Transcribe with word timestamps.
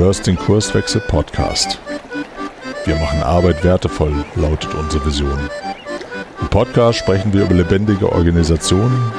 hörst 0.00 0.26
den 0.26 0.36
Kurswechsel 0.36 1.02
Podcast. 1.02 1.78
Wir 2.86 2.96
machen 2.96 3.22
Arbeit 3.22 3.62
wertevoll, 3.62 4.24
lautet 4.34 4.74
unsere 4.74 5.04
Vision. 5.04 5.38
Im 6.40 6.48
Podcast 6.48 7.00
sprechen 7.00 7.34
wir 7.34 7.42
über 7.42 7.54
lebendige 7.54 8.10
Organisationen, 8.10 9.12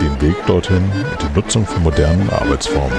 den 0.00 0.20
Weg 0.22 0.36
dorthin 0.46 0.84
und 0.84 1.20
die 1.20 1.34
Nutzung 1.34 1.66
von 1.66 1.82
modernen 1.82 2.30
Arbeitsformen. 2.30 2.96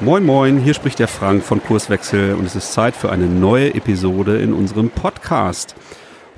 Moin 0.00 0.26
Moin, 0.26 0.58
hier 0.58 0.74
spricht 0.74 0.98
der 0.98 1.06
Frank 1.06 1.44
von 1.44 1.62
Kurswechsel 1.62 2.34
und 2.34 2.46
es 2.46 2.56
ist 2.56 2.72
Zeit 2.72 2.96
für 2.96 3.12
eine 3.12 3.26
neue 3.26 3.72
Episode 3.76 4.38
in 4.38 4.54
unserem 4.54 4.90
Podcast. 4.90 5.76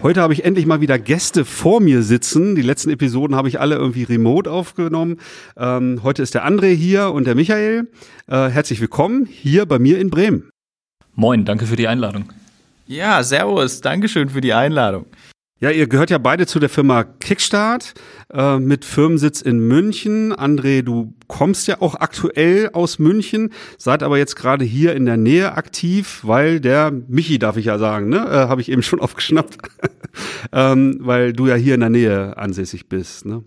Heute 0.04 0.20
habe 0.20 0.34
ich 0.34 0.44
endlich 0.44 0.66
mal 0.66 0.82
wieder 0.82 0.98
Gäste 0.98 1.46
vor 1.46 1.80
mir 1.80 2.02
sitzen. 2.02 2.56
Die 2.56 2.60
letzten 2.60 2.90
Episoden 2.90 3.34
habe 3.34 3.48
ich 3.48 3.58
alle 3.58 3.76
irgendwie 3.76 4.02
remote 4.02 4.50
aufgenommen. 4.50 5.16
Ähm, 5.56 6.00
heute 6.02 6.22
ist 6.22 6.34
der 6.34 6.46
André 6.46 6.74
hier 6.74 7.10
und 7.10 7.26
der 7.26 7.34
Michael. 7.34 7.90
Äh, 8.26 8.48
herzlich 8.50 8.82
willkommen 8.82 9.24
hier 9.24 9.64
bei 9.64 9.78
mir 9.78 9.98
in 9.98 10.10
Bremen. 10.10 10.50
Moin, 11.14 11.46
danke 11.46 11.64
für 11.64 11.76
die 11.76 11.88
Einladung. 11.88 12.30
Ja, 12.86 13.22
servus, 13.22 13.80
Dankeschön 13.80 14.28
für 14.28 14.42
die 14.42 14.52
Einladung. 14.52 15.06
Ja, 15.60 15.70
ihr 15.70 15.86
gehört 15.86 16.10
ja 16.10 16.18
beide 16.18 16.46
zu 16.46 16.58
der 16.58 16.68
Firma 16.68 17.04
Kickstart 17.04 17.94
äh, 18.32 18.58
mit 18.58 18.84
Firmensitz 18.84 19.40
in 19.40 19.60
München. 19.60 20.34
André, 20.34 20.82
du 20.82 21.14
kommst 21.28 21.68
ja 21.68 21.80
auch 21.80 21.94
aktuell 21.94 22.70
aus 22.72 22.98
München, 22.98 23.52
seid 23.78 24.02
aber 24.02 24.18
jetzt 24.18 24.34
gerade 24.34 24.64
hier 24.64 24.96
in 24.96 25.06
der 25.06 25.16
Nähe 25.16 25.52
aktiv, 25.52 26.20
weil 26.24 26.58
der 26.58 26.90
Michi, 26.90 27.38
darf 27.38 27.56
ich 27.56 27.66
ja 27.66 27.78
sagen, 27.78 28.08
ne, 28.08 28.26
äh, 28.26 28.48
habe 28.48 28.62
ich 28.62 28.68
eben 28.68 28.82
schon 28.82 29.00
aufgeschnappt, 29.00 29.58
ähm, 30.52 30.98
weil 30.98 31.32
du 31.32 31.46
ja 31.46 31.54
hier 31.54 31.74
in 31.74 31.80
der 31.80 31.90
Nähe 31.90 32.36
ansässig 32.36 32.88
bist. 32.88 33.24
Ne? 33.24 33.44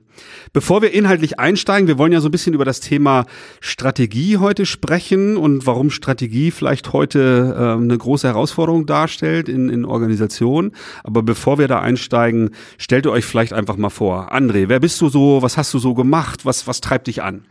Bevor 0.53 0.81
wir 0.81 0.93
inhaltlich 0.93 1.39
einsteigen, 1.39 1.87
wir 1.87 1.97
wollen 1.97 2.11
ja 2.11 2.21
so 2.21 2.29
ein 2.29 2.31
bisschen 2.31 2.53
über 2.53 2.65
das 2.65 2.79
Thema 2.79 3.25
Strategie 3.59 4.37
heute 4.37 4.65
sprechen 4.65 5.37
und 5.37 5.65
warum 5.65 5.89
Strategie 5.89 6.51
vielleicht 6.51 6.93
heute 6.93 7.55
äh, 7.57 7.81
eine 7.81 7.97
große 7.97 8.27
Herausforderung 8.27 8.85
darstellt 8.85 9.49
in, 9.49 9.69
in 9.69 9.85
Organisationen. 9.85 10.71
Aber 11.03 11.23
bevor 11.23 11.57
wir 11.57 11.67
da 11.67 11.79
einsteigen, 11.79 12.51
stellt 12.77 13.05
ihr 13.05 13.11
euch 13.11 13.25
vielleicht 13.25 13.53
einfach 13.53 13.77
mal 13.77 13.89
vor. 13.89 14.33
André, 14.33 14.69
wer 14.69 14.79
bist 14.79 15.01
du 15.01 15.09
so? 15.09 15.41
Was 15.41 15.57
hast 15.57 15.73
du 15.73 15.79
so 15.79 15.93
gemacht? 15.93 16.45
Was, 16.45 16.67
was 16.67 16.81
treibt 16.81 17.07
dich 17.07 17.23
an? 17.23 17.45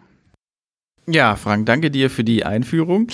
Ja, 1.09 1.37
Frank, 1.37 1.67
danke 1.67 1.93
dir 1.93 2.11
für 2.11 2.25
die 2.25 2.45
Einführung. 2.45 3.07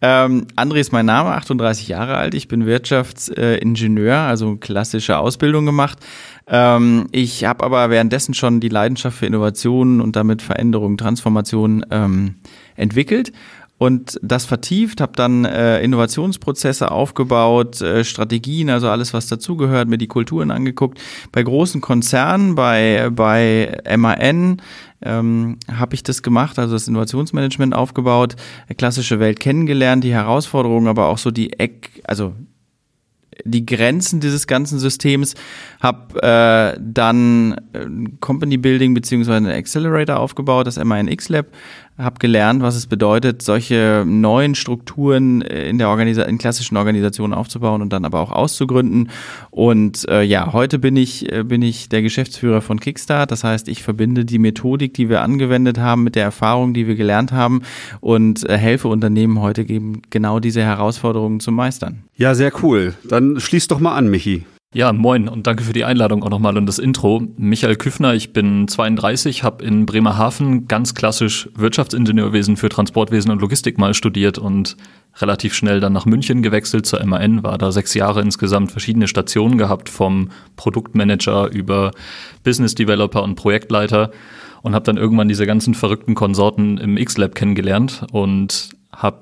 Ähm, 0.00 0.46
André 0.56 0.76
ist 0.76 0.92
mein 0.92 1.04
Name, 1.04 1.32
38 1.32 1.88
Jahre 1.88 2.16
alt. 2.16 2.32
Ich 2.32 2.48
bin 2.48 2.64
Wirtschaftsingenieur, 2.64 4.16
also 4.16 4.56
klassische 4.56 5.18
Ausbildung 5.18 5.66
gemacht. 5.66 5.98
Ähm, 6.46 7.06
ich 7.12 7.44
habe 7.44 7.62
aber 7.62 7.90
währenddessen 7.90 8.32
schon 8.32 8.60
die 8.60 8.70
Leidenschaft 8.70 9.18
für 9.18 9.26
Innovationen 9.26 10.00
und 10.00 10.16
damit 10.16 10.40
Veränderung, 10.40 10.96
Transformation 10.96 11.84
ähm, 11.90 12.36
entwickelt 12.76 13.30
und 13.76 14.18
das 14.22 14.46
vertieft, 14.46 15.00
habe 15.00 15.12
dann 15.16 15.44
äh, 15.44 15.80
Innovationsprozesse 15.82 16.92
aufgebaut, 16.92 17.80
äh, 17.80 18.04
Strategien, 18.04 18.70
also 18.70 18.88
alles, 18.88 19.12
was 19.12 19.26
dazugehört, 19.26 19.88
mir 19.88 19.98
die 19.98 20.06
Kulturen 20.06 20.50
angeguckt. 20.50 21.00
Bei 21.32 21.42
großen 21.42 21.80
Konzernen, 21.80 22.54
bei, 22.54 23.10
bei 23.12 23.82
MAN 23.96 24.62
ähm, 25.04 25.58
habe 25.70 25.94
ich 25.94 26.02
das 26.02 26.22
gemacht, 26.22 26.58
also 26.58 26.74
das 26.74 26.88
Innovationsmanagement 26.88 27.74
aufgebaut, 27.74 28.36
klassische 28.76 29.20
Welt 29.20 29.40
kennengelernt, 29.40 30.02
die 30.02 30.12
Herausforderungen, 30.12 30.88
aber 30.88 31.08
auch 31.08 31.18
so 31.18 31.30
die 31.30 31.58
Eck, 31.58 32.02
also 32.04 32.34
die 33.44 33.66
Grenzen 33.66 34.20
dieses 34.20 34.46
ganzen 34.46 34.78
Systems, 34.78 35.34
habe 35.80 36.22
äh, 36.22 36.78
dann 36.80 37.52
äh, 37.72 37.86
Company 38.20 38.56
Building 38.56 38.94
beziehungsweise 38.94 39.36
einen 39.36 39.58
Accelerator 39.58 40.18
aufgebaut, 40.18 40.66
das 40.66 40.82
MINX 40.82 41.28
Lab, 41.28 41.46
habe 41.96 42.18
gelernt, 42.18 42.60
was 42.62 42.74
es 42.74 42.86
bedeutet, 42.86 43.42
solche 43.42 44.04
neuen 44.06 44.54
Strukturen 44.54 45.42
in 45.42 45.78
der 45.78 45.88
Organisa 45.88 46.22
in 46.22 46.38
klassischen 46.38 46.76
Organisationen 46.76 47.32
aufzubauen 47.32 47.82
und 47.82 47.92
dann 47.92 48.04
aber 48.04 48.20
auch 48.20 48.32
auszugründen. 48.32 49.10
Und 49.50 50.08
äh, 50.08 50.22
ja, 50.22 50.52
heute 50.52 50.78
bin 50.78 50.96
ich 50.96 51.32
äh, 51.32 51.44
bin 51.44 51.62
ich 51.62 51.88
der 51.88 52.02
Geschäftsführer 52.02 52.62
von 52.62 52.80
Kickstart. 52.80 53.30
Das 53.30 53.44
heißt, 53.44 53.68
ich 53.68 53.82
verbinde 53.82 54.24
die 54.24 54.38
Methodik, 54.38 54.94
die 54.94 55.08
wir 55.08 55.22
angewendet 55.22 55.78
haben, 55.78 56.02
mit 56.02 56.16
der 56.16 56.24
Erfahrung, 56.24 56.74
die 56.74 56.86
wir 56.88 56.96
gelernt 56.96 57.30
haben 57.30 57.62
und 58.00 58.48
äh, 58.48 58.58
helfe 58.58 58.88
Unternehmen 58.88 59.40
heute 59.40 59.62
eben 59.62 60.02
genau 60.10 60.40
diese 60.40 60.62
Herausforderungen 60.62 61.38
zu 61.38 61.52
meistern. 61.52 62.02
Ja, 62.16 62.34
sehr 62.34 62.52
cool. 62.62 62.94
Dann 63.04 63.38
schließ 63.38 63.68
doch 63.68 63.78
mal 63.78 63.94
an, 63.94 64.08
Michi. 64.08 64.44
Ja, 64.74 64.92
moin 64.92 65.28
und 65.28 65.46
danke 65.46 65.62
für 65.62 65.72
die 65.72 65.84
Einladung 65.84 66.24
auch 66.24 66.30
nochmal 66.30 66.58
und 66.58 66.66
das 66.66 66.80
Intro. 66.80 67.22
Michael 67.36 67.76
Küffner, 67.76 68.12
ich 68.12 68.32
bin 68.32 68.66
32, 68.66 69.44
habe 69.44 69.64
in 69.64 69.86
Bremerhaven 69.86 70.66
ganz 70.66 70.96
klassisch 70.96 71.48
Wirtschaftsingenieurwesen 71.54 72.56
für 72.56 72.68
Transportwesen 72.70 73.30
und 73.30 73.40
Logistik 73.40 73.78
mal 73.78 73.94
studiert 73.94 74.36
und 74.36 74.76
relativ 75.18 75.54
schnell 75.54 75.78
dann 75.78 75.92
nach 75.92 76.06
München 76.06 76.42
gewechselt 76.42 76.86
zur 76.86 77.06
MAN, 77.06 77.44
war 77.44 77.56
da 77.56 77.70
sechs 77.70 77.94
Jahre 77.94 78.20
insgesamt 78.20 78.72
verschiedene 78.72 79.06
Stationen 79.06 79.58
gehabt, 79.58 79.88
vom 79.88 80.30
Produktmanager 80.56 81.52
über 81.52 81.92
Business 82.42 82.74
Developer 82.74 83.22
und 83.22 83.36
Projektleiter 83.36 84.10
und 84.62 84.74
habe 84.74 84.86
dann 84.86 84.96
irgendwann 84.96 85.28
diese 85.28 85.46
ganzen 85.46 85.74
verrückten 85.74 86.16
Konsorten 86.16 86.78
im 86.78 86.96
X-Lab 86.96 87.36
kennengelernt 87.36 88.06
und 88.10 88.70
habe 88.92 89.20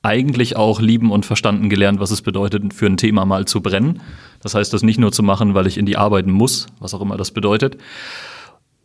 eigentlich 0.00 0.56
auch 0.56 0.80
lieben 0.80 1.10
und 1.10 1.26
verstanden 1.26 1.68
gelernt, 1.68 2.00
was 2.00 2.12
es 2.12 2.22
bedeutet, 2.22 2.72
für 2.72 2.86
ein 2.86 2.96
Thema 2.96 3.26
mal 3.26 3.44
zu 3.44 3.60
brennen. 3.60 4.00
Das 4.46 4.54
heißt, 4.54 4.72
das 4.72 4.84
nicht 4.84 5.00
nur 5.00 5.10
zu 5.10 5.24
machen, 5.24 5.54
weil 5.54 5.66
ich 5.66 5.76
in 5.76 5.86
die 5.86 5.96
arbeiten 5.96 6.30
muss, 6.30 6.68
was 6.78 6.94
auch 6.94 7.00
immer 7.00 7.16
das 7.16 7.32
bedeutet. 7.32 7.78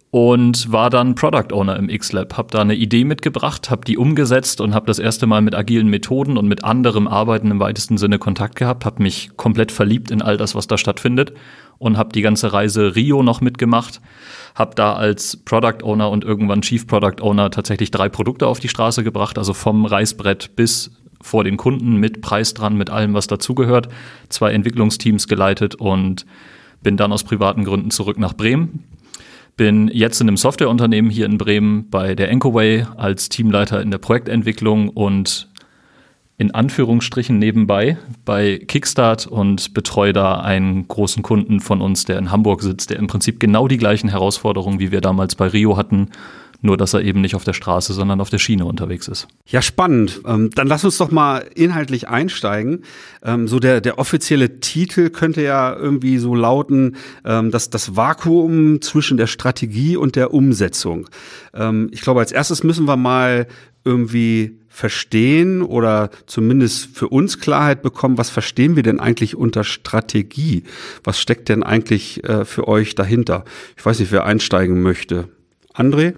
Und 0.10 0.72
war 0.72 0.90
dann 0.90 1.14
Product 1.14 1.54
Owner 1.54 1.76
im 1.76 1.88
X-Lab. 1.88 2.36
Habe 2.36 2.48
da 2.50 2.62
eine 2.62 2.74
Idee 2.74 3.04
mitgebracht, 3.04 3.70
habe 3.70 3.86
die 3.86 3.96
umgesetzt 3.96 4.60
und 4.60 4.74
habe 4.74 4.88
das 4.88 4.98
erste 4.98 5.28
Mal 5.28 5.44
mit 5.44 5.54
agilen 5.54 5.88
Methoden 5.88 6.36
und 6.36 6.48
mit 6.48 6.64
anderem 6.64 7.08
Arbeiten 7.08 7.52
im 7.52 7.60
weitesten 7.60 8.00
Sinne 8.00 8.18
Kontakt 8.18 8.56
gehabt, 8.56 8.86
habe 8.86 9.04
mich 9.04 9.38
komplett 9.38 9.72
verliebt 9.72 10.10
in 10.10 10.24
all 10.24 10.36
das, 10.36 10.56
was 10.56 10.66
da 10.66 10.80
stattfindet 10.80 11.34
und 11.78 11.96
habe 11.96 12.12
die 12.12 12.24
ganze 12.24 12.52
Reise 12.52 12.96
Rio 12.96 13.22
noch 13.22 13.40
mitgemacht, 13.40 14.02
habe 14.56 14.74
da 14.74 14.94
als 14.94 15.38
Product 15.38 15.84
Owner 15.84 16.10
und 16.10 16.24
irgendwann 16.24 16.64
Chief 16.64 16.88
Product 16.88 17.22
Owner 17.22 17.52
tatsächlich 17.52 17.92
drei 17.92 18.10
Produkte 18.10 18.48
auf 18.48 18.60
die 18.60 18.68
Straße 18.68 19.04
gebracht, 19.04 19.38
also 19.38 19.54
vom 19.54 19.86
Reißbrett 19.86 20.56
bis 20.56 20.90
vor 21.22 21.44
den 21.44 21.58
Kunden 21.58 21.98
mit 21.98 22.22
Preis 22.22 22.54
dran, 22.54 22.78
mit 22.78 22.90
allem, 22.90 23.14
was 23.14 23.28
dazugehört, 23.28 23.90
zwei 24.30 24.52
Entwicklungsteams 24.52 25.28
geleitet 25.28 25.76
und 25.76 26.26
bin 26.82 26.98
dann 26.98 27.12
aus 27.12 27.24
privaten 27.24 27.64
Gründen 27.64 27.92
zurück 27.92 28.18
nach 28.18 28.34
Bremen. 28.34 28.84
Bin 29.58 29.90
jetzt 29.90 30.22
in 30.22 30.28
einem 30.28 30.38
Softwareunternehmen 30.38 31.12
hier 31.12 31.26
in 31.26 31.38
Bremen 31.38 31.90
bei 31.90 32.16
der 32.16 32.30
Encoway 32.30 32.86
als 32.98 33.30
Teamleiter 33.30 33.82
in 33.82 33.92
der 33.92 33.98
Projektentwicklung 33.98 34.90
und 34.90 35.50
in 36.38 36.56
Anführungsstrichen 36.56 37.38
nebenbei 37.38 38.00
bei 38.26 38.58
Kickstart 38.58 39.28
und 39.28 39.76
betreue 39.76 40.12
da 40.12 40.40
einen 40.40 40.88
großen 40.88 41.22
Kunden 41.22 41.60
von 41.60 41.82
uns, 41.82 42.06
der 42.06 42.18
in 42.18 42.32
Hamburg 42.32 42.64
sitzt, 42.64 42.90
der 42.90 42.98
im 42.98 43.06
Prinzip 43.06 43.40
genau 43.40 43.68
die 43.68 43.78
gleichen 43.78 44.10
Herausforderungen 44.10 44.80
wie 44.80 44.92
wir 44.92 45.02
damals 45.02 45.36
bei 45.36 45.46
Rio 45.46 45.78
hatten 45.78 46.10
nur 46.62 46.78
dass 46.78 46.94
er 46.94 47.02
eben 47.02 47.22
nicht 47.22 47.36
auf 47.36 47.44
der 47.44 47.54
Straße, 47.54 47.94
sondern 47.94 48.22
auf 48.22 48.30
der 48.30 48.38
Schiene 48.38 48.66
unterwegs 48.66 49.08
ist. 49.08 49.28
Ja, 49.46 49.62
spannend. 49.62 50.22
Ähm, 50.26 50.52
dann 50.52 50.68
lass 50.68 50.86
uns 50.86 50.98
doch 50.98 51.12
mal 51.12 51.46
inhaltlich 51.56 52.08
einsteigen. 52.08 52.84
Ähm, 53.24 53.48
so 53.48 53.60
der, 53.60 53.82
der 53.82 54.00
offizielle 54.00 54.60
Titel 54.60 55.10
könnte 55.10 55.42
ja 55.42 55.76
irgendwie 55.76 56.18
so 56.18 56.36
lauten, 56.36 56.96
ähm, 57.26 57.52
dass 57.52 57.70
das 57.70 57.96
Vakuum 57.96 58.82
zwischen 58.82 59.18
der 59.18 59.28
Strategie 59.28 59.98
und 59.98 60.16
der 60.16 60.34
Umsetzung. 60.34 61.10
Ähm, 61.54 61.90
ich 61.92 62.02
glaube, 62.02 62.20
als 62.20 62.32
erstes 62.32 62.64
müssen 62.64 62.88
wir 62.88 62.98
mal 62.98 63.48
irgendwie 63.84 64.60
verstehen 64.70 65.62
oder 65.62 66.12
zumindest 66.28 66.96
für 66.96 67.10
uns 67.10 67.40
Klarheit 67.40 67.82
bekommen, 67.82 68.18
was 68.18 68.30
verstehen 68.30 68.76
wir 68.76 68.84
denn 68.84 69.00
eigentlich 69.00 69.36
unter 69.36 69.64
Strategie? 69.64 70.64
Was 71.04 71.20
steckt 71.20 71.50
denn 71.50 71.62
eigentlich 71.62 72.24
äh, 72.24 72.46
für 72.46 72.68
euch 72.68 72.96
dahinter? 72.96 73.44
Ich 73.78 73.86
weiß 73.86 74.00
nicht, 74.00 74.12
wer 74.12 74.26
einsteigen 74.26 74.82
möchte. 74.82 75.28
André? 75.74 76.16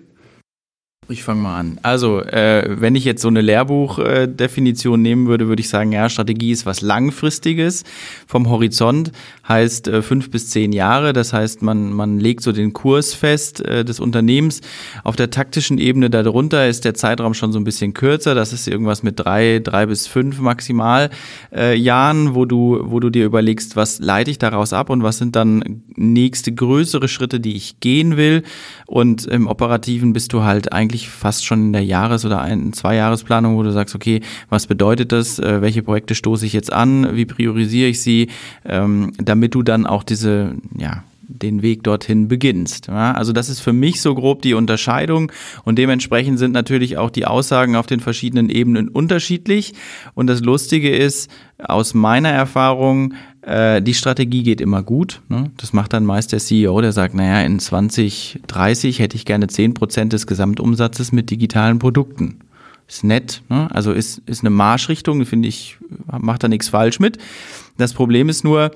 Ich 1.13 1.21
fange 1.21 1.43
mal 1.43 1.59
an. 1.59 1.79
Also, 1.83 2.21
äh, 2.23 2.65
wenn 2.67 2.95
ich 2.95 3.05
jetzt 3.05 3.21
so 3.21 3.27
eine 3.27 3.41
Lehrbuchdefinition 3.41 4.99
äh, 4.99 5.03
nehmen 5.03 5.27
würde, 5.27 5.47
würde 5.47 5.59
ich 5.59 5.69
sagen, 5.69 5.91
ja, 5.91 6.09
Strategie 6.09 6.49
ist 6.49 6.65
was 6.65 6.81
Langfristiges. 6.81 7.83
Vom 8.25 8.49
Horizont 8.49 9.11
heißt 9.47 9.89
äh, 9.89 10.01
fünf 10.01 10.31
bis 10.31 10.49
zehn 10.49 10.71
Jahre. 10.71 11.13
Das 11.13 11.31
heißt, 11.31 11.61
man, 11.61 11.93
man 11.93 12.19
legt 12.19 12.41
so 12.41 12.51
den 12.51 12.73
Kurs 12.73 13.13
fest 13.13 13.63
äh, 13.63 13.85
des 13.85 13.99
Unternehmens. 13.99 14.61
Auf 15.03 15.15
der 15.15 15.29
taktischen 15.29 15.77
Ebene 15.77 16.09
darunter 16.09 16.67
ist 16.67 16.83
der 16.83 16.95
Zeitraum 16.95 17.35
schon 17.35 17.51
so 17.51 17.59
ein 17.59 17.63
bisschen 17.63 17.93
kürzer. 17.93 18.33
Das 18.33 18.51
ist 18.51 18.67
irgendwas 18.67 19.03
mit 19.03 19.19
drei, 19.19 19.59
drei 19.63 19.85
bis 19.85 20.07
fünf 20.07 20.39
maximal 20.39 21.11
äh, 21.55 21.75
Jahren, 21.75 22.33
wo 22.33 22.45
du, 22.45 22.79
wo 22.85 22.99
du 22.99 23.11
dir 23.11 23.25
überlegst, 23.25 23.75
was 23.75 23.99
leite 23.99 24.31
ich 24.31 24.39
daraus 24.39 24.73
ab 24.73 24.89
und 24.89 25.03
was 25.03 25.19
sind 25.19 25.35
dann 25.35 25.83
nächste 25.95 26.51
größere 26.51 27.07
Schritte, 27.07 27.39
die 27.39 27.55
ich 27.55 27.79
gehen 27.81 28.17
will. 28.17 28.41
Und 28.87 29.27
im 29.27 29.45
Operativen 29.45 30.13
bist 30.13 30.33
du 30.33 30.41
halt 30.41 30.73
eigentlich 30.73 31.02
eigentlich 31.03 31.09
fast 31.09 31.45
schon 31.45 31.67
in 31.67 31.73
der 31.73 31.83
Jahres- 31.83 32.25
oder 32.25 32.41
ein-, 32.41 32.73
Zweijahresplanung, 32.73 33.55
wo 33.57 33.63
du 33.63 33.71
sagst, 33.71 33.95
okay, 33.95 34.21
was 34.49 34.67
bedeutet 34.67 35.11
das? 35.11 35.39
Äh, 35.39 35.61
welche 35.61 35.83
Projekte 35.83 36.15
stoße 36.15 36.45
ich 36.45 36.53
jetzt 36.53 36.71
an? 36.71 37.15
Wie 37.15 37.25
priorisiere 37.25 37.89
ich 37.89 38.01
sie? 38.01 38.29
Ähm, 38.65 39.11
damit 39.17 39.55
du 39.55 39.63
dann 39.63 39.85
auch 39.85 40.03
diese, 40.03 40.55
ja, 40.77 41.03
den 41.27 41.61
Weg 41.61 41.83
dorthin 41.83 42.27
beginnst. 42.27 42.87
Ja, 42.87 43.13
also 43.13 43.33
das 43.33 43.49
ist 43.49 43.59
für 43.59 43.73
mich 43.73 44.01
so 44.01 44.13
grob 44.13 44.41
die 44.41 44.53
Unterscheidung 44.53 45.31
und 45.63 45.77
dementsprechend 45.77 46.37
sind 46.37 46.51
natürlich 46.51 46.97
auch 46.97 47.09
die 47.09 47.25
Aussagen 47.25 47.75
auf 47.75 47.87
den 47.87 48.01
verschiedenen 48.01 48.49
Ebenen 48.49 48.89
unterschiedlich. 48.89 49.73
Und 50.13 50.27
das 50.27 50.41
Lustige 50.41 50.93
ist, 50.95 51.31
aus 51.57 51.93
meiner 51.93 52.29
Erfahrung, 52.29 53.13
äh, 53.45 53.81
die 53.81 53.93
Strategie 53.93 54.43
geht 54.43 54.61
immer 54.61 54.83
gut. 54.83 55.21
Ne? 55.29 55.51
Das 55.57 55.73
macht 55.73 55.93
dann 55.93 56.05
meist 56.05 56.31
der 56.31 56.39
CEO, 56.39 56.79
der 56.81 56.91
sagt, 56.91 57.13
naja, 57.13 57.41
in 57.41 57.59
2030 57.59 58.99
hätte 58.99 59.15
ich 59.15 59.25
gerne 59.25 59.47
10 59.47 59.73
Prozent 59.73 60.13
des 60.13 60.27
Gesamtumsatzes 60.27 61.11
mit 61.11 61.29
digitalen 61.29 61.79
Produkten. 61.79 62.39
Ist 62.87 63.03
nett, 63.03 63.41
ne? 63.49 63.69
also 63.73 63.91
ist, 63.91 64.21
ist 64.25 64.41
eine 64.41 64.49
Marschrichtung, 64.49 65.25
finde 65.25 65.47
ich, 65.47 65.77
macht 66.19 66.43
da 66.43 66.47
nichts 66.47 66.69
falsch 66.69 66.99
mit. 66.99 67.17
Das 67.77 67.93
Problem 67.93 68.29
ist 68.29 68.43
nur, 68.43 68.71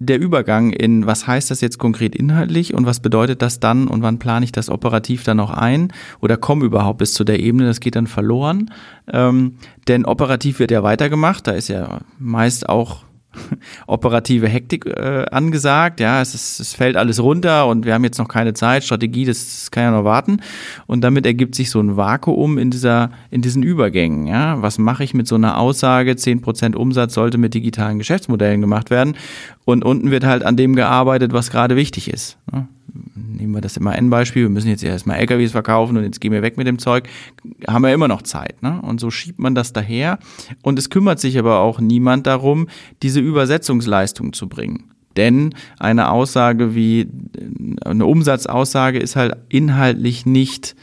der 0.00 0.20
Übergang 0.20 0.70
in, 0.70 1.06
was 1.06 1.26
heißt 1.26 1.50
das 1.50 1.60
jetzt 1.60 1.78
konkret 1.78 2.14
inhaltlich 2.14 2.72
und 2.72 2.86
was 2.86 3.00
bedeutet 3.00 3.42
das 3.42 3.58
dann 3.58 3.88
und 3.88 4.00
wann 4.02 4.20
plane 4.20 4.44
ich 4.44 4.52
das 4.52 4.70
operativ 4.70 5.24
dann 5.24 5.38
noch 5.38 5.50
ein 5.50 5.92
oder 6.20 6.36
komme 6.36 6.64
überhaupt 6.64 6.98
bis 6.98 7.14
zu 7.14 7.24
der 7.24 7.40
Ebene, 7.40 7.66
das 7.66 7.80
geht 7.80 7.96
dann 7.96 8.06
verloren. 8.06 8.70
Ähm, 9.08 9.56
denn 9.88 10.04
operativ 10.04 10.60
wird 10.60 10.70
ja 10.70 10.84
weitergemacht, 10.84 11.48
da 11.48 11.52
ist 11.52 11.68
ja 11.68 12.00
meist 12.18 12.68
auch 12.68 13.02
operative 13.86 14.48
Hektik 14.48 14.86
äh, 14.86 15.26
angesagt. 15.30 16.00
Ja, 16.00 16.20
es, 16.20 16.34
ist, 16.34 16.60
es 16.60 16.74
fällt 16.74 16.96
alles 16.96 17.22
runter 17.22 17.66
und 17.66 17.84
wir 17.84 17.94
haben 17.94 18.04
jetzt 18.04 18.18
noch 18.18 18.28
keine 18.28 18.54
Zeit. 18.54 18.84
Strategie, 18.84 19.24
das, 19.24 19.44
das 19.44 19.70
kann 19.70 19.84
ja 19.84 19.90
noch 19.90 20.04
warten. 20.04 20.40
Und 20.86 21.02
damit 21.02 21.26
ergibt 21.26 21.54
sich 21.54 21.70
so 21.70 21.80
ein 21.80 21.96
Vakuum 21.96 22.58
in 22.58 22.70
dieser, 22.70 23.10
in 23.30 23.42
diesen 23.42 23.62
Übergängen. 23.62 24.26
Ja, 24.26 24.60
was 24.62 24.78
mache 24.78 25.04
ich 25.04 25.14
mit 25.14 25.26
so 25.28 25.34
einer 25.34 25.58
Aussage? 25.58 26.12
10% 26.12 26.74
Umsatz 26.74 27.14
sollte 27.14 27.38
mit 27.38 27.54
digitalen 27.54 27.98
Geschäftsmodellen 27.98 28.60
gemacht 28.60 28.90
werden. 28.90 29.16
Und 29.64 29.84
unten 29.84 30.10
wird 30.10 30.24
halt 30.24 30.44
an 30.44 30.56
dem 30.56 30.74
gearbeitet, 30.74 31.32
was 31.32 31.50
gerade 31.50 31.76
wichtig 31.76 32.10
ist. 32.10 32.38
Ne? 32.52 32.68
Nehmen 33.14 33.52
wir 33.52 33.60
das 33.60 33.76
immer 33.76 33.92
ein 33.92 34.10
Beispiel, 34.10 34.42
wir 34.42 34.48
müssen 34.48 34.68
jetzt 34.68 34.82
erstmal 34.82 35.18
LKWs 35.18 35.52
verkaufen 35.52 35.96
und 35.96 36.04
jetzt 36.04 36.20
gehen 36.20 36.32
wir 36.32 36.42
weg 36.42 36.56
mit 36.56 36.66
dem 36.66 36.78
Zeug, 36.78 37.08
haben 37.66 37.82
wir 37.82 37.92
immer 37.92 38.08
noch 38.08 38.22
Zeit. 38.22 38.62
Ne? 38.62 38.80
Und 38.82 39.00
so 39.00 39.10
schiebt 39.10 39.38
man 39.38 39.54
das 39.54 39.72
daher. 39.72 40.18
Und 40.62 40.78
es 40.78 40.90
kümmert 40.90 41.20
sich 41.20 41.38
aber 41.38 41.60
auch 41.60 41.80
niemand 41.80 42.26
darum, 42.26 42.68
diese 43.02 43.20
Übersetzungsleistung 43.20 44.32
zu 44.32 44.48
bringen. 44.48 44.90
Denn 45.16 45.54
eine 45.78 46.10
Aussage 46.10 46.74
wie 46.74 47.08
eine 47.84 48.06
Umsatzaussage 48.06 48.98
ist 48.98 49.16
halt 49.16 49.36
inhaltlich 49.48 50.26
nicht 50.26 50.76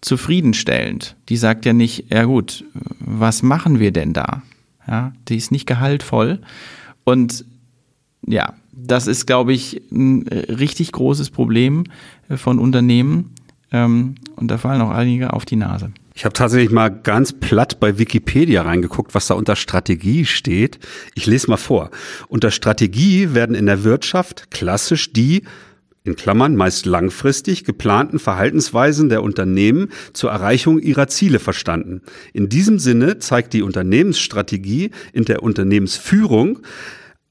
zufriedenstellend. 0.00 1.16
Die 1.28 1.36
sagt 1.36 1.64
ja 1.66 1.72
nicht, 1.72 2.12
ja 2.12 2.24
gut, 2.24 2.64
was 2.98 3.42
machen 3.42 3.78
wir 3.78 3.92
denn 3.92 4.12
da? 4.12 4.42
Ja, 4.88 5.12
die 5.28 5.36
ist 5.36 5.52
nicht 5.52 5.66
gehaltvoll. 5.66 6.40
Und 7.04 7.44
ja, 8.26 8.54
das 8.76 9.06
ist, 9.06 9.26
glaube 9.26 9.52
ich, 9.52 9.80
ein 9.90 10.28
richtig 10.28 10.92
großes 10.92 11.30
Problem 11.30 11.84
äh, 12.28 12.36
von 12.36 12.58
Unternehmen. 12.58 13.34
Ähm, 13.72 14.16
und 14.36 14.50
da 14.50 14.58
fallen 14.58 14.82
auch 14.82 14.90
einige 14.90 15.32
auf 15.32 15.44
die 15.44 15.56
Nase. 15.56 15.90
Ich 16.14 16.24
habe 16.24 16.32
tatsächlich 16.32 16.70
mal 16.70 16.88
ganz 16.88 17.32
platt 17.32 17.78
bei 17.80 17.98
Wikipedia 17.98 18.62
reingeguckt, 18.62 19.14
was 19.14 19.26
da 19.26 19.34
unter 19.34 19.56
Strategie 19.56 20.24
steht. 20.24 20.78
Ich 21.14 21.26
lese 21.26 21.50
mal 21.50 21.56
vor. 21.56 21.90
Unter 22.28 22.50
Strategie 22.50 23.34
werden 23.34 23.54
in 23.54 23.66
der 23.66 23.84
Wirtschaft 23.84 24.50
klassisch 24.50 25.12
die 25.12 25.42
in 26.04 26.14
Klammern 26.14 26.54
meist 26.54 26.86
langfristig 26.86 27.64
geplanten 27.64 28.20
Verhaltensweisen 28.20 29.08
der 29.08 29.24
Unternehmen 29.24 29.88
zur 30.12 30.30
Erreichung 30.30 30.78
ihrer 30.78 31.08
Ziele 31.08 31.40
verstanden. 31.40 32.00
In 32.32 32.48
diesem 32.48 32.78
Sinne 32.78 33.18
zeigt 33.18 33.52
die 33.52 33.62
Unternehmensstrategie 33.62 34.92
in 35.12 35.24
der 35.24 35.42
Unternehmensführung 35.42 36.60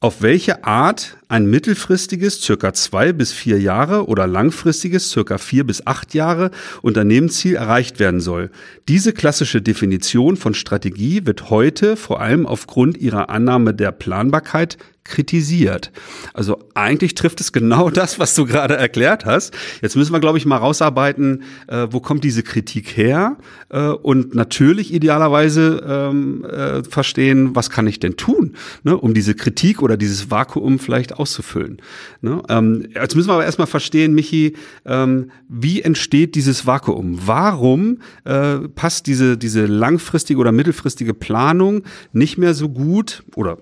auf 0.06 0.22
welche 0.22 0.63
Art 0.66 1.18
ein 1.30 1.48
mittelfristiges, 1.48 2.40
circa 2.40 2.74
zwei 2.74 3.12
bis 3.12 3.31
vier 3.31 3.60
Jahre 3.60 4.06
oder 4.06 4.28
langfristiges, 4.28 5.10
circa 5.10 5.40
vier 5.40 5.66
bis 5.66 5.88
acht 5.88 6.13
Jahre 6.13 6.52
Unternehmensziel 6.84 7.56
erreicht 7.56 7.98
werden 7.98 8.19
soll. 8.19 8.52
Diese 8.88 9.13
klassische 9.13 9.63
Definition 9.63 10.38
von 10.38 10.54
Strategie 10.54 11.25
wird 11.25 11.50
heute 11.50 11.98
vor 11.98 12.22
allem 12.22 12.46
aufgrund 12.46 12.98
ihrer 13.00 13.31
Annahme 13.31 13.74
der 13.74 13.92
Planbarkeit 13.92 14.78
kritisiert. 15.06 15.92
Also 16.34 16.60
eigentlich 16.74 17.16
trifft 17.16 17.40
es 17.40 17.54
genau 17.54 17.90
das, 17.90 18.19
was 18.19 18.36
du 18.36 18.46
gerade 18.46 18.75
erklärt 18.75 19.25
hast. 19.25 19.54
Jetzt 19.81 19.96
müssen 19.96 20.12
wir, 20.12 20.19
glaube 20.19 20.38
ich, 20.38 20.46
mal 20.46 20.57
rausarbeiten, 20.57 21.44
äh, 21.68 21.88
wo 21.92 22.00
kommt 22.02 22.24
diese 22.24 22.44
Kritik 22.44 22.98
her 22.98 23.38
äh, 23.69 23.88
und 23.88 24.36
natürlich 24.36 24.94
idealerweise 24.94 25.84
ähm, 25.88 26.44
äh, 26.44 26.84
verstehen, 26.84 27.56
was 27.56 27.69
kann 27.69 27.88
ich 27.88 28.00
denn 28.00 28.18
tun, 28.18 28.56
ne, 28.84 28.98
um 28.98 29.13
diese 29.13 29.36
Kritik 29.36 29.81
oder 29.81 29.96
dieses 29.96 30.31
Vakuum 30.31 30.80
vielleicht 30.80 31.13
auszufüllen. 31.13 31.78
Ne? 32.22 32.42
Ähm, 32.50 32.88
jetzt 32.94 33.16
müssen 33.16 33.30
wir 33.30 33.34
aber 33.34 33.46
erstmal 33.46 33.68
verstehen, 33.68 34.13
Michi, 34.13 34.56
ähm, 34.86 35.31
wie 35.48 35.81
entsteht 35.81 36.36
dieses 36.36 36.66
Vakuum? 36.66 37.19
Warum 37.25 38.00
äh, 38.24 38.58
passt 38.74 39.06
diese, 39.06 39.38
diese 39.38 39.68
langfristige 39.68 40.40
oder 40.40 40.51
mittelfristige 40.51 41.13
Planung 41.13 41.84
nicht 42.12 42.38
mehr 42.40 42.56
so 42.56 42.69
gut 42.69 43.24
oder 43.36 43.60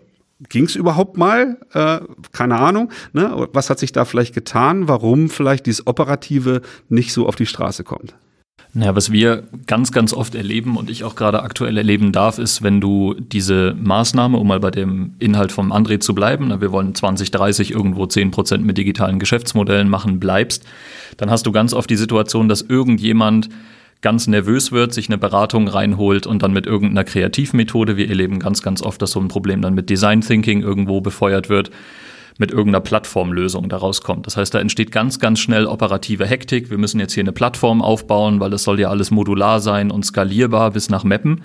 ging 0.50 0.66
es 0.66 0.75
überhaupt 0.75 1.18
mal? 1.18 1.57
Äh, 1.74 2.00
keine 2.31 2.60
Ahnung. 2.60 2.92
Ne? 3.13 3.48
Was 3.54 3.69
hat 3.69 3.80
sich 3.80 3.92
da 3.92 4.06
vielleicht 4.06 4.34
getan? 4.34 4.88
Warum 4.88 5.30
vielleicht 5.30 5.66
dieses 5.66 5.88
Operative 5.88 6.62
nicht 6.90 7.13
so 7.13 7.28
auf 7.28 7.36
die 7.36 7.45
Straße 7.45 7.84
kommt? 7.84 8.16
Naja, 8.75 8.95
was 8.95 9.12
wir 9.12 9.44
ganz, 9.68 9.92
ganz 9.92 10.13
oft 10.13 10.34
erleben 10.34 10.78
und 10.78 10.90
ich 10.90 11.04
auch 11.04 11.16
gerade 11.16 11.44
aktuell 11.44 11.78
erleben 11.78 12.12
darf, 12.12 12.40
ist, 12.40 12.63
wenn 12.63 12.81
du 12.81 13.13
diese 13.13 13.75
Maßnahme, 13.80 14.36
um 14.38 14.48
mal 14.48 14.60
bei 14.60 14.72
dem 14.72 15.13
Inhalt 15.19 15.51
vom 15.51 15.72
André 15.72 16.00
zu 16.00 16.16
bleiben, 16.16 16.60
wir 16.60 16.72
wollen 16.72 16.96
2030 16.96 17.69
irgendwo 17.69 18.07
10 18.07 18.31
Prozent 18.31 18.66
mit 18.66 18.80
digitalen 18.80 19.19
Geschäftsmodellen 19.19 19.89
machen, 19.89 20.19
bleibst, 20.19 20.66
dann 21.18 21.30
hast 21.30 21.46
du 21.46 21.51
ganz 21.51 21.75
oft 21.75 21.88
die 21.88 21.96
Situation, 21.96 22.50
dass 22.50 22.63
irgendjemand 22.63 23.50
ganz 24.03 24.27
nervös 24.27 24.71
wird, 24.71 24.94
sich 24.94 25.09
eine 25.09 25.17
Beratung 25.17 25.67
reinholt 25.67 26.27
und 26.27 26.44
dann 26.44 26.53
mit 26.53 26.67
irgendeiner 26.67 27.03
Kreativmethode, 27.03 27.97
wir 27.97 28.07
erleben 28.07 28.38
ganz, 28.38 28.61
ganz 28.61 28.83
oft, 28.83 29.01
dass 29.01 29.11
so 29.11 29.19
ein 29.19 29.29
Problem 29.29 29.63
dann 29.63 29.73
mit 29.73 29.89
Design 29.89 30.21
Thinking 30.21 30.61
irgendwo 30.61 31.01
befeuert 31.01 31.50
wird, 31.50 31.71
mit 32.38 32.51
irgendeiner 32.51 32.81
Plattformlösung 32.81 33.69
daraus 33.69 34.01
kommt. 34.01 34.27
Das 34.27 34.38
heißt, 34.38 34.53
da 34.53 34.59
entsteht 34.59 34.91
ganz, 34.91 35.19
ganz 35.19 35.39
schnell 35.39 35.65
operative 35.65 36.25
Hektik. 36.25 36.69
Wir 36.69 36.77
müssen 36.77 37.00
jetzt 37.00 37.13
hier 37.13 37.23
eine 37.23 37.31
Plattform 37.31 37.81
aufbauen, 37.81 38.39
weil 38.39 38.51
das 38.51 38.63
soll 38.63 38.79
ja 38.79 38.89
alles 38.89 39.09
modular 39.09 39.59
sein 39.59 39.89
und 39.89 40.05
skalierbar 40.05 40.71
bis 40.71 40.89
nach 40.89 41.03
Mappen. 41.03 41.41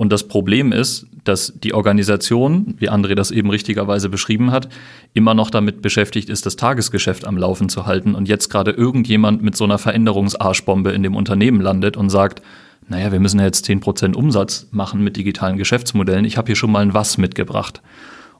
Und 0.00 0.10
das 0.10 0.28
Problem 0.28 0.72
ist, 0.72 1.06
dass 1.24 1.52
die 1.62 1.74
Organisation, 1.74 2.74
wie 2.78 2.88
André 2.88 3.14
das 3.14 3.30
eben 3.30 3.50
richtigerweise 3.50 4.08
beschrieben 4.08 4.50
hat, 4.50 4.70
immer 5.12 5.34
noch 5.34 5.50
damit 5.50 5.82
beschäftigt 5.82 6.30
ist, 6.30 6.46
das 6.46 6.56
Tagesgeschäft 6.56 7.26
am 7.26 7.36
Laufen 7.36 7.68
zu 7.68 7.84
halten 7.84 8.14
und 8.14 8.26
jetzt 8.26 8.48
gerade 8.48 8.70
irgendjemand 8.70 9.42
mit 9.42 9.58
so 9.58 9.64
einer 9.64 9.76
Veränderungsarschbombe 9.76 10.92
in 10.92 11.02
dem 11.02 11.14
Unternehmen 11.14 11.60
landet 11.60 11.98
und 11.98 12.08
sagt, 12.08 12.40
naja, 12.88 13.12
wir 13.12 13.20
müssen 13.20 13.40
ja 13.40 13.44
jetzt 13.44 13.68
10% 13.68 14.14
Umsatz 14.14 14.68
machen 14.70 15.04
mit 15.04 15.18
digitalen 15.18 15.58
Geschäftsmodellen. 15.58 16.24
Ich 16.24 16.38
habe 16.38 16.46
hier 16.46 16.56
schon 16.56 16.72
mal 16.72 16.80
ein 16.80 16.94
Was 16.94 17.18
mitgebracht. 17.18 17.82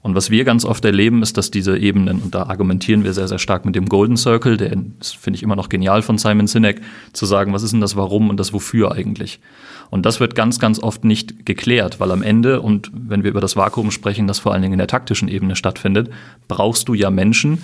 Und 0.03 0.15
was 0.15 0.31
wir 0.31 0.43
ganz 0.45 0.65
oft 0.65 0.83
erleben, 0.83 1.21
ist, 1.21 1.37
dass 1.37 1.51
diese 1.51 1.77
Ebenen, 1.77 2.21
und 2.21 2.33
da 2.33 2.43
argumentieren 2.43 3.03
wir 3.03 3.13
sehr, 3.13 3.27
sehr 3.27 3.37
stark 3.37 3.65
mit 3.65 3.75
dem 3.75 3.85
Golden 3.87 4.17
Circle, 4.17 4.57
der 4.57 4.71
finde 5.01 5.37
ich 5.37 5.43
immer 5.43 5.55
noch 5.55 5.69
genial 5.69 6.01
von 6.01 6.17
Simon 6.17 6.47
Sinek, 6.47 6.81
zu 7.13 7.25
sagen, 7.25 7.53
was 7.53 7.61
ist 7.61 7.71
denn 7.71 7.81
das 7.81 7.95
Warum 7.95 8.29
und 8.29 8.39
das 8.39 8.51
Wofür 8.51 8.91
eigentlich? 8.93 9.39
Und 9.91 10.05
das 10.05 10.19
wird 10.19 10.35
ganz, 10.35 10.57
ganz 10.57 10.79
oft 10.79 11.03
nicht 11.03 11.45
geklärt, 11.45 11.99
weil 11.99 12.11
am 12.11 12.23
Ende, 12.23 12.61
und 12.61 12.89
wenn 12.93 13.23
wir 13.23 13.29
über 13.29 13.41
das 13.41 13.55
Vakuum 13.55 13.91
sprechen, 13.91 14.25
das 14.25 14.39
vor 14.39 14.53
allen 14.53 14.61
Dingen 14.61 14.73
in 14.73 14.79
der 14.79 14.87
taktischen 14.87 15.27
Ebene 15.27 15.55
stattfindet, 15.55 16.09
brauchst 16.47 16.87
du 16.87 16.93
ja 16.93 17.11
Menschen, 17.11 17.61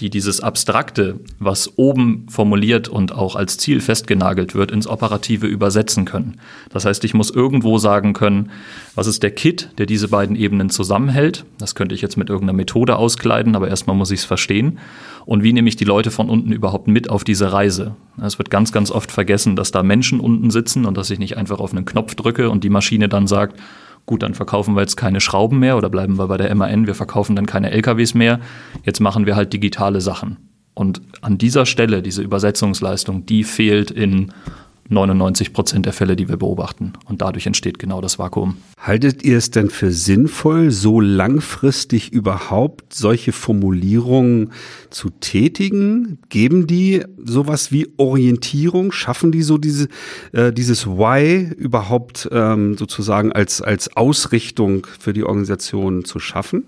die 0.00 0.10
dieses 0.10 0.40
Abstrakte, 0.40 1.20
was 1.38 1.78
oben 1.78 2.26
formuliert 2.28 2.88
und 2.88 3.12
auch 3.12 3.34
als 3.34 3.56
Ziel 3.56 3.80
festgenagelt 3.80 4.54
wird, 4.54 4.70
ins 4.70 4.86
Operative 4.86 5.46
übersetzen 5.46 6.04
können. 6.04 6.38
Das 6.70 6.84
heißt, 6.84 7.02
ich 7.04 7.14
muss 7.14 7.30
irgendwo 7.30 7.78
sagen 7.78 8.12
können, 8.12 8.50
was 8.94 9.06
ist 9.06 9.22
der 9.22 9.30
Kit, 9.30 9.70
der 9.78 9.86
diese 9.86 10.08
beiden 10.08 10.36
Ebenen 10.36 10.68
zusammenhält. 10.68 11.46
Das 11.58 11.74
könnte 11.74 11.94
ich 11.94 12.02
jetzt 12.02 12.18
mit 12.18 12.28
irgendeiner 12.28 12.56
Methode 12.56 12.96
auskleiden, 12.96 13.56
aber 13.56 13.68
erstmal 13.68 13.96
muss 13.96 14.10
ich 14.10 14.20
es 14.20 14.26
verstehen. 14.26 14.78
Und 15.24 15.42
wie 15.42 15.54
nehme 15.54 15.68
ich 15.68 15.76
die 15.76 15.84
Leute 15.84 16.10
von 16.10 16.28
unten 16.28 16.52
überhaupt 16.52 16.88
mit 16.88 17.08
auf 17.08 17.24
diese 17.24 17.52
Reise? 17.52 17.96
Es 18.22 18.38
wird 18.38 18.50
ganz, 18.50 18.72
ganz 18.72 18.90
oft 18.90 19.10
vergessen, 19.10 19.56
dass 19.56 19.72
da 19.72 19.82
Menschen 19.82 20.20
unten 20.20 20.50
sitzen 20.50 20.84
und 20.84 20.96
dass 20.96 21.10
ich 21.10 21.18
nicht 21.18 21.38
einfach 21.38 21.58
auf 21.58 21.72
einen 21.72 21.86
Knopf 21.86 22.14
drücke 22.14 22.50
und 22.50 22.64
die 22.64 22.70
Maschine 22.70 23.08
dann 23.08 23.26
sagt, 23.26 23.58
gut, 24.06 24.22
dann 24.22 24.34
verkaufen 24.34 24.74
wir 24.74 24.80
jetzt 24.80 24.96
keine 24.96 25.20
Schrauben 25.20 25.58
mehr 25.58 25.76
oder 25.76 25.90
bleiben 25.90 26.18
wir 26.18 26.28
bei 26.28 26.36
der 26.36 26.54
MAN, 26.54 26.86
wir 26.86 26.94
verkaufen 26.94 27.36
dann 27.36 27.46
keine 27.46 27.70
LKWs 27.72 28.14
mehr. 28.14 28.40
Jetzt 28.84 29.00
machen 29.00 29.26
wir 29.26 29.36
halt 29.36 29.52
digitale 29.52 30.00
Sachen. 30.00 30.36
Und 30.74 31.00
an 31.22 31.38
dieser 31.38 31.66
Stelle, 31.66 32.02
diese 32.02 32.22
Übersetzungsleistung, 32.22 33.26
die 33.26 33.44
fehlt 33.44 33.90
in 33.90 34.32
99 34.88 35.52
Prozent 35.52 35.86
der 35.86 35.92
Fälle, 35.92 36.16
die 36.16 36.28
wir 36.28 36.36
beobachten. 36.36 36.92
Und 37.06 37.22
dadurch 37.22 37.46
entsteht 37.46 37.78
genau 37.78 38.00
das 38.00 38.18
Vakuum. 38.18 38.56
Haltet 38.78 39.24
ihr 39.24 39.38
es 39.38 39.50
denn 39.50 39.70
für 39.70 39.92
sinnvoll, 39.92 40.70
so 40.70 41.00
langfristig 41.00 42.12
überhaupt 42.12 42.94
solche 42.94 43.32
Formulierungen 43.32 44.52
zu 44.90 45.10
tätigen? 45.10 46.18
Geben 46.28 46.66
die 46.66 47.04
sowas 47.24 47.72
wie 47.72 47.88
Orientierung? 47.96 48.92
Schaffen 48.92 49.32
die 49.32 49.42
so 49.42 49.58
diese, 49.58 49.88
äh, 50.32 50.52
dieses 50.52 50.86
Why 50.86 51.50
überhaupt 51.56 52.28
ähm, 52.32 52.76
sozusagen 52.76 53.32
als, 53.32 53.60
als 53.60 53.96
Ausrichtung 53.96 54.86
für 54.98 55.12
die 55.12 55.24
Organisation 55.24 56.04
zu 56.04 56.18
schaffen? 56.18 56.64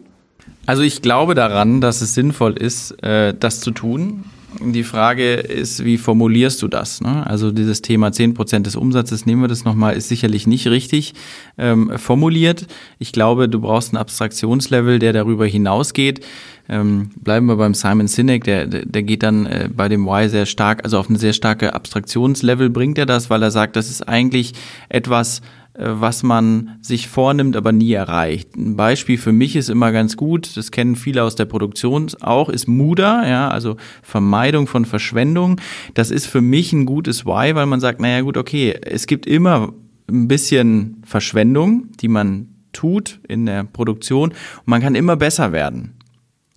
Also 0.66 0.82
ich 0.82 1.02
glaube 1.02 1.34
daran, 1.34 1.80
dass 1.80 2.00
es 2.02 2.14
sinnvoll 2.14 2.56
ist, 2.56 3.02
äh, 3.02 3.34
das 3.38 3.60
zu 3.60 3.70
tun. 3.70 4.24
Die 4.60 4.82
Frage 4.82 5.34
ist, 5.34 5.84
wie 5.84 5.98
formulierst 5.98 6.60
du 6.62 6.68
das? 6.68 7.00
Ne? 7.00 7.24
Also 7.26 7.52
dieses 7.52 7.80
Thema 7.80 8.08
10% 8.08 8.60
des 8.60 8.74
Umsatzes, 8.74 9.24
nehmen 9.24 9.42
wir 9.42 9.48
das 9.48 9.64
nochmal, 9.64 9.96
ist 9.96 10.08
sicherlich 10.08 10.46
nicht 10.46 10.66
richtig 10.66 11.14
ähm, 11.58 11.92
formuliert. 11.96 12.66
Ich 12.98 13.12
glaube, 13.12 13.48
du 13.48 13.60
brauchst 13.60 13.92
ein 13.92 13.96
Abstraktionslevel, 13.96 14.98
der 14.98 15.12
darüber 15.12 15.46
hinausgeht. 15.46 16.24
Ähm, 16.68 17.10
bleiben 17.16 17.46
wir 17.46 17.56
beim 17.56 17.72
Simon 17.72 18.08
Sinek, 18.08 18.44
der, 18.44 18.66
der 18.66 19.02
geht 19.02 19.22
dann 19.22 19.46
äh, 19.46 19.70
bei 19.74 19.88
dem 19.88 20.04
Why 20.04 20.28
sehr 20.28 20.44
stark, 20.44 20.84
also 20.84 20.98
auf 20.98 21.08
eine 21.08 21.18
sehr 21.18 21.32
starke 21.32 21.74
Abstraktionslevel 21.74 22.68
bringt 22.68 22.98
er 22.98 23.06
das, 23.06 23.30
weil 23.30 23.42
er 23.42 23.50
sagt, 23.50 23.76
das 23.76 23.88
ist 23.88 24.06
eigentlich 24.06 24.52
etwas, 24.90 25.40
was 25.78 26.24
man 26.24 26.78
sich 26.82 27.08
vornimmt, 27.08 27.56
aber 27.56 27.70
nie 27.70 27.92
erreicht. 27.92 28.56
Ein 28.56 28.76
Beispiel 28.76 29.16
für 29.16 29.32
mich 29.32 29.54
ist 29.54 29.70
immer 29.70 29.92
ganz 29.92 30.16
gut, 30.16 30.56
das 30.56 30.72
kennen 30.72 30.96
viele 30.96 31.22
aus 31.22 31.36
der 31.36 31.44
Produktion 31.44 32.10
auch, 32.20 32.48
ist 32.48 32.66
Muda, 32.66 33.28
ja, 33.28 33.48
also 33.48 33.76
Vermeidung 34.02 34.66
von 34.66 34.84
Verschwendung. 34.84 35.60
Das 35.94 36.10
ist 36.10 36.26
für 36.26 36.40
mich 36.40 36.72
ein 36.72 36.84
gutes 36.84 37.24
Why, 37.24 37.54
weil 37.54 37.66
man 37.66 37.80
sagt, 37.80 38.00
naja 38.00 38.22
gut, 38.22 38.36
okay, 38.36 38.76
es 38.82 39.06
gibt 39.06 39.26
immer 39.26 39.72
ein 40.08 40.26
bisschen 40.26 41.02
Verschwendung, 41.04 41.88
die 42.00 42.08
man 42.08 42.48
tut 42.72 43.20
in 43.28 43.46
der 43.46 43.64
Produktion 43.64 44.30
und 44.30 44.66
man 44.66 44.82
kann 44.82 44.96
immer 44.96 45.16
besser 45.16 45.52
werden. 45.52 45.94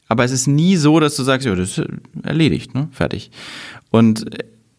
Aber 0.08 0.24
es 0.26 0.32
ist 0.32 0.48
nie 0.48 0.76
so, 0.76 1.00
dass 1.00 1.16
du 1.16 1.24
sagst, 1.24 1.46
ja, 1.46 1.56
das 1.56 1.78
ist 1.78 1.88
erledigt, 2.24 2.74
ne? 2.74 2.90
fertig. 2.92 3.32
Und 3.92 4.26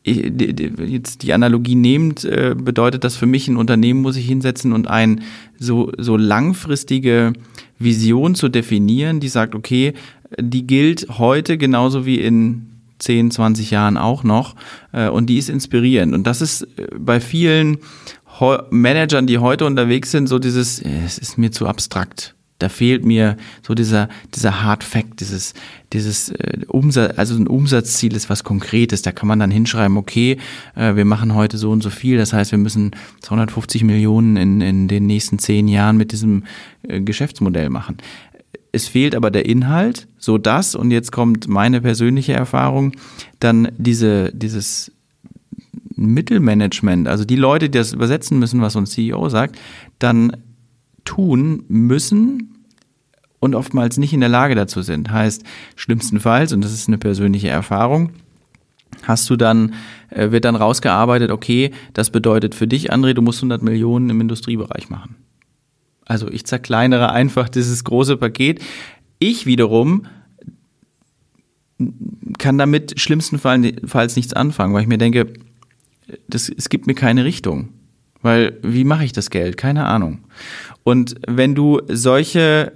jetzt 0.04 1.22
die 1.22 1.32
Analogie 1.32 1.76
nehmend, 1.76 2.24
äh, 2.24 2.54
bedeutet 2.56 3.04
das 3.04 3.16
für 3.16 3.26
mich, 3.26 3.48
ein 3.48 3.56
Unternehmen 3.56 4.02
muss 4.02 4.14
sich 4.14 4.26
hinsetzen 4.26 4.72
und 4.72 4.88
ein 4.88 5.22
so, 5.58 5.92
so 5.96 6.16
langfristige 6.16 7.32
Vision 7.78 8.34
zu 8.34 8.48
definieren, 8.48 9.20
die 9.20 9.28
sagt, 9.28 9.54
okay, 9.54 9.94
die 10.38 10.66
gilt 10.66 11.06
heute 11.18 11.58
genauso 11.58 12.04
wie 12.04 12.20
in 12.20 12.68
10, 12.98 13.30
20 13.30 13.70
Jahren 13.70 13.96
auch 13.96 14.24
noch 14.24 14.56
äh, 14.92 15.08
und 15.08 15.26
die 15.26 15.38
ist 15.38 15.48
inspirierend. 15.48 16.14
Und 16.14 16.26
das 16.26 16.40
ist 16.40 16.62
äh, 16.62 16.86
bei 16.98 17.20
vielen 17.20 17.78
Managern, 18.70 19.28
die 19.28 19.38
heute 19.38 19.66
unterwegs 19.66 20.10
sind, 20.10 20.26
so 20.26 20.40
dieses, 20.40 20.82
es 20.82 21.18
ist 21.18 21.38
mir 21.38 21.52
zu 21.52 21.68
abstrakt. 21.68 22.34
Da 22.58 22.68
fehlt 22.68 23.04
mir 23.04 23.36
so 23.64 23.74
dieser, 23.74 24.08
dieser 24.34 24.62
Hard 24.62 24.82
Fact, 24.82 25.20
dieses, 25.20 25.54
dieses 25.92 26.30
äh, 26.30 26.58
Umsatz, 26.68 27.18
also 27.18 27.36
ein 27.36 27.46
Umsatzziel 27.46 28.14
ist 28.14 28.30
was 28.30 28.44
Konkretes. 28.44 29.02
Da 29.02 29.12
kann 29.12 29.28
man 29.28 29.38
dann 29.38 29.50
hinschreiben, 29.50 29.96
okay, 29.96 30.38
äh, 30.74 30.96
wir 30.96 31.04
machen 31.04 31.34
heute 31.34 31.58
so 31.58 31.70
und 31.70 31.82
so 31.82 31.90
viel. 31.90 32.18
Das 32.18 32.32
heißt, 32.32 32.50
wir 32.52 32.58
müssen 32.58 32.92
250 33.20 33.84
Millionen 33.84 34.36
in, 34.36 34.60
in 34.60 34.88
den 34.88 35.06
nächsten 35.06 35.38
zehn 35.38 35.68
Jahren 35.68 35.96
mit 35.96 36.12
diesem 36.12 36.44
äh, 36.86 37.00
Geschäftsmodell 37.00 37.70
machen. 37.70 37.98
Es 38.72 38.88
fehlt 38.88 39.14
aber 39.14 39.30
der 39.30 39.46
Inhalt, 39.46 40.08
so 40.18 40.38
dass, 40.38 40.74
und 40.74 40.90
jetzt 40.90 41.12
kommt 41.12 41.46
meine 41.46 41.82
persönliche 41.82 42.32
Erfahrung, 42.32 42.92
dann 43.38 43.68
diese, 43.76 44.32
dieses 44.32 44.92
Mittelmanagement, 45.94 47.06
also 47.06 47.24
die 47.24 47.36
Leute, 47.36 47.68
die 47.68 47.78
das 47.78 47.92
übersetzen 47.92 48.38
müssen, 48.38 48.62
was 48.62 48.76
uns 48.76 48.92
CEO 48.92 49.28
sagt, 49.28 49.58
dann 49.98 50.36
tun 51.04 51.64
müssen, 51.68 52.51
und 53.42 53.56
oftmals 53.56 53.96
nicht 53.96 54.12
in 54.12 54.20
der 54.20 54.28
Lage 54.28 54.54
dazu 54.54 54.82
sind. 54.82 55.10
Heißt, 55.10 55.42
schlimmstenfalls, 55.74 56.52
und 56.52 56.62
das 56.62 56.72
ist 56.72 56.86
eine 56.86 56.96
persönliche 56.96 57.48
Erfahrung, 57.48 58.10
hast 59.02 59.28
du 59.28 59.34
dann, 59.34 59.74
äh, 60.10 60.30
wird 60.30 60.44
dann 60.44 60.54
rausgearbeitet, 60.54 61.32
okay, 61.32 61.72
das 61.92 62.10
bedeutet 62.10 62.54
für 62.54 62.68
dich, 62.68 62.92
André, 62.92 63.14
du 63.14 63.22
musst 63.22 63.40
100 63.40 63.60
Millionen 63.60 64.10
im 64.10 64.20
Industriebereich 64.20 64.90
machen. 64.90 65.16
Also 66.04 66.30
ich 66.30 66.46
zerkleinere 66.46 67.10
einfach 67.10 67.48
dieses 67.48 67.82
große 67.82 68.16
Paket. 68.16 68.62
Ich 69.18 69.44
wiederum 69.44 70.06
kann 72.38 72.58
damit 72.58 73.00
schlimmstenfalls 73.00 74.14
nichts 74.14 74.34
anfangen, 74.34 74.72
weil 74.72 74.82
ich 74.82 74.88
mir 74.88 74.98
denke, 74.98 75.32
das, 76.28 76.48
es 76.48 76.68
gibt 76.68 76.86
mir 76.86 76.94
keine 76.94 77.24
Richtung. 77.24 77.70
Weil 78.20 78.60
wie 78.62 78.84
mache 78.84 79.04
ich 79.04 79.10
das 79.10 79.30
Geld? 79.30 79.56
Keine 79.56 79.86
Ahnung. 79.86 80.20
Und 80.84 81.16
wenn 81.26 81.56
du 81.56 81.80
solche 81.88 82.72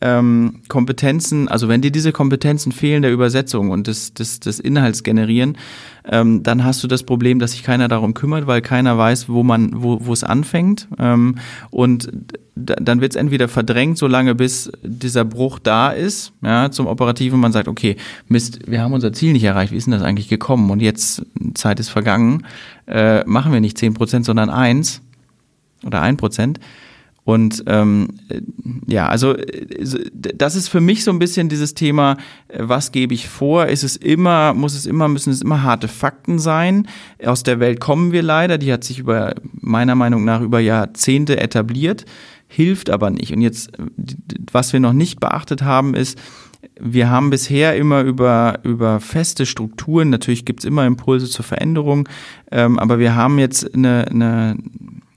ähm, 0.00 0.60
Kompetenzen, 0.68 1.48
also 1.48 1.68
wenn 1.68 1.80
dir 1.80 1.90
diese 1.90 2.12
Kompetenzen 2.12 2.70
fehlen 2.70 3.02
der 3.02 3.12
Übersetzung 3.12 3.70
und 3.70 3.86
des, 3.86 4.12
des, 4.12 4.40
des 4.40 4.60
Inhalts 4.60 5.02
generieren, 5.02 5.56
ähm, 6.04 6.42
dann 6.42 6.64
hast 6.64 6.84
du 6.84 6.88
das 6.88 7.02
Problem, 7.02 7.38
dass 7.38 7.52
sich 7.52 7.62
keiner 7.62 7.88
darum 7.88 8.12
kümmert, 8.12 8.46
weil 8.46 8.60
keiner 8.60 8.98
weiß, 8.98 9.28
wo 9.28 9.42
man, 9.42 9.82
wo, 9.82 9.98
wo 10.02 10.12
es 10.12 10.22
anfängt. 10.22 10.86
Ähm, 10.98 11.36
und 11.70 12.12
dann 12.54 13.00
wird 13.00 13.12
es 13.12 13.16
entweder 13.16 13.48
verdrängt, 13.48 13.98
solange 13.98 14.34
bis 14.34 14.70
dieser 14.82 15.24
Bruch 15.24 15.58
da 15.58 15.90
ist, 15.90 16.32
ja, 16.42 16.70
zum 16.70 16.86
Operativen, 16.86 17.40
man 17.40 17.52
sagt, 17.52 17.68
okay, 17.68 17.96
Mist, 18.28 18.60
wir 18.66 18.80
haben 18.80 18.92
unser 18.92 19.12
Ziel 19.12 19.32
nicht 19.32 19.44
erreicht, 19.44 19.72
wie 19.72 19.76
ist 19.76 19.86
denn 19.86 19.92
das 19.92 20.02
eigentlich 20.02 20.28
gekommen? 20.28 20.70
Und 20.70 20.80
jetzt, 20.80 21.24
Zeit 21.54 21.80
ist 21.80 21.88
vergangen, 21.88 22.46
äh, 22.86 23.24
machen 23.24 23.52
wir 23.52 23.60
nicht 23.60 23.78
zehn 23.78 23.94
Prozent, 23.94 24.24
sondern 24.24 24.50
eins 24.50 25.02
oder 25.84 26.00
ein 26.02 26.16
Prozent. 26.16 26.60
Und 27.26 27.64
ähm, 27.66 28.06
ja, 28.86 29.08
also 29.08 29.34
das 30.12 30.54
ist 30.54 30.68
für 30.68 30.80
mich 30.80 31.02
so 31.02 31.10
ein 31.10 31.18
bisschen 31.18 31.48
dieses 31.48 31.74
Thema, 31.74 32.18
äh, 32.46 32.60
was 32.60 32.92
gebe 32.92 33.14
ich 33.14 33.28
vor? 33.28 33.66
Ist 33.66 33.82
es 33.82 33.96
immer, 33.96 34.54
muss 34.54 34.76
es 34.76 34.86
immer, 34.86 35.08
müssen 35.08 35.32
es 35.32 35.42
immer 35.42 35.64
harte 35.64 35.88
Fakten 35.88 36.38
sein? 36.38 36.86
Aus 37.24 37.42
der 37.42 37.58
Welt 37.58 37.80
kommen 37.80 38.12
wir 38.12 38.22
leider, 38.22 38.58
die 38.58 38.72
hat 38.72 38.84
sich 38.84 39.00
über 39.00 39.34
meiner 39.52 39.96
Meinung 39.96 40.24
nach 40.24 40.40
über 40.40 40.60
Jahrzehnte 40.60 41.40
etabliert, 41.40 42.04
hilft 42.46 42.90
aber 42.90 43.10
nicht. 43.10 43.32
Und 43.32 43.40
jetzt, 43.40 43.72
was 44.52 44.72
wir 44.72 44.78
noch 44.78 44.92
nicht 44.92 45.18
beachtet 45.18 45.62
haben, 45.62 45.96
ist, 45.96 46.20
wir 46.78 47.10
haben 47.10 47.30
bisher 47.30 47.74
immer 47.74 48.02
über, 48.02 48.60
über 48.62 49.00
feste 49.00 49.46
Strukturen, 49.46 50.10
natürlich 50.10 50.44
gibt's 50.44 50.64
immer 50.64 50.86
Impulse 50.86 51.28
zur 51.28 51.44
Veränderung, 51.44 52.08
ähm, 52.52 52.78
aber 52.78 53.00
wir 53.00 53.16
haben 53.16 53.40
jetzt 53.40 53.74
eine, 53.74 54.06
eine 54.08 54.56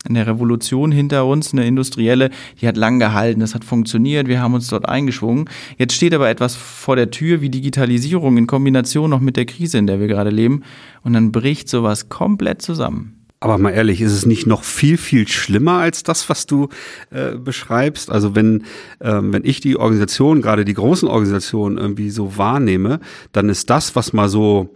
eine 0.08 0.26
Revolution 0.26 0.92
hinter 0.92 1.26
uns, 1.26 1.54
eine 1.54 1.68
industrielle, 1.68 2.30
die 2.62 2.68
hat 2.68 2.78
lang 2.78 3.00
gehalten, 3.00 3.42
das 3.42 3.54
hat 3.54 3.66
funktioniert, 3.66 4.28
wir 4.28 4.42
haben 4.42 4.54
uns 4.54 4.68
dort 4.68 4.88
eingeschwungen. 4.88 5.50
Jetzt 5.78 5.94
steht 5.94 6.14
aber 6.14 6.30
etwas 6.30 6.56
vor 6.56 6.96
der 6.96 7.12
Tür 7.12 7.42
wie 7.42 7.50
Digitalisierung 7.50 8.38
in 8.38 8.48
Kombination 8.48 9.10
noch 9.10 9.20
mit 9.20 9.36
der 9.36 9.46
Krise, 9.46 9.78
in 9.78 9.88
der 9.88 10.00
wir 10.00 10.08
gerade 10.08 10.30
leben, 10.30 10.64
und 11.04 11.14
dann 11.14 11.32
bricht 11.32 11.70
sowas 11.70 12.10
komplett 12.10 12.62
zusammen. 12.62 13.16
Aber 13.42 13.58
mal 13.58 13.72
ehrlich, 13.72 14.02
ist 14.02 14.12
es 14.12 14.26
nicht 14.26 14.48
noch 14.48 14.64
viel, 14.64 14.98
viel 14.98 15.26
schlimmer 15.28 15.78
als 15.78 16.04
das, 16.04 16.28
was 16.30 16.46
du 16.46 16.68
äh, 17.10 17.38
beschreibst? 17.38 18.12
Also 18.12 18.36
wenn, 18.36 18.66
ähm, 19.00 19.32
wenn 19.32 19.46
ich 19.46 19.62
die 19.62 19.78
Organisation, 19.78 20.42
gerade 20.42 20.66
die 20.66 20.74
großen 20.74 21.08
Organisationen 21.08 21.78
irgendwie 21.78 22.10
so 22.10 22.38
wahrnehme, 22.38 23.00
dann 23.32 23.48
ist 23.48 23.70
das, 23.70 23.96
was 23.96 24.12
mal 24.12 24.28
so 24.28 24.76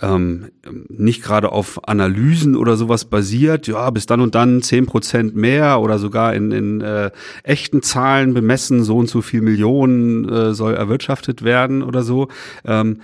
ähm, 0.00 0.50
nicht 0.88 1.22
gerade 1.22 1.52
auf 1.52 1.88
Analysen 1.88 2.54
oder 2.54 2.76
sowas 2.76 3.06
basiert, 3.06 3.66
ja, 3.66 3.88
bis 3.90 4.06
dann 4.06 4.20
und 4.20 4.34
dann 4.34 4.62
zehn 4.62 4.86
Prozent 4.86 5.34
mehr 5.34 5.80
oder 5.80 5.98
sogar 5.98 6.34
in, 6.34 6.52
in 6.52 6.80
äh, 6.82 7.10
echten 7.42 7.82
Zahlen 7.82 8.34
bemessen, 8.34 8.82
so 8.84 8.98
und 8.98 9.08
so 9.08 9.22
viel 9.22 9.40
Millionen 9.40 10.28
äh, 10.28 10.54
soll 10.54 10.74
erwirtschaftet 10.74 11.42
werden 11.42 11.82
oder 11.82 12.02
so. 12.02 12.28
Ähm, 12.64 12.98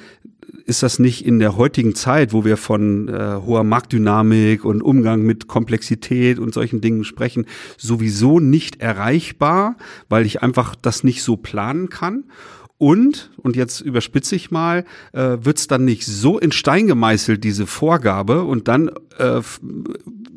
ist 0.66 0.82
das 0.82 0.99
nicht 0.99 1.25
in 1.25 1.38
der 1.38 1.56
heutigen 1.56 1.94
Zeit, 1.94 2.32
wo 2.32 2.44
wir 2.44 2.56
von 2.56 3.08
äh, 3.08 3.37
hoher 3.44 3.64
Marktdynamik 3.64 4.64
und 4.64 4.82
Umgang 4.82 5.22
mit 5.22 5.49
Komplexität 5.49 6.38
und 6.38 6.52
solchen 6.52 6.80
Dingen 6.80 7.04
sprechen, 7.04 7.46
sowieso 7.78 8.38
nicht 8.38 8.80
erreichbar, 8.80 9.76
weil 10.08 10.26
ich 10.26 10.42
einfach 10.42 10.75
das 10.75 11.04
nicht 11.04 11.22
so 11.22 11.37
planen 11.37 11.88
kann? 11.88 12.25
Und, 12.83 13.31
und 13.37 13.55
jetzt 13.55 13.81
überspitze 13.81 14.35
ich 14.35 14.51
mal, 14.51 14.85
äh, 15.12 15.37
wird 15.41 15.57
es 15.57 15.69
dann 15.69 15.85
nicht 15.85 16.05
so 16.05 16.41
in 16.41 16.51
Stein 16.51 16.89
gemeißelt, 16.89 17.45
diese 17.45 17.69
Vorgabe, 17.69 18.43
und 18.43 18.67
dann 18.67 18.91
äh, 19.19 19.41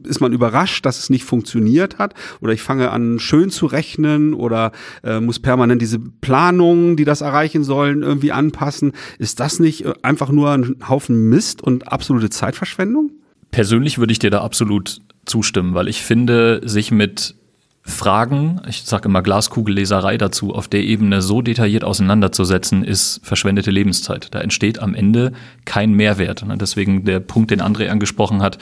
ist 0.04 0.22
man 0.22 0.32
überrascht, 0.32 0.86
dass 0.86 1.00
es 1.00 1.10
nicht 1.10 1.24
funktioniert 1.24 1.98
hat, 1.98 2.14
oder 2.42 2.54
ich 2.54 2.62
fange 2.62 2.92
an, 2.92 3.18
schön 3.18 3.50
zu 3.50 3.66
rechnen, 3.66 4.36
oder 4.36 4.74
äh, 5.04 5.20
muss 5.20 5.40
permanent 5.40 5.82
diese 5.82 5.98
Planungen, 5.98 6.98
die 6.98 7.04
das 7.04 7.22
erreichen 7.22 7.64
sollen, 7.64 8.04
irgendwie 8.04 8.32
anpassen. 8.32 8.92
Ist 9.18 9.40
das 9.40 9.60
nicht 9.60 9.84
äh, 9.84 9.94
einfach 10.04 10.30
nur 10.30 10.52
ein 10.52 10.76
Haufen 10.88 11.30
Mist 11.30 11.64
und 11.64 11.92
absolute 11.92 12.30
Zeitverschwendung? 12.30 13.10
Persönlich 13.50 13.98
würde 13.98 14.12
ich 14.12 14.20
dir 14.20 14.30
da 14.30 14.42
absolut 14.42 15.02
zustimmen, 15.26 15.74
weil 15.74 15.88
ich 15.88 16.04
finde, 16.04 16.62
sich 16.64 16.92
mit 16.92 17.34
Fragen, 17.88 18.62
ich 18.68 18.82
sage 18.82 19.08
immer 19.08 19.22
Glaskugelleserei 19.22 20.18
dazu, 20.18 20.56
auf 20.56 20.68
der 20.68 20.84
Ebene 20.84 21.22
so 21.22 21.44
detailliert 21.44 21.84
auseinanderzusetzen, 21.84 22.84
ist 22.84 23.22
verschwendete 23.22 23.70
Lebenszeit. 23.70 24.34
Da 24.34 24.42
entsteht 24.42 24.80
am 24.80 24.96
Ende 24.96 25.34
kein 25.66 25.94
Mehrwert. 25.94 26.44
Deswegen 26.60 27.06
der 27.06 27.20
Punkt, 27.20 27.52
den 27.52 27.62
André 27.62 27.90
angesprochen 27.90 28.42
hat, 28.42 28.58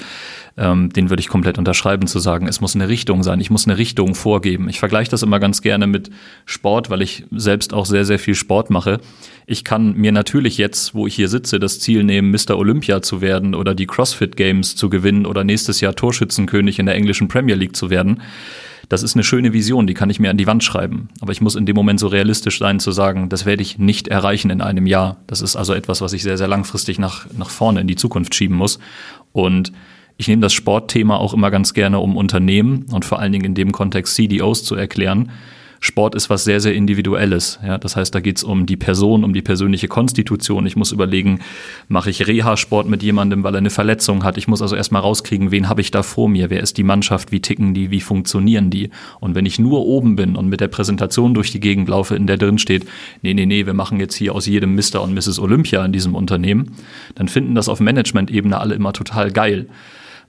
ähm, 0.57 0.91
den 0.91 1.09
würde 1.09 1.21
ich 1.21 1.29
komplett 1.29 1.57
unterschreiben, 1.57 2.05
zu 2.05 2.19
sagen, 2.19 2.49
es 2.49 2.59
muss 2.59 2.75
eine 2.75 2.89
Richtung 2.89 3.23
sein, 3.23 3.39
ich 3.39 3.49
muss 3.49 3.65
eine 3.65 3.77
Richtung 3.77 4.13
vorgeben. 4.13 4.67
Ich 4.67 4.79
vergleiche 4.79 5.09
das 5.09 5.23
immer 5.23 5.39
ganz 5.39 5.61
gerne 5.61 5.87
mit 5.87 6.09
Sport, 6.45 6.89
weil 6.89 7.01
ich 7.01 7.23
selbst 7.31 7.73
auch 7.73 7.85
sehr, 7.85 8.03
sehr 8.03 8.19
viel 8.19 8.35
Sport 8.35 8.69
mache. 8.69 8.99
Ich 9.45 9.63
kann 9.63 9.95
mir 9.95 10.11
natürlich 10.11 10.57
jetzt, 10.57 10.95
wo 10.95 11.07
ich 11.07 11.15
hier 11.15 11.29
sitze, 11.29 11.61
das 11.61 11.79
Ziel 11.79 12.03
nehmen, 12.03 12.29
Mr. 12.29 12.57
Olympia 12.57 13.01
zu 13.01 13.21
werden 13.21 13.55
oder 13.55 13.73
die 13.73 13.87
CrossFit 13.87 14.35
Games 14.35 14.75
zu 14.75 14.89
gewinnen 14.89 15.25
oder 15.25 15.45
nächstes 15.45 15.79
Jahr 15.79 15.95
Torschützenkönig 15.95 16.77
in 16.77 16.87
der 16.87 16.95
englischen 16.95 17.29
Premier 17.29 17.55
League 17.55 17.77
zu 17.77 17.89
werden. 17.89 18.21
Das 18.89 19.03
ist 19.03 19.15
eine 19.15 19.23
schöne 19.23 19.53
Vision, 19.53 19.87
die 19.87 19.93
kann 19.93 20.09
ich 20.09 20.19
mir 20.19 20.29
an 20.29 20.37
die 20.37 20.47
Wand 20.47 20.63
schreiben. 20.63 21.09
Aber 21.21 21.31
ich 21.31 21.41
muss 21.41 21.55
in 21.55 21.65
dem 21.65 21.75
Moment 21.75 21.99
so 21.99 22.07
realistisch 22.07 22.59
sein, 22.59 22.79
zu 22.79 22.91
sagen, 22.91 23.29
das 23.29 23.45
werde 23.45 23.61
ich 23.61 23.77
nicht 23.77 24.07
erreichen 24.07 24.49
in 24.49 24.61
einem 24.61 24.85
Jahr. 24.85 25.17
Das 25.27 25.41
ist 25.41 25.55
also 25.55 25.73
etwas, 25.73 26.01
was 26.01 26.13
ich 26.13 26.23
sehr, 26.23 26.37
sehr 26.37 26.47
langfristig 26.47 26.99
nach, 26.99 27.27
nach 27.37 27.49
vorne 27.49 27.81
in 27.81 27.87
die 27.87 27.95
Zukunft 27.95 28.35
schieben 28.35 28.57
muss. 28.57 28.79
Und 29.31 29.71
ich 30.17 30.27
nehme 30.27 30.41
das 30.41 30.53
Sportthema 30.53 31.17
auch 31.17 31.33
immer 31.33 31.49
ganz 31.49 31.73
gerne, 31.73 31.99
um 31.99 32.17
Unternehmen 32.17 32.85
und 32.91 33.05
vor 33.05 33.19
allen 33.19 33.31
Dingen 33.31 33.45
in 33.45 33.55
dem 33.55 33.71
Kontext 33.71 34.15
CDOs 34.15 34.63
zu 34.63 34.75
erklären, 34.75 35.31
Sport 35.83 36.15
ist 36.15 36.29
was 36.29 36.45
sehr, 36.45 36.61
sehr 36.61 36.73
Individuelles. 36.73 37.59
Ja, 37.61 37.77
das 37.77 37.97
heißt, 37.97 38.15
da 38.15 38.21
geht 38.21 38.37
es 38.37 38.45
um 38.45 38.65
die 38.65 38.77
Person, 38.77 39.25
um 39.25 39.33
die 39.33 39.41
persönliche 39.41 39.89
Konstitution. 39.89 40.65
Ich 40.65 40.77
muss 40.77 40.93
überlegen, 40.93 41.41
mache 41.89 42.09
ich 42.09 42.25
Reha-Sport 42.25 42.87
mit 42.87 43.03
jemandem, 43.03 43.43
weil 43.43 43.53
er 43.53 43.57
eine 43.57 43.69
Verletzung 43.69 44.23
hat. 44.23 44.37
Ich 44.37 44.47
muss 44.47 44.61
also 44.61 44.77
erstmal 44.77 45.01
rauskriegen, 45.01 45.51
wen 45.51 45.67
habe 45.67 45.81
ich 45.81 45.91
da 45.91 46.01
vor 46.01 46.29
mir, 46.29 46.49
wer 46.49 46.61
ist 46.61 46.77
die 46.77 46.83
Mannschaft, 46.83 47.33
wie 47.33 47.41
ticken 47.41 47.73
die, 47.73 47.91
wie 47.91 47.99
funktionieren 47.99 48.69
die. 48.69 48.91
Und 49.19 49.35
wenn 49.35 49.45
ich 49.45 49.59
nur 49.59 49.85
oben 49.85 50.15
bin 50.15 50.37
und 50.37 50.47
mit 50.47 50.61
der 50.61 50.69
Präsentation 50.69 51.33
durch 51.33 51.51
die 51.51 51.59
Gegend 51.59 51.89
laufe, 51.89 52.15
in 52.15 52.27
der 52.27 52.37
drin 52.37 52.59
steht, 52.59 52.85
nee, 53.21 53.33
nee, 53.33 53.45
nee, 53.45 53.65
wir 53.65 53.73
machen 53.73 53.99
jetzt 53.99 54.15
hier 54.15 54.33
aus 54.33 54.45
jedem 54.45 54.75
Mr. 54.75 55.01
und 55.01 55.13
Mrs. 55.13 55.37
Olympia 55.37 55.83
in 55.83 55.91
diesem 55.91 56.15
Unternehmen, 56.15 56.77
dann 57.15 57.27
finden 57.27 57.55
das 57.55 57.67
auf 57.67 57.81
Management-Ebene 57.81 58.57
alle 58.57 58.75
immer 58.75 58.93
total 58.93 59.33
geil. 59.33 59.67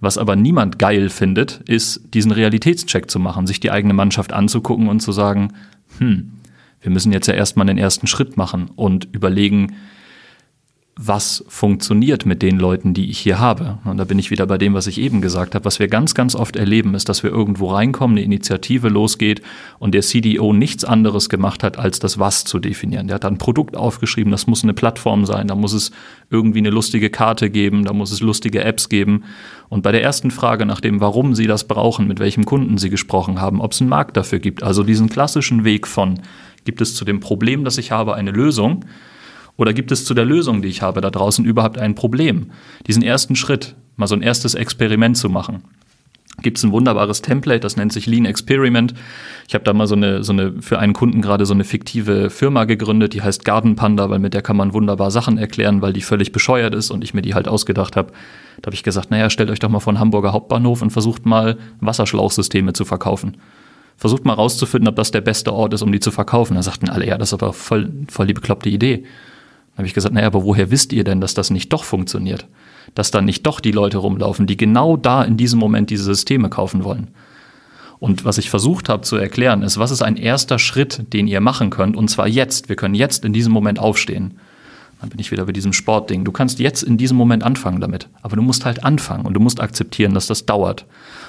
Was 0.01 0.19
aber 0.19 0.37
niemand 0.37 0.79
geil 0.79 1.09
findet, 1.09 1.63
ist, 1.67 2.01
diesen 2.15 2.33
Realitätscheck 2.33 3.11
zu 3.11 3.19
machen, 3.19 3.47
sich 3.47 3.61
die 3.61 3.71
eigene 3.71 3.95
Mannschaft 3.95 4.33
anzugucken 4.33 4.89
und 4.89 5.01
zu 5.01 5.13
sagen, 5.13 5.53
hm, 5.99 6.33
wir 6.81 6.91
müssen 6.91 7.13
jetzt 7.13 7.27
ja 7.27 7.35
erstmal 7.35 7.67
den 7.67 7.79
ersten 7.79 8.07
Schritt 8.07 8.37
machen 8.37 8.71
und 8.77 9.09
überlegen, 9.13 9.77
was 10.97 11.45
funktioniert 11.49 12.25
mit 12.25 12.41
den 12.41 12.57
Leuten, 12.57 12.95
die 12.95 13.11
ich 13.11 13.19
hier 13.19 13.41
habe. 13.41 13.79
Und 13.85 13.97
da 13.97 14.05
bin 14.05 14.21
ich 14.21 14.31
wieder 14.31 14.47
bei 14.47 14.59
dem, 14.59 14.75
was 14.75 14.87
ich 14.87 15.01
eben 15.01 15.21
gesagt 15.21 15.57
habe. 15.57 15.65
Was 15.65 15.81
wir 15.81 15.89
ganz, 15.89 16.15
ganz 16.15 16.37
oft 16.37 16.55
erleben, 16.55 16.95
ist, 16.95 17.09
dass 17.09 17.25
wir 17.25 17.31
irgendwo 17.31 17.73
reinkommen, 17.73 18.17
eine 18.17 18.25
Initiative 18.25 18.89
losgeht 18.89 19.43
und 19.81 19.93
der 19.93 20.03
CDO 20.03 20.53
nichts 20.53 20.85
anderes 20.85 21.29
gemacht 21.29 21.65
hat, 21.65 21.79
als 21.81 21.99
das 21.99 22.21
Was 22.21 22.45
zu 22.45 22.61
definieren. 22.61 23.09
Der 23.09 23.17
hat 23.17 23.25
dann 23.25 23.35
ein 23.35 23.39
Produkt 23.39 23.77
aufgeschrieben, 23.77 24.31
das 24.31 24.47
muss 24.47 24.63
eine 24.63 24.73
Plattform 24.73 25.27
sein, 25.27 25.49
da 25.49 25.57
muss 25.57 25.73
es 25.73 25.91
irgendwie 26.31 26.61
eine 26.61 26.71
lustige 26.71 27.11
Karte 27.11 27.51
geben, 27.51 27.85
da 27.85 27.93
muss 27.93 28.13
es 28.13 28.21
lustige 28.21 28.63
Apps 28.63 28.89
geben. 28.89 29.25
Und 29.69 29.83
bei 29.83 29.91
der 29.91 30.03
ersten 30.03 30.31
Frage 30.31 30.65
nach 30.65 30.81
dem, 30.81 31.01
warum 31.01 31.35
Sie 31.35 31.49
das 31.49 31.67
brauchen, 31.67 32.07
mit 32.07 32.21
welchem 32.21 32.45
Kunden 32.45 32.79
Sie 32.79 32.91
gesprochen 32.91 33.41
haben, 33.41 33.61
ob 33.61 33.73
es 33.73 33.81
einen 33.81 33.91
Markt 33.91 34.17
dafür 34.17 34.39
gibt, 34.39 34.63
also 34.63 34.85
diesen 34.85 35.09
klassischen 35.09 35.65
Weg 35.65 35.89
von, 35.89 36.21
gibt 36.65 36.81
es 36.81 36.95
zu 36.95 37.05
dem 37.05 37.19
Problem, 37.19 37.65
das 37.65 37.79
ich 37.79 37.91
habe, 37.91 38.15
eine 38.15 38.31
Lösung, 38.31 38.85
oder 39.57 39.73
gibt 39.73 39.93
es 39.93 40.05
zu 40.05 40.15
der 40.15 40.25
Lösung, 40.25 40.63
die 40.63 40.69
ich 40.69 40.83
habe 40.83 41.01
da 41.01 41.11
draußen, 41.11 41.45
überhaupt 41.45 41.79
ein 41.79 41.95
Problem? 41.95 42.51
Diesen 42.87 43.03
ersten 43.03 43.37
Schritt, 43.37 43.77
mal 43.97 44.07
so 44.07 44.15
ein 44.15 44.23
erstes 44.23 44.55
Experiment 44.55 45.17
zu 45.17 45.29
machen. 45.29 45.63
Gibt 46.43 46.59
es 46.59 46.65
ein 46.65 46.73
wunderbares 46.73 47.23
Template, 47.23 47.61
das 47.61 47.77
nennt 47.77 47.93
sich 47.93 48.07
Lean 48.07 48.25
Experiment. 48.25 48.93
Ich 49.47 49.55
habe 49.55 49.63
da 49.65 49.73
mal 49.73 49.87
so 49.87 49.95
eine, 49.95 50.25
so 50.25 50.33
eine, 50.33 50.61
für 50.61 50.81
einen 50.81 50.93
Kunden 50.93 51.23
gerade 51.23 51.47
so 51.47 51.55
eine 51.55 51.63
fiktive 51.63 52.29
Firma 52.29 52.65
gegründet, 52.65 53.15
die 53.15 53.23
heißt 53.23 53.45
Garden 53.45 53.77
Panda, 53.77 54.11
weil 54.11 54.19
mit 54.19 54.35
der 54.35 54.43
kann 54.43 54.57
man 54.57 54.75
wunderbar 54.75 55.13
Sachen 55.13 55.39
erklären, 55.39 55.81
weil 55.81 55.93
die 55.93 56.01
völlig 56.01 56.33
bescheuert 56.33 56.75
ist 56.75 56.91
und 56.91 57.05
ich 57.05 57.15
mir 57.15 57.23
die 57.23 57.35
halt 57.35 57.47
ausgedacht 57.47 57.95
habe. 57.95 58.11
Da 58.61 58.67
habe 58.67 58.75
ich 58.75 58.83
gesagt, 58.83 59.13
naja, 59.13 59.31
stellt 59.31 59.51
euch 59.51 59.61
doch 59.61 59.69
mal 59.69 59.79
vor 59.79 59.93
den 59.93 60.01
Hamburger 60.01 60.33
Hauptbahnhof 60.33 60.83
und 60.83 60.91
versucht 60.91 61.25
mal 61.25 61.57
Wasserschlauchsysteme 61.81 62.73
zu 62.73 62.85
verkaufen 62.85 63.37
versucht 63.97 64.25
mal 64.25 64.33
rauszufinden, 64.33 64.89
ob 64.89 64.97
das 64.97 65.13
der 65.13 65.21
beste 65.21 65.53
Ort 65.53 65.73
ist, 65.73 65.81
um 65.81 65.93
die 65.93 66.01
zu 66.01 66.11
verkaufen. 66.11 66.57
Da 66.57 66.63
sagten 66.65 66.91
alle, 66.91 67.07
ja, 67.07 67.17
das 67.17 67.29
ist 67.29 67.35
aber 67.35 67.53
voll, 67.53 67.93
voll 68.09 68.27
die 68.27 68.35
bekloppte 68.35 68.69
Idee 68.69 69.05
habe 69.76 69.87
ich 69.87 69.95
gesagt, 69.95 70.14
naja, 70.14 70.26
aber 70.26 70.45
woher 70.45 70.71
wisst 70.71 70.93
ihr 70.93 71.04
denn, 71.04 71.21
dass 71.21 71.35
das 71.35 71.50
nicht 71.50 71.73
doch 71.73 71.85
funktioniert? 71.85 72.47
Dass 72.95 73.11
dann 73.11 73.25
nicht 73.25 73.45
doch 73.47 73.61
die 73.61 73.73
Leute 73.73 73.99
rumlaufen, 73.99 74.47
die 74.47 74.57
genau 74.57 74.97
da 74.97 75.23
in 75.23 75.37
diesem 75.37 75.59
Moment 75.59 75.90
diese 75.90 76.04
Systeme 76.04 76.49
kaufen 76.49 76.85
wollen. 76.85 77.09
Und 77.99 78.25
was 78.25 78.38
ich 78.38 78.50
versucht 78.50 78.88
habe 78.88 79.02
zu 79.02 79.16
erklären, 79.16 79.62
ist, 79.62 79.78
was 79.78 79.90
ist 79.90 80.02
ein 80.02 80.16
erster 80.16 80.59
Schritt, 80.59 81.12
den 81.12 81.26
ihr 81.26 81.40
machen 81.40 81.71
könnt, 81.71 81.97
und 81.97 82.09
zwar 82.09 82.28
jetzt. 82.28 82.69
Wir 82.69 82.76
können 82.76 82.95
jetzt 82.95 83.25
in 83.25 83.33
diesem 83.33 83.52
Moment 83.52 83.78
aufstehen. 83.78 84.38
Dann 85.00 85.11
bin 85.11 85.19
ich 85.19 85.31
wieder 85.31 85.47
bei 85.47 85.52
diesem 85.52 85.73
Sportding. 85.73 86.25
Du 86.25 86.33
kannst 86.33 86.59
jetzt 86.59 86.83
in 86.83 86.97
diesem 86.97 87.16
Moment 87.16 87.43
anfangen 87.43 87.81
damit, 87.81 88.09
aber 88.23 88.37
du 88.37 88.42
musst 88.42 88.64
halt 88.64 88.85
anfangen 88.85 89.27
und 89.27 89.35
du 89.35 89.40
musst 89.40 89.61
akzeptieren, 89.61 90.14
dass 90.14 90.27
das 90.27 90.46
dauert. 90.46 90.87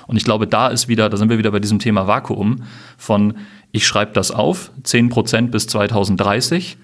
Und 0.07 0.17
ich 0.17 0.23
glaube, 0.23 0.47
da 0.47 0.67
ist 0.67 0.87
wieder, 0.87 1.09
da 1.09 1.17
sind 1.17 1.29
wir 1.29 1.37
wieder 1.37 1.51
bei 1.51 1.59
diesem 1.59 1.79
Thema 1.79 2.07
Vakuum 2.07 2.63
von, 2.97 3.35
ich 3.71 3.87
schreibe 3.87 4.13
das 4.13 4.31
auf, 4.31 4.71
10 4.83 5.09
Prozent 5.09 5.51
bis 5.51 5.67
2030 5.67 6.77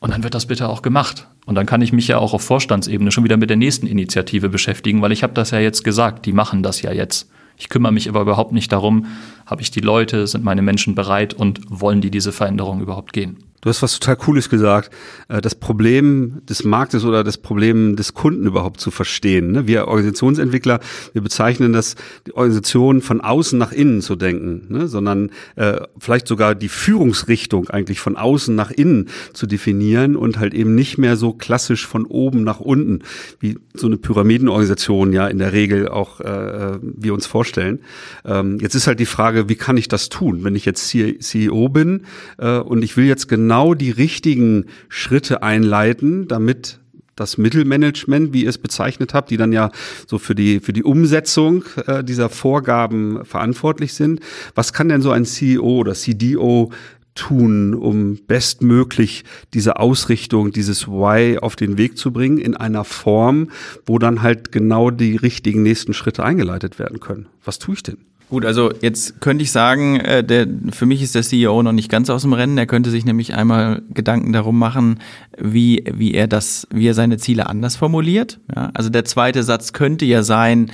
und 0.00 0.12
dann 0.12 0.22
wird 0.22 0.34
das 0.34 0.46
bitte 0.46 0.68
auch 0.68 0.82
gemacht. 0.82 1.26
Und 1.46 1.54
dann 1.54 1.66
kann 1.66 1.82
ich 1.82 1.92
mich 1.92 2.08
ja 2.08 2.18
auch 2.18 2.34
auf 2.34 2.42
Vorstandsebene 2.42 3.10
schon 3.10 3.24
wieder 3.24 3.36
mit 3.36 3.50
der 3.50 3.56
nächsten 3.56 3.86
Initiative 3.86 4.48
beschäftigen, 4.48 5.02
weil 5.02 5.12
ich 5.12 5.22
habe 5.22 5.32
das 5.32 5.50
ja 5.50 5.58
jetzt 5.58 5.82
gesagt, 5.82 6.26
die 6.26 6.32
machen 6.32 6.62
das 6.62 6.82
ja 6.82 6.92
jetzt. 6.92 7.30
Ich 7.56 7.68
kümmere 7.68 7.92
mich 7.92 8.08
aber 8.08 8.20
überhaupt 8.20 8.52
nicht 8.52 8.70
darum, 8.70 9.06
habe 9.44 9.62
ich 9.62 9.70
die 9.70 9.80
Leute, 9.80 10.26
sind 10.28 10.44
meine 10.44 10.62
Menschen 10.62 10.94
bereit 10.94 11.34
und 11.34 11.60
wollen 11.68 12.00
die 12.00 12.10
diese 12.10 12.30
Veränderung 12.30 12.80
überhaupt 12.80 13.12
gehen. 13.12 13.47
Du 13.60 13.68
hast 13.68 13.82
was 13.82 13.98
total 13.98 14.16
Cooles 14.16 14.48
gesagt, 14.48 14.90
äh, 15.28 15.40
das 15.40 15.56
Problem 15.56 16.42
des 16.48 16.62
Marktes 16.62 17.04
oder 17.04 17.24
das 17.24 17.38
Problem 17.38 17.96
des 17.96 18.14
Kunden 18.14 18.46
überhaupt 18.46 18.80
zu 18.80 18.92
verstehen. 18.92 19.50
Ne? 19.50 19.66
Wir 19.66 19.88
Organisationsentwickler, 19.88 20.78
wir 21.12 21.22
bezeichnen 21.22 21.72
das, 21.72 21.96
die 22.26 22.34
Organisation 22.34 23.00
von 23.00 23.20
außen 23.20 23.58
nach 23.58 23.72
innen 23.72 24.00
zu 24.00 24.14
denken, 24.14 24.66
ne? 24.68 24.86
sondern 24.86 25.30
äh, 25.56 25.80
vielleicht 25.98 26.28
sogar 26.28 26.54
die 26.54 26.68
Führungsrichtung 26.68 27.68
eigentlich 27.68 27.98
von 27.98 28.16
außen 28.16 28.54
nach 28.54 28.70
innen 28.70 29.08
zu 29.32 29.46
definieren 29.46 30.14
und 30.14 30.38
halt 30.38 30.54
eben 30.54 30.76
nicht 30.76 30.96
mehr 30.96 31.16
so 31.16 31.32
klassisch 31.32 31.84
von 31.84 32.06
oben 32.06 32.44
nach 32.44 32.60
unten, 32.60 33.00
wie 33.40 33.58
so 33.74 33.88
eine 33.88 33.96
Pyramidenorganisation 33.96 35.12
ja 35.12 35.26
in 35.26 35.38
der 35.38 35.52
Regel 35.52 35.88
auch 35.88 36.20
äh, 36.20 36.78
wir 36.80 37.12
uns 37.12 37.26
vorstellen. 37.26 37.80
Ähm, 38.24 38.58
jetzt 38.60 38.76
ist 38.76 38.86
halt 38.86 39.00
die 39.00 39.06
Frage, 39.06 39.48
wie 39.48 39.56
kann 39.56 39.76
ich 39.76 39.88
das 39.88 40.10
tun, 40.10 40.44
wenn 40.44 40.54
ich 40.54 40.64
jetzt 40.64 40.88
CEO 40.88 41.68
bin 41.68 42.02
und 42.38 42.82
ich 42.82 42.96
will 42.96 43.06
jetzt 43.06 43.28
genau 43.28 43.47
genau 43.48 43.72
die 43.72 43.90
richtigen 43.90 44.66
Schritte 44.90 45.42
einleiten, 45.42 46.28
damit 46.28 46.80
das 47.16 47.38
Mittelmanagement, 47.38 48.34
wie 48.34 48.42
ihr 48.42 48.50
es 48.50 48.58
bezeichnet 48.58 49.14
habt, 49.14 49.30
die 49.30 49.38
dann 49.38 49.52
ja 49.52 49.70
so 50.06 50.18
für 50.18 50.34
die, 50.34 50.60
für 50.60 50.74
die 50.74 50.84
Umsetzung 50.84 51.64
äh, 51.86 52.04
dieser 52.04 52.28
Vorgaben 52.28 53.24
verantwortlich 53.24 53.94
sind. 53.94 54.20
Was 54.54 54.74
kann 54.74 54.90
denn 54.90 55.00
so 55.00 55.12
ein 55.12 55.24
CEO 55.24 55.78
oder 55.78 55.94
CDO 55.94 56.70
tun, 57.14 57.72
um 57.72 58.18
bestmöglich 58.26 59.24
diese 59.54 59.78
Ausrichtung, 59.78 60.52
dieses 60.52 60.86
Why 60.86 61.38
auf 61.38 61.56
den 61.56 61.78
Weg 61.78 61.96
zu 61.96 62.12
bringen 62.12 62.36
in 62.36 62.54
einer 62.54 62.84
Form, 62.84 63.48
wo 63.86 63.98
dann 63.98 64.20
halt 64.20 64.52
genau 64.52 64.90
die 64.90 65.16
richtigen 65.16 65.62
nächsten 65.62 65.94
Schritte 65.94 66.22
eingeleitet 66.22 66.78
werden 66.78 67.00
können? 67.00 67.28
Was 67.42 67.58
tue 67.58 67.76
ich 67.76 67.82
denn? 67.82 67.96
Gut, 68.30 68.44
also 68.44 68.70
jetzt 68.82 69.22
könnte 69.22 69.42
ich 69.42 69.50
sagen, 69.50 70.00
äh, 70.00 70.22
der, 70.22 70.46
für 70.70 70.84
mich 70.84 71.00
ist 71.02 71.14
der 71.14 71.22
CEO 71.22 71.62
noch 71.62 71.72
nicht 71.72 71.90
ganz 71.90 72.10
aus 72.10 72.22
dem 72.22 72.34
Rennen. 72.34 72.58
Er 72.58 72.66
könnte 72.66 72.90
sich 72.90 73.06
nämlich 73.06 73.34
einmal 73.34 73.82
Gedanken 73.94 74.34
darum 74.34 74.58
machen, 74.58 75.00
wie, 75.38 75.84
wie 75.94 76.12
er 76.12 76.26
das, 76.26 76.66
wie 76.70 76.86
er 76.86 76.94
seine 76.94 77.16
Ziele 77.16 77.46
anders 77.46 77.76
formuliert. 77.76 78.38
Ja, 78.54 78.70
also 78.74 78.90
der 78.90 79.06
zweite 79.06 79.42
Satz 79.42 79.72
könnte 79.72 80.04
ja 80.04 80.22
sein, 80.22 80.70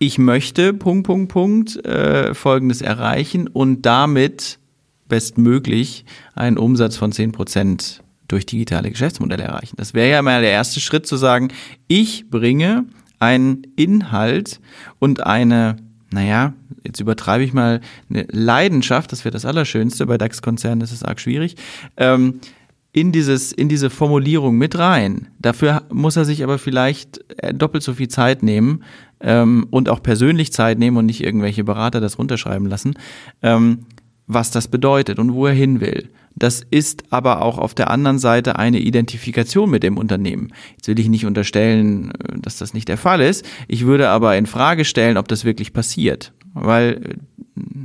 ich 0.00 0.18
möchte 0.18 0.74
Punkt, 0.74 1.06
Punkt, 1.06 1.32
Punkt 1.32 1.84
äh, 1.84 2.34
Folgendes 2.34 2.82
erreichen 2.82 3.46
und 3.46 3.86
damit 3.86 4.58
bestmöglich 5.08 6.04
einen 6.34 6.58
Umsatz 6.58 6.96
von 6.96 7.12
zehn 7.12 7.30
Prozent 7.30 8.02
durch 8.26 8.44
digitale 8.44 8.90
Geschäftsmodelle 8.90 9.44
erreichen. 9.44 9.76
Das 9.76 9.94
wäre 9.94 10.10
ja 10.10 10.22
mal 10.22 10.42
der 10.42 10.50
erste 10.50 10.80
Schritt 10.80 11.06
zu 11.06 11.16
sagen, 11.16 11.48
ich 11.86 12.28
bringe 12.28 12.84
einen 13.20 13.62
Inhalt 13.76 14.60
und 14.98 15.24
eine 15.24 15.76
naja, 16.10 16.54
jetzt 16.84 17.00
übertreibe 17.00 17.44
ich 17.44 17.52
mal 17.52 17.80
eine 18.08 18.26
Leidenschaft, 18.30 19.12
das 19.12 19.24
wäre 19.24 19.32
das 19.32 19.44
Allerschönste, 19.44 20.06
bei 20.06 20.18
DAX-Konzernen 20.18 20.80
ist 20.80 20.92
es 20.92 21.02
arg 21.02 21.20
schwierig, 21.20 21.56
ähm, 21.96 22.40
in, 22.92 23.12
dieses, 23.12 23.52
in 23.52 23.68
diese 23.68 23.90
Formulierung 23.90 24.56
mit 24.56 24.78
rein. 24.78 25.28
Dafür 25.38 25.82
muss 25.92 26.16
er 26.16 26.24
sich 26.24 26.42
aber 26.42 26.58
vielleicht 26.58 27.20
äh, 27.42 27.52
doppelt 27.52 27.82
so 27.82 27.94
viel 27.94 28.08
Zeit 28.08 28.42
nehmen 28.42 28.82
ähm, 29.20 29.66
und 29.70 29.88
auch 29.88 30.02
persönlich 30.02 30.52
Zeit 30.52 30.78
nehmen 30.78 30.96
und 30.96 31.06
nicht 31.06 31.22
irgendwelche 31.22 31.64
Berater 31.64 32.00
das 32.00 32.18
runterschreiben 32.18 32.66
lassen, 32.66 32.94
ähm, 33.42 33.80
was 34.26 34.50
das 34.50 34.68
bedeutet 34.68 35.18
und 35.18 35.34
wo 35.34 35.46
er 35.46 35.54
hin 35.54 35.80
will. 35.80 36.08
Das 36.38 36.64
ist 36.70 37.04
aber 37.10 37.42
auch 37.42 37.58
auf 37.58 37.74
der 37.74 37.90
anderen 37.90 38.18
Seite 38.18 38.58
eine 38.58 38.78
Identifikation 38.78 39.70
mit 39.70 39.82
dem 39.82 39.98
Unternehmen. 39.98 40.52
Jetzt 40.76 40.88
will 40.88 40.98
ich 40.98 41.08
nicht 41.08 41.26
unterstellen, 41.26 42.12
äh, 42.12 42.38
dass 42.40 42.58
das 42.58 42.74
nicht 42.74 42.88
der 42.88 42.98
Fall 42.98 43.20
ist. 43.20 43.44
Ich 43.66 43.84
würde 43.84 44.08
aber 44.08 44.36
in 44.36 44.46
Frage 44.46 44.84
stellen, 44.84 45.16
ob 45.16 45.28
das 45.28 45.44
wirklich 45.44 45.72
passiert. 45.72 46.32
Weil 46.54 47.00
äh, 47.04 47.14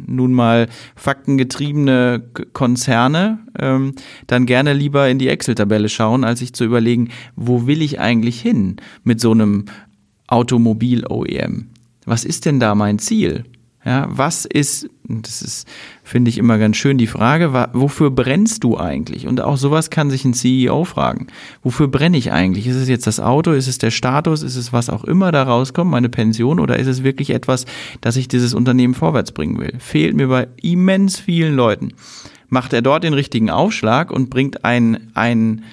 nun 0.07 0.33
mal 0.33 0.67
faktengetriebene 0.95 2.23
Konzerne 2.53 3.39
ähm, 3.59 3.95
dann 4.27 4.45
gerne 4.45 4.73
lieber 4.73 5.09
in 5.09 5.17
die 5.17 5.29
Excel-Tabelle 5.29 5.89
schauen, 5.89 6.23
als 6.23 6.39
sich 6.39 6.53
zu 6.53 6.63
überlegen, 6.63 7.09
wo 7.35 7.65
will 7.65 7.81
ich 7.81 7.99
eigentlich 7.99 8.39
hin 8.39 8.77
mit 9.03 9.19
so 9.19 9.31
einem 9.31 9.65
Automobil-OEM? 10.27 11.69
Was 12.05 12.25
ist 12.25 12.45
denn 12.45 12.59
da 12.59 12.75
mein 12.75 12.99
Ziel? 12.99 13.45
Ja, 13.86 14.08
was 14.10 14.46
ist, 14.46 14.89
das 15.04 15.41
ist, 15.41 15.67
finde 16.04 16.30
ich 16.30 16.38
immer 16.38 16.58
ganz 16.58 16.78
schön, 16.78 16.98
die 16.98 17.08
Frage, 17.08 17.52
wofür 17.74 18.12
brennst 18.12 18.63
du 18.63 18.78
eigentlich? 18.78 19.28
Und 19.28 19.41
auch 19.41 19.58
sowas 19.58 19.89
kann 19.89 20.10
sich 20.10 20.24
ein 20.24 20.34
CEO 20.34 20.86
fragen. 20.86 21.28
Wofür 21.63 21.89
brenne 21.89 22.17
ich 22.17 22.32
eigentlich? 22.32 22.65
Ist 22.65 22.78
es 22.78 22.88
jetzt 22.88 23.08
das 23.08 23.19
Auto? 23.19 23.52
Ist 23.52 23.67
es 23.67 23.80
der 23.80 23.91
Status? 23.91 24.41
Ist 24.41 24.56
es 24.56 24.72
was 24.72 24.89
auch 24.89 25.04
immer 25.04 25.34
da 25.34 25.43
rauskommt, 25.43 25.91
meine 25.91 26.08
Pension? 26.08 26.62
Oder 26.62 26.80
ist 26.80 26.88
es 26.88 27.04
wirklich 27.04 27.32
etwas, 27.32 27.65
dass 28.00 28.15
ich 28.15 28.30
dieses 28.30 28.54
Unternehmen 28.54 28.93
vorwärts 28.93 29.34
bringen 29.34 29.60
will? 29.60 29.74
Fehlt 29.80 30.15
mir 30.15 30.28
bei 30.28 30.48
immens 30.62 31.19
vielen 31.19 31.56
Leuten. 31.56 31.89
Macht 32.48 32.72
er 32.72 32.82
dort 32.82 33.04
den 33.04 33.13
richtigen 33.13 33.50
Aufschlag 33.50 34.12
und 34.12 34.30
bringt 34.30 34.63
ein, 34.63 35.12
ein, 35.13 35.63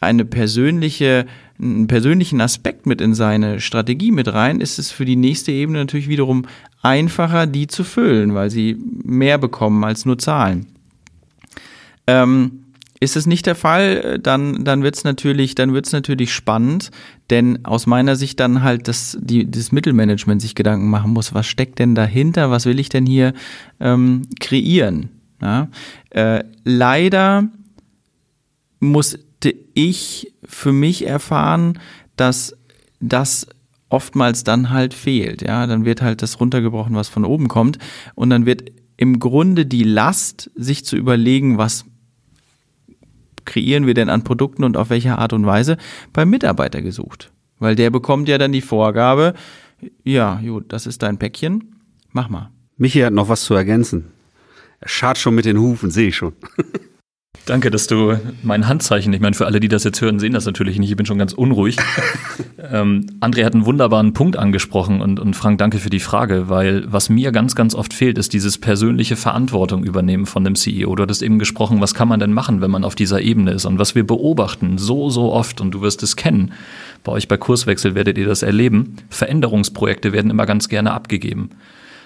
eine 0.00 0.24
persönliche 0.24 1.26
einen 1.58 1.86
persönlichen 1.86 2.40
Aspekt 2.40 2.86
mit 2.86 3.00
in 3.00 3.14
seine 3.14 3.60
Strategie 3.60 4.10
mit 4.10 4.32
rein, 4.32 4.60
ist 4.60 4.78
es 4.78 4.90
für 4.90 5.04
die 5.04 5.16
nächste 5.16 5.52
Ebene 5.52 5.78
natürlich 5.78 6.08
wiederum 6.08 6.46
einfacher, 6.82 7.46
die 7.46 7.66
zu 7.66 7.84
füllen, 7.84 8.34
weil 8.34 8.50
sie 8.50 8.76
mehr 9.04 9.38
bekommen 9.38 9.84
als 9.84 10.04
nur 10.04 10.18
Zahlen. 10.18 10.66
Ähm, 12.06 12.64
ist 13.00 13.16
es 13.16 13.26
nicht 13.26 13.46
der 13.46 13.54
Fall, 13.54 14.18
dann, 14.18 14.64
dann 14.64 14.82
wird 14.82 14.96
es 14.96 15.04
natürlich, 15.04 15.56
natürlich 15.56 16.32
spannend, 16.32 16.90
denn 17.30 17.64
aus 17.64 17.86
meiner 17.86 18.16
Sicht 18.16 18.40
dann 18.40 18.62
halt 18.62 18.88
das, 18.88 19.18
die, 19.20 19.50
das 19.50 19.72
Mittelmanagement 19.72 20.40
sich 20.40 20.54
Gedanken 20.54 20.88
machen 20.88 21.12
muss, 21.12 21.34
was 21.34 21.46
steckt 21.46 21.78
denn 21.78 21.94
dahinter, 21.94 22.50
was 22.50 22.66
will 22.66 22.78
ich 22.78 22.88
denn 22.88 23.04
hier 23.06 23.34
ähm, 23.80 24.22
kreieren? 24.40 25.10
Ja? 25.42 25.68
Äh, 26.10 26.44
leider 26.64 27.48
muss 28.80 29.18
ich 29.50 30.32
für 30.44 30.72
mich 30.72 31.06
erfahren, 31.06 31.78
dass 32.16 32.56
das 33.00 33.46
oftmals 33.88 34.44
dann 34.44 34.70
halt 34.70 34.94
fehlt. 34.94 35.42
Ja, 35.42 35.66
dann 35.66 35.84
wird 35.84 36.02
halt 36.02 36.22
das 36.22 36.40
runtergebrochen, 36.40 36.94
was 36.96 37.08
von 37.08 37.24
oben 37.24 37.48
kommt. 37.48 37.78
Und 38.14 38.30
dann 38.30 38.46
wird 38.46 38.70
im 38.96 39.20
Grunde 39.20 39.66
die 39.66 39.84
Last, 39.84 40.50
sich 40.54 40.84
zu 40.84 40.96
überlegen, 40.96 41.58
was 41.58 41.84
kreieren 43.44 43.86
wir 43.86 43.94
denn 43.94 44.08
an 44.08 44.24
Produkten 44.24 44.64
und 44.64 44.76
auf 44.76 44.90
welche 44.90 45.18
Art 45.18 45.32
und 45.32 45.46
Weise, 45.46 45.76
beim 46.12 46.30
Mitarbeiter 46.30 46.82
gesucht. 46.82 47.30
Weil 47.58 47.76
der 47.76 47.90
bekommt 47.90 48.28
ja 48.28 48.38
dann 48.38 48.52
die 48.52 48.62
Vorgabe, 48.62 49.34
ja, 50.02 50.40
gut, 50.40 50.72
das 50.72 50.86
ist 50.86 51.02
dein 51.02 51.18
Päckchen, 51.18 51.74
mach 52.12 52.28
mal. 52.28 52.50
Michi 52.76 53.00
hat 53.00 53.12
noch 53.12 53.28
was 53.28 53.44
zu 53.44 53.54
ergänzen. 53.54 54.06
Er 54.80 54.88
schart 54.88 55.18
schon 55.18 55.34
mit 55.34 55.44
den 55.44 55.58
Hufen, 55.58 55.90
sehe 55.90 56.08
ich 56.08 56.16
schon. 56.16 56.32
Danke, 57.46 57.70
dass 57.70 57.86
du 57.86 58.16
mein 58.42 58.68
Handzeichen, 58.68 59.12
ich 59.12 59.20
meine, 59.20 59.34
für 59.34 59.44
alle, 59.44 59.60
die 59.60 59.68
das 59.68 59.84
jetzt 59.84 60.00
hören, 60.00 60.18
sehen 60.18 60.32
das 60.32 60.46
natürlich 60.46 60.78
nicht, 60.78 60.88
ich 60.88 60.96
bin 60.96 61.04
schon 61.04 61.18
ganz 61.18 61.34
unruhig. 61.34 61.76
ähm, 62.72 63.04
André 63.20 63.44
hat 63.44 63.52
einen 63.52 63.66
wunderbaren 63.66 64.14
Punkt 64.14 64.38
angesprochen 64.38 65.02
und, 65.02 65.20
und 65.20 65.34
Frank, 65.34 65.58
danke 65.58 65.78
für 65.78 65.90
die 65.90 66.00
Frage, 66.00 66.48
weil 66.48 66.90
was 66.90 67.10
mir 67.10 67.32
ganz, 67.32 67.54
ganz 67.54 67.74
oft 67.74 67.92
fehlt, 67.92 68.16
ist 68.16 68.32
dieses 68.32 68.56
persönliche 68.56 69.16
Verantwortung 69.16 69.84
übernehmen 69.84 70.24
von 70.24 70.42
dem 70.42 70.54
CEO. 70.54 70.94
Du 70.94 71.02
hattest 71.02 71.22
eben 71.22 71.38
gesprochen, 71.38 71.82
was 71.82 71.92
kann 71.92 72.08
man 72.08 72.18
denn 72.18 72.32
machen, 72.32 72.62
wenn 72.62 72.70
man 72.70 72.82
auf 72.82 72.94
dieser 72.94 73.20
Ebene 73.20 73.52
ist 73.52 73.66
und 73.66 73.78
was 73.78 73.94
wir 73.94 74.06
beobachten 74.06 74.78
so, 74.78 75.10
so 75.10 75.30
oft 75.30 75.60
und 75.60 75.72
du 75.72 75.82
wirst 75.82 76.02
es 76.02 76.16
kennen, 76.16 76.54
bei 77.02 77.12
euch 77.12 77.28
bei 77.28 77.36
Kurswechsel 77.36 77.94
werdet 77.94 78.16
ihr 78.16 78.26
das 78.26 78.42
erleben, 78.42 78.96
Veränderungsprojekte 79.10 80.14
werden 80.14 80.30
immer 80.30 80.46
ganz 80.46 80.70
gerne 80.70 80.92
abgegeben. 80.92 81.50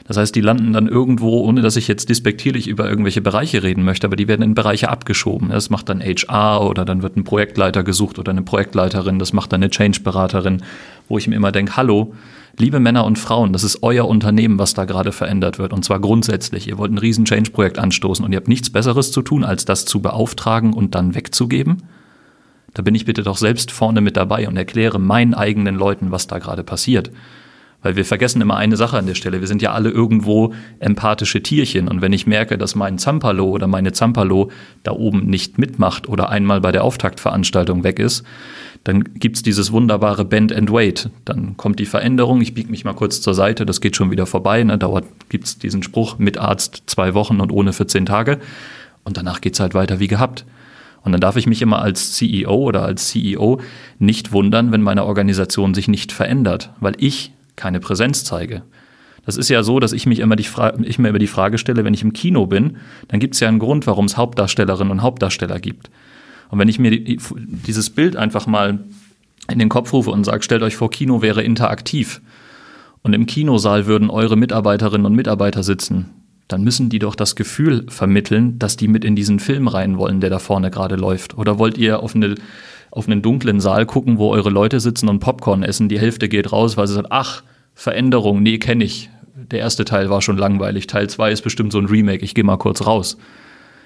Das 0.09 0.16
heißt, 0.16 0.35
die 0.35 0.40
landen 0.40 0.73
dann 0.73 0.88
irgendwo, 0.88 1.42
ohne 1.42 1.61
dass 1.61 1.77
ich 1.77 1.87
jetzt 1.87 2.09
despektierlich 2.09 2.66
über 2.66 2.88
irgendwelche 2.88 3.21
Bereiche 3.21 3.62
reden 3.62 3.85
möchte, 3.85 4.07
aber 4.07 4.16
die 4.16 4.27
werden 4.27 4.40
in 4.40 4.55
Bereiche 4.55 4.88
abgeschoben. 4.88 5.51
Das 5.51 5.68
macht 5.68 5.90
dann 5.90 6.01
HR 6.01 6.66
oder 6.66 6.87
dann 6.87 7.03
wird 7.03 7.18
ein 7.18 7.25
Projektleiter 7.25 7.85
gesucht 7.85 8.18
oder 8.18 8.33
eine 8.33 8.40
Projektleiterin, 8.40 9.18
das 9.18 9.35
macht 9.35 9.53
dann 9.53 9.62
eine 9.62 9.68
Change-Beraterin, 9.71 10.62
wo 11.09 11.18
ich 11.18 11.29
mir 11.29 11.37
immer 11.37 11.53
denke, 11.53 11.77
hallo, 11.77 12.14
liebe 12.57 12.81
Männer 12.81 13.05
und 13.05 13.18
Frauen, 13.18 13.53
das 13.53 13.64
ist 13.64 13.83
euer 13.83 14.09
Unternehmen, 14.09 14.59
was 14.59 14.73
da 14.73 14.87
gerade 14.87 15.12
verändert 15.12 15.59
wird. 15.59 15.75
Und 15.75 15.85
zwar 15.85 16.01
grundsätzlich. 16.01 16.68
Ihr 16.68 16.79
wollt 16.79 16.90
ein 16.90 16.99
riesen 16.99 17.27
Change-Projekt 17.27 17.79
anstoßen 17.79 18.25
und 18.25 18.33
ihr 18.33 18.38
habt 18.38 18.49
nichts 18.49 18.71
Besseres 18.71 19.12
zu 19.12 19.21
tun, 19.21 19.44
als 19.44 19.66
das 19.66 19.85
zu 19.85 20.01
beauftragen 20.01 20.73
und 20.73 20.94
dann 20.94 21.14
wegzugeben. 21.14 21.83
Da 22.73 22.83
bin 22.83 22.94
ich 22.94 23.05
bitte 23.05 23.23
doch 23.23 23.37
selbst 23.37 23.73
vorne 23.73 24.01
mit 24.01 24.16
dabei 24.16 24.49
und 24.49 24.57
erkläre 24.57 24.99
meinen 24.99 25.35
eigenen 25.35 25.75
Leuten, 25.77 26.11
was 26.11 26.27
da 26.27 26.38
gerade 26.38 26.64
passiert. 26.64 27.11
Weil 27.81 27.95
wir 27.95 28.05
vergessen 28.05 28.43
immer 28.43 28.57
eine 28.57 28.77
Sache 28.77 28.99
an 28.99 29.07
der 29.07 29.14
Stelle. 29.14 29.41
Wir 29.41 29.47
sind 29.47 29.62
ja 29.62 29.73
alle 29.73 29.91
irgendwo 29.91 30.53
empathische 30.81 31.43
Tierchen. 31.43 31.87
Und 31.87 32.03
wenn 32.03 32.12
ich 32.12 32.27
merke, 32.27 32.59
dass 32.59 32.75
mein 32.75 32.99
Zampalo 32.99 33.49
oder 33.49 33.69
meine 33.69 33.93
Zampalo 33.93 34.51
da 34.83 34.93
oben 34.93 35.27
nicht 35.27 35.59
mitmacht 35.59 36.09
oder 36.09 36.29
einmal 36.29 36.61
bei 36.61 36.73
der 36.73 36.83
Auftaktveranstaltung 36.83 37.85
weg 37.85 38.01
ist, 38.01 38.25
dann 38.83 39.05
gibt's 39.14 39.43
dieses 39.43 39.71
wunderbare 39.71 40.25
Bend 40.25 40.53
and 40.53 40.73
Wait. 40.73 41.11
Dann 41.25 41.57
kommt 41.57 41.79
die 41.79 41.87
Veränderung, 41.87 42.41
ich 42.41 42.55
biege 42.55 42.71
mich 42.71 42.85
mal 42.85 42.95
kurz 42.95 43.21
zur 43.21 43.35
Seite, 43.35 43.64
das 43.64 43.81
geht 43.81 43.97
schon 43.97 44.11
wieder 44.11 44.27
vorbei. 44.27 44.62
Ne? 44.64 44.77
Dauert, 44.77 45.05
gibt's 45.29 45.59
diesen 45.59 45.83
Spruch 45.83 46.19
mit 46.19 46.38
Arzt 46.38 46.83
zwei 46.87 47.14
Wochen 47.14 47.41
und 47.41 47.53
ohne 47.53 47.73
14 47.73 48.07
Tage. 48.07 48.38
Und 49.05 49.17
danach 49.17 49.41
geht's 49.41 49.61
halt 49.61 49.75
weiter 49.75 50.01
wie 50.01 50.09
gehabt. 50.09 50.45
Und 51.05 51.12
dann 51.12 51.21
darf 51.21 51.37
ich 51.37 51.47
mich 51.47 51.62
immer 51.62 51.81
als 51.81 52.14
CEO 52.14 52.55
oder 52.55 52.83
als 52.83 53.09
CEO 53.09 53.61
nicht 53.99 54.33
wundern, 54.33 54.73
wenn 54.73 54.83
meine 54.83 55.05
Organisation 55.05 55.75
sich 55.75 55.88
nicht 55.88 56.12
verändert, 56.12 56.71
weil 56.81 56.95
ich 56.99 57.33
keine 57.59 57.81
Präsenz 57.81 58.25
zeige. 58.25 58.62
Das 59.27 59.37
ist 59.37 59.51
ja 59.51 59.62
so, 59.62 59.79
dass 59.79 59.92
ich, 59.92 60.07
mich 60.07 60.21
immer 60.21 60.37
die 60.37 60.47
ich 60.85 60.99
mir 60.99 61.09
immer 61.09 61.18
die 61.18 61.27
Frage 61.27 61.59
stelle, 61.59 61.85
wenn 61.85 61.92
ich 61.92 62.03
im 62.03 62.14
Kino 62.14 62.47
bin, 62.47 62.79
dann 63.09 63.21
gibt 63.21 63.35
es 63.35 63.40
ja 63.40 63.49
einen 63.49 63.59
Grund, 63.59 63.87
warum 63.87 64.07
es 64.07 64.16
Hauptdarstellerinnen 64.16 64.90
und 64.90 65.03
Hauptdarsteller 65.03 65.61
gibt. 65.61 65.90
Und 66.49 66.59
wenn 66.59 66.68
ich 66.68 66.79
mir 66.79 66.90
die, 66.90 67.18
dieses 67.66 67.90
Bild 67.90 68.16
einfach 68.16 68.47
mal 68.47 68.79
in 69.51 69.59
den 69.59 69.68
Kopf 69.68 69.92
rufe 69.92 70.11
und 70.11 70.25
sage, 70.25 70.42
stellt 70.42 70.62
euch 70.62 70.77
vor, 70.77 70.90
Kino 70.90 71.21
wäre 71.21 71.42
interaktiv 71.42 72.23
und 73.03 73.12
im 73.12 73.27
Kinosaal 73.27 73.87
würden 73.87 74.09
eure 74.09 74.37
Mitarbeiterinnen 74.37 75.05
und 75.05 75.14
Mitarbeiter 75.14 75.62
sitzen, 75.62 76.07
dann 76.49 76.64
müssen 76.64 76.88
die 76.88 76.99
doch 76.99 77.14
das 77.14 77.37
Gefühl 77.37 77.85
vermitteln, 77.88 78.59
dass 78.59 78.77
die 78.77 78.88
mit 78.88 79.05
in 79.05 79.14
diesen 79.14 79.40
Film 79.40 79.68
rein 79.68 79.99
wollen, 79.99 80.21
der 80.21 80.31
da 80.31 80.38
vorne 80.38 80.71
gerade 80.71 80.97
läuft. 80.97 81.37
Oder 81.37 81.59
wollt 81.59 81.77
ihr 81.77 82.03
auf 82.03 82.14
eine 82.14 82.35
auf 82.90 83.07
einen 83.07 83.22
dunklen 83.22 83.61
Saal 83.61 83.87
gucken, 83.87 84.18
wo 84.18 84.31
eure 84.31 84.51
Leute 84.51 84.81
sitzen 84.81 85.09
und 85.09 85.20
Popcorn 85.20 85.62
essen. 85.62 85.88
Die 85.88 85.98
Hälfte 85.98 86.29
geht 86.29 86.53
raus, 86.53 86.77
weil 86.77 86.87
sie 86.87 86.94
sagt, 86.94 87.09
ach, 87.11 87.42
Veränderung, 87.74 88.42
nee, 88.42 88.59
kenne 88.59 88.85
ich. 88.85 89.11
Der 89.35 89.61
erste 89.61 89.85
Teil 89.85 90.11
war 90.11 90.20
schon 90.20 90.37
langweilig. 90.37 90.87
Teil 90.87 91.09
zwei 91.09 91.31
ist 91.31 91.42
bestimmt 91.42 91.72
so 91.72 91.79
ein 91.79 91.87
Remake, 91.87 92.24
ich 92.24 92.35
gehe 92.35 92.44
mal 92.44 92.57
kurz 92.57 92.87
raus. 92.87 93.16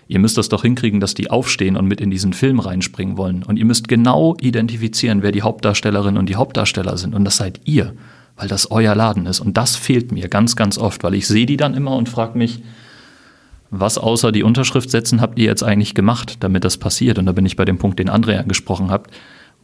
Ihr 0.08 0.18
müsst 0.18 0.36
das 0.36 0.48
doch 0.48 0.62
hinkriegen, 0.62 1.00
dass 1.00 1.14
die 1.14 1.30
aufstehen 1.30 1.76
und 1.76 1.86
mit 1.86 2.00
in 2.00 2.10
diesen 2.10 2.32
Film 2.32 2.58
reinspringen 2.58 3.16
wollen. 3.16 3.42
Und 3.42 3.58
ihr 3.58 3.64
müsst 3.64 3.88
genau 3.88 4.36
identifizieren, 4.40 5.22
wer 5.22 5.32
die 5.32 5.42
Hauptdarstellerinnen 5.42 6.18
und 6.18 6.28
die 6.28 6.36
Hauptdarsteller 6.36 6.96
sind. 6.96 7.14
Und 7.14 7.24
das 7.24 7.36
seid 7.36 7.60
ihr, 7.64 7.94
weil 8.36 8.48
das 8.48 8.70
euer 8.70 8.94
Laden 8.94 9.26
ist. 9.26 9.40
Und 9.40 9.56
das 9.56 9.76
fehlt 9.76 10.12
mir 10.12 10.28
ganz, 10.28 10.56
ganz 10.56 10.76
oft, 10.78 11.04
weil 11.04 11.14
ich 11.14 11.26
sehe 11.26 11.46
die 11.46 11.56
dann 11.56 11.74
immer 11.74 11.96
und 11.96 12.08
frage 12.08 12.36
mich, 12.36 12.62
was 13.72 13.96
außer 13.96 14.32
die 14.32 14.42
Unterschrift 14.42 14.90
setzen 14.90 15.22
habt 15.22 15.38
ihr 15.38 15.46
jetzt 15.46 15.62
eigentlich 15.62 15.94
gemacht, 15.94 16.37
damit 16.40 16.62
das 16.62 16.76
passiert? 16.76 17.18
Und 17.18 17.24
da 17.24 17.32
bin 17.32 17.46
ich 17.46 17.56
bei 17.56 17.64
dem 17.64 17.78
Punkt, 17.78 17.98
den 17.98 18.11
André 18.11 18.37
angesprochen 18.37 18.90
habt. 18.90 19.11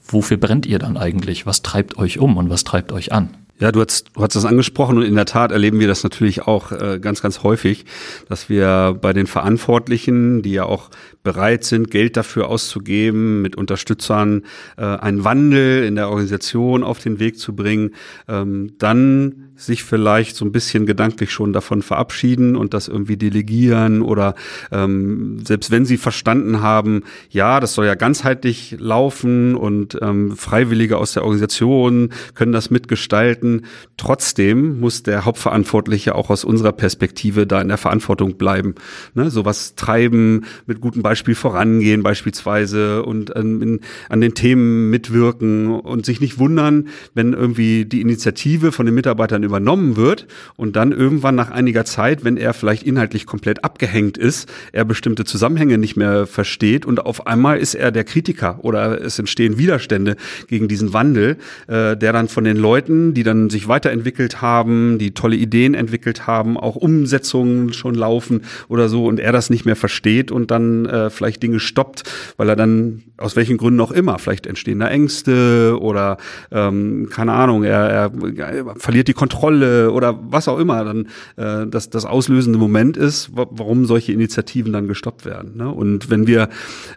Wofür 0.02 0.38
brennt 0.38 0.64
ihr 0.64 0.78
dann 0.78 0.96
eigentlich? 0.96 1.44
Was 1.44 1.60
treibt 1.60 1.98
euch 1.98 2.18
um 2.18 2.38
und 2.38 2.48
was 2.48 2.64
treibt 2.64 2.90
euch 2.90 3.12
an? 3.12 3.28
Ja, 3.60 3.70
du 3.70 3.82
hast, 3.82 4.06
du 4.14 4.22
hast 4.22 4.34
das 4.34 4.46
angesprochen 4.46 4.96
und 4.96 5.04
in 5.04 5.14
der 5.14 5.26
Tat 5.26 5.52
erleben 5.52 5.78
wir 5.78 5.88
das 5.88 6.04
natürlich 6.04 6.46
auch 6.46 6.72
äh, 6.72 6.98
ganz, 7.00 7.20
ganz 7.20 7.42
häufig, 7.42 7.84
dass 8.30 8.48
wir 8.48 8.96
bei 8.98 9.12
den 9.12 9.26
Verantwortlichen, 9.26 10.40
die 10.40 10.52
ja 10.52 10.64
auch 10.64 10.88
bereit 11.28 11.62
sind, 11.62 11.90
Geld 11.90 12.16
dafür 12.16 12.48
auszugeben, 12.48 13.42
mit 13.42 13.54
Unterstützern 13.54 14.44
äh, 14.78 14.84
einen 14.84 15.24
Wandel 15.24 15.84
in 15.84 15.94
der 15.94 16.08
Organisation 16.08 16.82
auf 16.82 17.00
den 17.00 17.20
Weg 17.20 17.38
zu 17.38 17.54
bringen, 17.54 17.90
ähm, 18.28 18.72
dann 18.78 19.48
sich 19.58 19.82
vielleicht 19.82 20.36
so 20.36 20.44
ein 20.44 20.52
bisschen 20.52 20.86
gedanklich 20.86 21.32
schon 21.32 21.52
davon 21.52 21.82
verabschieden 21.82 22.54
und 22.56 22.74
das 22.74 22.86
irgendwie 22.86 23.16
delegieren 23.16 24.02
oder 24.02 24.34
ähm, 24.70 25.44
selbst 25.44 25.70
wenn 25.72 25.84
sie 25.84 25.96
verstanden 25.96 26.62
haben, 26.62 27.02
ja, 27.28 27.58
das 27.58 27.74
soll 27.74 27.86
ja 27.86 27.96
ganzheitlich 27.96 28.76
laufen 28.78 29.56
und 29.56 29.98
ähm, 30.00 30.36
Freiwillige 30.36 30.96
aus 30.96 31.12
der 31.12 31.24
Organisation 31.24 32.10
können 32.34 32.52
das 32.52 32.70
mitgestalten. 32.70 33.66
Trotzdem 33.96 34.78
muss 34.78 35.02
der 35.02 35.24
Hauptverantwortliche 35.24 36.14
auch 36.14 36.30
aus 36.30 36.44
unserer 36.44 36.72
Perspektive 36.72 37.46
da 37.46 37.60
in 37.60 37.68
der 37.68 37.78
Verantwortung 37.78 38.36
bleiben. 38.36 38.76
Ne? 39.14 39.30
Sowas 39.30 39.74
treiben, 39.74 40.44
mit 40.66 40.80
gutem 40.80 41.02
Beispiel 41.02 41.17
vorangehen 41.34 42.02
beispielsweise 42.02 43.02
und 43.02 43.34
an, 43.36 43.60
in, 43.60 43.80
an 44.08 44.20
den 44.20 44.34
Themen 44.34 44.90
mitwirken 44.90 45.68
und 45.68 46.06
sich 46.06 46.20
nicht 46.20 46.38
wundern, 46.38 46.88
wenn 47.14 47.32
irgendwie 47.32 47.84
die 47.84 48.00
Initiative 48.00 48.72
von 48.72 48.86
den 48.86 48.94
Mitarbeitern 48.94 49.42
übernommen 49.42 49.96
wird 49.96 50.26
und 50.56 50.76
dann 50.76 50.92
irgendwann 50.92 51.34
nach 51.34 51.50
einiger 51.50 51.84
Zeit, 51.84 52.24
wenn 52.24 52.36
er 52.36 52.54
vielleicht 52.54 52.82
inhaltlich 52.82 53.26
komplett 53.26 53.64
abgehängt 53.64 54.18
ist, 54.18 54.48
er 54.72 54.84
bestimmte 54.84 55.24
Zusammenhänge 55.24 55.78
nicht 55.78 55.96
mehr 55.96 56.26
versteht 56.26 56.86
und 56.86 57.04
auf 57.04 57.26
einmal 57.26 57.58
ist 57.58 57.74
er 57.74 57.90
der 57.90 58.04
Kritiker 58.04 58.58
oder 58.62 59.00
es 59.00 59.18
entstehen 59.18 59.58
Widerstände 59.58 60.16
gegen 60.46 60.68
diesen 60.68 60.92
Wandel, 60.92 61.36
äh, 61.66 61.96
der 61.96 62.12
dann 62.12 62.28
von 62.28 62.44
den 62.44 62.56
Leuten, 62.56 63.14
die 63.14 63.22
dann 63.22 63.50
sich 63.50 63.68
weiterentwickelt 63.68 64.40
haben, 64.40 64.98
die 64.98 65.12
tolle 65.12 65.36
Ideen 65.36 65.74
entwickelt 65.74 66.26
haben, 66.26 66.56
auch 66.56 66.76
Umsetzungen 66.76 67.72
schon 67.72 67.94
laufen 67.94 68.42
oder 68.68 68.88
so 68.88 69.06
und 69.06 69.20
er 69.20 69.32
das 69.32 69.50
nicht 69.50 69.64
mehr 69.64 69.76
versteht 69.76 70.30
und 70.30 70.50
dann 70.50 70.86
äh, 70.86 70.90
äh, 71.06 71.10
vielleicht 71.10 71.42
Dinge 71.42 71.60
stoppt, 71.60 72.04
weil 72.36 72.48
er 72.48 72.56
dann 72.56 73.02
aus 73.16 73.36
welchen 73.36 73.56
Gründen 73.56 73.80
auch 73.80 73.90
immer, 73.90 74.18
vielleicht 74.18 74.46
entstehen 74.46 74.78
da 74.78 74.88
Ängste 74.88 75.76
oder 75.80 76.18
ähm, 76.50 77.08
keine 77.10 77.32
Ahnung, 77.32 77.64
er, 77.64 77.78
er 77.78 78.74
verliert 78.76 79.08
die 79.08 79.12
Kontrolle 79.12 79.90
oder 79.90 80.18
was 80.22 80.48
auch 80.48 80.58
immer 80.58 80.84
dann 80.84 81.08
äh, 81.36 81.66
das, 81.66 81.90
das 81.90 82.04
auslösende 82.04 82.58
Moment 82.58 82.96
ist, 82.96 83.30
warum 83.32 83.86
solche 83.86 84.12
Initiativen 84.12 84.72
dann 84.72 84.88
gestoppt 84.88 85.24
werden. 85.24 85.56
Ne? 85.56 85.68
Und 85.68 86.10
wenn 86.10 86.26
wir 86.26 86.48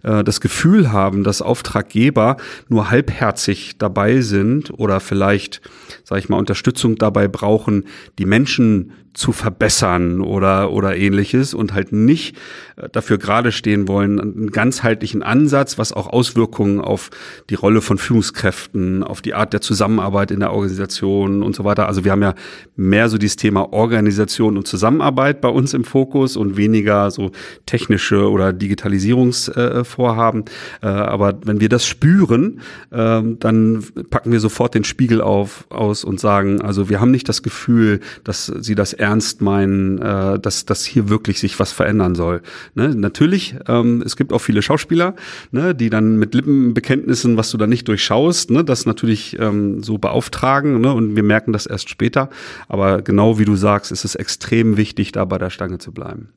äh, 0.03 0.23
das 0.23 0.41
Gefühl 0.41 0.91
haben, 0.91 1.23
dass 1.23 1.41
Auftraggeber 1.41 2.37
nur 2.69 2.91
halbherzig 2.91 3.77
dabei 3.77 4.21
sind 4.21 4.71
oder 4.77 4.99
vielleicht, 4.99 5.61
sage 6.03 6.19
ich 6.19 6.29
mal, 6.29 6.37
Unterstützung 6.37 6.95
dabei 6.95 7.27
brauchen, 7.27 7.85
die 8.19 8.25
Menschen 8.25 8.91
zu 9.13 9.33
verbessern 9.33 10.21
oder, 10.21 10.71
oder 10.71 10.95
ähnliches 10.95 11.53
und 11.53 11.73
halt 11.73 11.91
nicht 11.91 12.37
äh, 12.77 12.87
dafür 12.89 13.17
gerade 13.17 13.51
stehen 13.51 13.87
wollen, 13.87 14.19
einen 14.19 14.51
ganzheitlichen 14.51 15.21
Ansatz, 15.21 15.77
was 15.77 15.91
auch 15.91 16.07
Auswirkungen 16.07 16.79
auf 16.79 17.09
die 17.49 17.55
Rolle 17.55 17.81
von 17.81 17.97
Führungskräften, 17.97 19.03
auf 19.03 19.21
die 19.21 19.33
Art 19.33 19.51
der 19.51 19.59
Zusammenarbeit 19.61 20.31
in 20.31 20.39
der 20.39 20.53
Organisation 20.53 21.43
und 21.43 21.55
so 21.55 21.65
weiter. 21.65 21.87
Also 21.87 22.05
wir 22.05 22.11
haben 22.11 22.21
ja 22.21 22.35
mehr 22.77 23.09
so 23.09 23.17
dieses 23.17 23.35
Thema 23.35 23.73
Organisation 23.73 24.57
und 24.57 24.65
Zusammenarbeit 24.65 25.41
bei 25.41 25.49
uns 25.49 25.73
im 25.73 25.83
Fokus 25.83 26.37
und 26.37 26.55
weniger 26.55 27.11
so 27.11 27.31
technische 27.65 28.29
oder 28.29 28.53
Digitalisierungsvorhaben. 28.53 30.45
Äh, 30.81 30.87
aber 30.87 31.37
wenn 31.43 31.59
wir 31.59 31.69
das 31.69 31.85
spüren, 31.85 32.61
äh, 32.91 33.21
dann 33.39 33.83
packen 34.09 34.31
wir 34.31 34.39
sofort 34.39 34.73
den 34.73 34.85
Spiegel 34.85 35.19
auf, 35.21 35.65
aus 35.69 36.05
und 36.05 36.19
sagen, 36.19 36.61
also 36.61 36.87
wir 36.87 37.01
haben 37.01 37.11
nicht 37.11 37.27
das 37.27 37.43
Gefühl, 37.43 37.99
dass 38.23 38.45
sie 38.45 38.75
das 38.75 38.93
ernst 39.01 39.41
meinen, 39.41 39.99
äh, 39.99 40.39
dass, 40.39 40.65
dass 40.65 40.85
hier 40.85 41.09
wirklich 41.09 41.39
sich 41.39 41.59
was 41.59 41.71
verändern 41.71 42.15
soll. 42.15 42.41
Ne? 42.75 42.95
Natürlich, 42.95 43.55
ähm, 43.67 44.01
es 44.05 44.15
gibt 44.15 44.31
auch 44.31 44.39
viele 44.39 44.61
Schauspieler, 44.61 45.15
ne, 45.51 45.75
die 45.75 45.89
dann 45.89 46.17
mit 46.17 46.33
Lippenbekenntnissen, 46.33 47.35
was 47.35 47.51
du 47.51 47.57
da 47.57 47.67
nicht 47.67 47.87
durchschaust, 47.87 48.51
ne, 48.51 48.63
das 48.63 48.85
natürlich 48.85 49.37
ähm, 49.39 49.83
so 49.83 49.97
beauftragen 49.97 50.79
ne, 50.79 50.93
und 50.93 51.15
wir 51.15 51.23
merken 51.23 51.51
das 51.51 51.65
erst 51.65 51.89
später. 51.89 52.29
Aber 52.67 53.01
genau 53.01 53.39
wie 53.39 53.45
du 53.45 53.55
sagst, 53.55 53.91
ist 53.91 54.05
es 54.05 54.15
extrem 54.15 54.77
wichtig, 54.77 55.11
da 55.11 55.25
bei 55.25 55.37
der 55.37 55.49
Stange 55.49 55.79
zu 55.79 55.91
bleiben. 55.91 56.29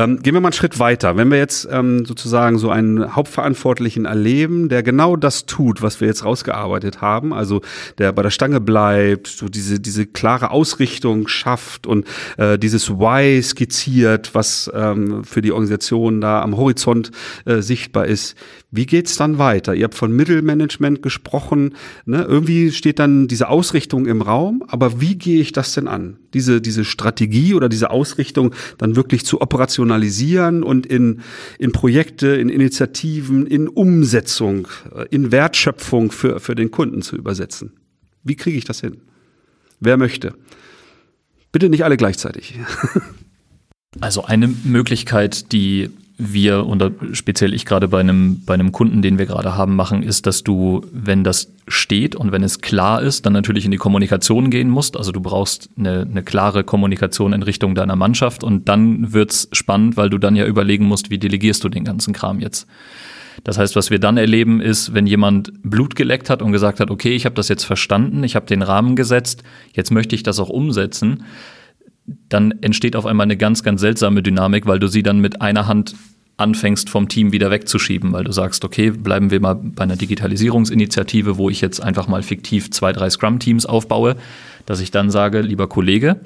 Ähm, 0.00 0.22
gehen 0.22 0.32
wir 0.32 0.40
mal 0.40 0.48
einen 0.48 0.54
Schritt 0.54 0.78
weiter. 0.78 1.18
Wenn 1.18 1.30
wir 1.30 1.36
jetzt 1.36 1.68
ähm, 1.70 2.06
sozusagen 2.06 2.56
so 2.56 2.70
einen 2.70 3.14
Hauptverantwortlichen 3.14 4.06
erleben, 4.06 4.70
der 4.70 4.82
genau 4.82 5.14
das 5.14 5.44
tut, 5.44 5.82
was 5.82 6.00
wir 6.00 6.08
jetzt 6.08 6.24
rausgearbeitet 6.24 7.02
haben, 7.02 7.34
also 7.34 7.60
der 7.98 8.12
bei 8.12 8.22
der 8.22 8.30
Stange 8.30 8.62
bleibt, 8.62 9.26
so 9.26 9.50
diese, 9.50 9.78
diese 9.78 10.06
klare 10.06 10.52
Ausrichtung 10.52 11.28
schafft 11.28 11.86
und 11.86 12.06
äh, 12.38 12.58
dieses 12.58 12.88
Why 12.90 13.42
skizziert, 13.42 14.34
was 14.34 14.70
ähm, 14.74 15.22
für 15.22 15.42
die 15.42 15.52
Organisation 15.52 16.22
da 16.22 16.40
am 16.40 16.56
Horizont 16.56 17.10
äh, 17.44 17.60
sichtbar 17.60 18.06
ist. 18.06 18.36
Wie 18.72 18.86
geht's 18.86 19.16
dann 19.16 19.38
weiter? 19.38 19.74
Ihr 19.74 19.84
habt 19.84 19.96
von 19.96 20.14
Mittelmanagement 20.14 21.02
gesprochen. 21.02 21.74
Ne? 22.04 22.22
Irgendwie 22.22 22.70
steht 22.70 23.00
dann 23.00 23.26
diese 23.26 23.48
Ausrichtung 23.48 24.06
im 24.06 24.22
Raum, 24.22 24.62
aber 24.68 25.00
wie 25.00 25.16
gehe 25.16 25.40
ich 25.40 25.50
das 25.50 25.74
denn 25.74 25.88
an? 25.88 26.18
Diese, 26.34 26.60
diese 26.60 26.84
Strategie 26.84 27.54
oder 27.54 27.68
diese 27.68 27.90
Ausrichtung 27.90 28.54
dann 28.78 28.94
wirklich 28.94 29.24
zu 29.26 29.40
operationalisieren 29.40 30.62
und 30.62 30.86
in, 30.86 31.22
in 31.58 31.72
Projekte, 31.72 32.28
in 32.28 32.48
Initiativen, 32.48 33.44
in 33.46 33.66
Umsetzung, 33.66 34.68
äh, 34.94 35.06
in 35.10 35.32
Wertschöpfung 35.32 36.12
für, 36.12 36.38
für 36.38 36.54
den 36.54 36.70
Kunden 36.70 37.02
zu 37.02 37.16
übersetzen. 37.16 37.72
Wie 38.22 38.36
kriege 38.36 38.56
ich 38.56 38.64
das 38.64 38.80
hin? 38.80 38.98
Wer 39.80 39.96
möchte? 39.96 40.34
Bitte 41.50 41.68
nicht 41.68 41.84
alle 41.84 41.96
gleichzeitig. 41.96 42.54
Also 43.98 44.22
eine 44.22 44.46
Möglichkeit, 44.46 45.50
die 45.50 45.90
wir 46.20 46.66
und 46.66 46.84
speziell 47.12 47.54
ich 47.54 47.64
gerade 47.64 47.88
bei 47.88 48.00
einem, 48.00 48.44
bei 48.44 48.54
einem 48.54 48.72
Kunden, 48.72 49.00
den 49.00 49.18
wir 49.18 49.26
gerade 49.26 49.56
haben, 49.56 49.74
machen, 49.74 50.02
ist, 50.02 50.26
dass 50.26 50.44
du, 50.44 50.82
wenn 50.92 51.24
das 51.24 51.52
steht 51.66 52.14
und 52.14 52.30
wenn 52.30 52.42
es 52.42 52.60
klar 52.60 53.00
ist, 53.00 53.24
dann 53.24 53.32
natürlich 53.32 53.64
in 53.64 53.70
die 53.70 53.78
Kommunikation 53.78 54.50
gehen 54.50 54.68
musst. 54.68 54.96
Also 54.96 55.12
du 55.12 55.20
brauchst 55.20 55.70
eine, 55.78 56.02
eine 56.02 56.22
klare 56.22 56.62
Kommunikation 56.62 57.32
in 57.32 57.42
Richtung 57.42 57.74
deiner 57.74 57.96
Mannschaft 57.96 58.44
und 58.44 58.68
dann 58.68 59.12
wird's 59.14 59.48
spannend, 59.52 59.96
weil 59.96 60.10
du 60.10 60.18
dann 60.18 60.36
ja 60.36 60.44
überlegen 60.44 60.84
musst, 60.84 61.10
wie 61.10 61.18
delegierst 61.18 61.64
du 61.64 61.70
den 61.70 61.84
ganzen 61.84 62.12
Kram 62.12 62.38
jetzt. 62.38 62.66
Das 63.42 63.56
heißt, 63.56 63.74
was 63.74 63.90
wir 63.90 63.98
dann 63.98 64.18
erleben, 64.18 64.60
ist, 64.60 64.92
wenn 64.92 65.06
jemand 65.06 65.52
Blut 65.62 65.96
geleckt 65.96 66.28
hat 66.28 66.42
und 66.42 66.52
gesagt 66.52 66.80
hat, 66.80 66.90
okay, 66.90 67.14
ich 67.14 67.24
habe 67.24 67.34
das 67.34 67.48
jetzt 67.48 67.64
verstanden, 67.64 68.22
ich 68.24 68.36
habe 68.36 68.44
den 68.44 68.60
Rahmen 68.60 68.96
gesetzt, 68.96 69.42
jetzt 69.72 69.90
möchte 69.90 70.14
ich 70.14 70.22
das 70.22 70.38
auch 70.38 70.50
umsetzen, 70.50 71.24
dann 72.06 72.52
entsteht 72.60 72.96
auf 72.96 73.06
einmal 73.06 73.24
eine 73.24 73.36
ganz, 73.36 73.62
ganz 73.62 73.80
seltsame 73.80 74.22
Dynamik, 74.22 74.66
weil 74.66 74.78
du 74.78 74.88
sie 74.88 75.02
dann 75.02 75.20
mit 75.20 75.40
einer 75.40 75.66
Hand 75.66 75.94
anfängst, 76.36 76.88
vom 76.88 77.08
Team 77.08 77.32
wieder 77.32 77.50
wegzuschieben, 77.50 78.12
weil 78.12 78.24
du 78.24 78.32
sagst, 78.32 78.64
okay, 78.64 78.90
bleiben 78.90 79.30
wir 79.30 79.40
mal 79.40 79.54
bei 79.54 79.82
einer 79.82 79.96
Digitalisierungsinitiative, 79.96 81.36
wo 81.36 81.50
ich 81.50 81.60
jetzt 81.60 81.80
einfach 81.80 82.08
mal 82.08 82.22
fiktiv 82.22 82.70
zwei, 82.70 82.92
drei 82.92 83.10
Scrum-Teams 83.10 83.66
aufbaue, 83.66 84.16
dass 84.64 84.80
ich 84.80 84.90
dann 84.90 85.10
sage, 85.10 85.42
lieber 85.42 85.68
Kollege, 85.68 86.20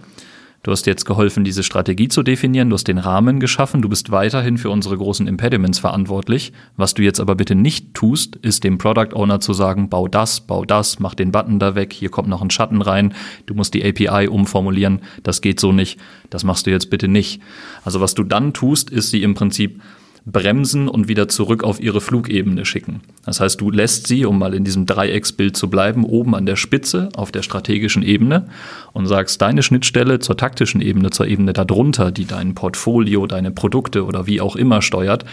Du 0.64 0.70
hast 0.70 0.86
jetzt 0.86 1.04
geholfen, 1.04 1.44
diese 1.44 1.62
Strategie 1.62 2.08
zu 2.08 2.22
definieren, 2.22 2.70
du 2.70 2.74
hast 2.74 2.88
den 2.88 2.96
Rahmen 2.96 3.38
geschaffen, 3.38 3.82
du 3.82 3.90
bist 3.90 4.10
weiterhin 4.10 4.56
für 4.56 4.70
unsere 4.70 4.96
großen 4.96 5.26
Impediments 5.26 5.78
verantwortlich. 5.78 6.54
Was 6.78 6.94
du 6.94 7.02
jetzt 7.02 7.20
aber 7.20 7.34
bitte 7.34 7.54
nicht 7.54 7.92
tust, 7.92 8.36
ist 8.36 8.64
dem 8.64 8.78
Product 8.78 9.14
Owner 9.14 9.40
zu 9.40 9.52
sagen, 9.52 9.90
bau 9.90 10.08
das, 10.08 10.40
bau 10.40 10.64
das, 10.64 11.00
mach 11.00 11.12
den 11.12 11.32
Button 11.32 11.58
da 11.58 11.74
weg, 11.74 11.92
hier 11.92 12.08
kommt 12.08 12.28
noch 12.28 12.40
ein 12.40 12.48
Schatten 12.48 12.80
rein, 12.80 13.12
du 13.44 13.52
musst 13.52 13.74
die 13.74 13.84
API 13.84 14.26
umformulieren, 14.26 15.02
das 15.22 15.42
geht 15.42 15.60
so 15.60 15.70
nicht, 15.70 16.00
das 16.30 16.44
machst 16.44 16.66
du 16.66 16.70
jetzt 16.70 16.88
bitte 16.88 17.08
nicht. 17.08 17.42
Also 17.84 18.00
was 18.00 18.14
du 18.14 18.24
dann 18.24 18.54
tust, 18.54 18.88
ist 18.88 19.10
sie 19.10 19.22
im 19.22 19.34
Prinzip 19.34 19.82
bremsen 20.26 20.88
und 20.88 21.08
wieder 21.08 21.28
zurück 21.28 21.64
auf 21.64 21.80
ihre 21.80 22.00
Flugebene 22.00 22.64
schicken. 22.64 23.02
Das 23.26 23.40
heißt, 23.40 23.60
du 23.60 23.70
lässt 23.70 24.06
sie, 24.06 24.24
um 24.24 24.38
mal 24.38 24.54
in 24.54 24.64
diesem 24.64 24.86
Dreiecksbild 24.86 25.56
zu 25.56 25.68
bleiben, 25.68 26.04
oben 26.04 26.34
an 26.34 26.46
der 26.46 26.56
Spitze 26.56 27.10
auf 27.14 27.30
der 27.30 27.42
strategischen 27.42 28.02
Ebene 28.02 28.46
und 28.92 29.06
sagst, 29.06 29.42
deine 29.42 29.62
Schnittstelle 29.62 30.20
zur 30.20 30.36
taktischen 30.36 30.80
Ebene, 30.80 31.10
zur 31.10 31.26
Ebene 31.26 31.52
darunter, 31.52 32.10
die 32.10 32.24
dein 32.24 32.54
Portfolio, 32.54 33.26
deine 33.26 33.50
Produkte 33.50 34.04
oder 34.06 34.26
wie 34.26 34.40
auch 34.40 34.56
immer 34.56 34.80
steuert, 34.80 35.26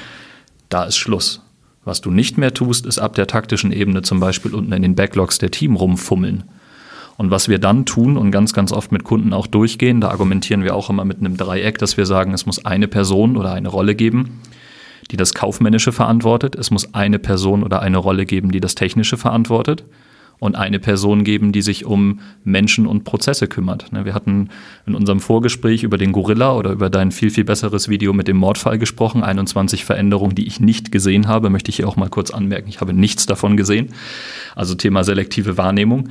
da 0.68 0.84
ist 0.84 0.98
Schluss. 0.98 1.42
Was 1.86 2.02
du 2.02 2.12
nicht 2.12 2.38
mehr 2.38 2.54
tust, 2.54 2.86
ist 2.86 3.00
ab 3.00 3.16
der 3.16 3.28
taktischen 3.28 3.72
Ebene 3.72 4.02
zum 4.02 4.20
Beispiel 4.20 4.54
unten 4.54 4.74
in 4.74 4.82
den 4.82 4.96
Backlogs 4.96 5.38
der 5.38 5.52
Team 5.52 5.76
rumfummeln. 5.76 6.44
Und 7.18 7.32
was 7.32 7.50
wir 7.50 7.60
dann 7.60 7.86
tun 7.86 8.18
und 8.18 8.32
ganz, 8.32 8.54
ganz 8.54 8.72
oft 8.72 8.92
mit 8.92 9.04
Kunden 9.04 9.34
auch 9.34 9.48
durchgehen, 9.48 10.02
da 10.02 10.10
argumentieren 10.10 10.64
wir 10.64 10.76
auch 10.76 10.90
immer 10.90 11.06
mit 11.06 11.20
einem 11.20 11.38
Dreieck, 11.38 11.78
dass 11.78 11.98
wir 11.98 12.06
sagen, 12.06 12.34
es 12.34 12.46
muss 12.46 12.66
eine 12.66 12.88
Person 12.88 13.38
oder 13.38 13.54
eine 13.54 13.70
Rolle 13.70 13.96
geben, 13.96 14.42
die 15.12 15.18
das 15.18 15.34
Kaufmännische 15.34 15.92
verantwortet. 15.92 16.56
Es 16.56 16.72
muss 16.72 16.94
eine 16.94 17.20
Person 17.20 17.64
oder 17.64 17.82
eine 17.82 17.98
Rolle 17.98 18.26
geben, 18.26 18.52
die 18.52 18.60
das 18.60 18.76
Technische 18.76 19.18
verantwortet. 19.18 19.84
Und 20.40 20.56
eine 20.56 20.80
Person 20.80 21.24
geben, 21.24 21.52
die 21.52 21.62
sich 21.62 21.86
um 21.86 22.20
Menschen 22.44 22.88
und 22.88 23.04
Prozesse 23.04 23.46
kümmert. 23.46 23.92
Ne, 23.92 24.06
wir 24.06 24.16
hatten 24.16 24.50
in 24.88 24.96
unserem 24.96 25.20
Vorgespräch 25.20 25.84
über 25.84 26.00
den 26.00 26.14
Gorilla 26.14 26.56
oder 26.56 26.72
über 26.72 26.90
dein 26.90 27.12
viel, 27.12 27.30
viel 27.30 27.44
besseres 27.44 27.90
Video 27.90 28.12
mit 28.12 28.28
dem 28.28 28.38
Mordfall 28.38 28.80
gesprochen. 28.80 29.22
21 29.22 29.86
Veränderungen, 29.86 30.34
die 30.34 30.48
ich 30.48 30.60
nicht 30.60 30.92
gesehen 30.92 31.28
habe, 31.28 31.52
möchte 31.52 31.70
ich 31.70 31.76
hier 31.76 31.88
auch 31.88 31.96
mal 31.96 32.10
kurz 32.10 32.32
anmerken. 32.32 32.70
Ich 32.70 32.82
habe 32.82 32.92
nichts 32.92 33.28
davon 33.28 33.56
gesehen. 33.56 33.90
Also 34.56 34.74
Thema 34.74 35.04
selektive 35.04 35.58
Wahrnehmung 35.58 36.10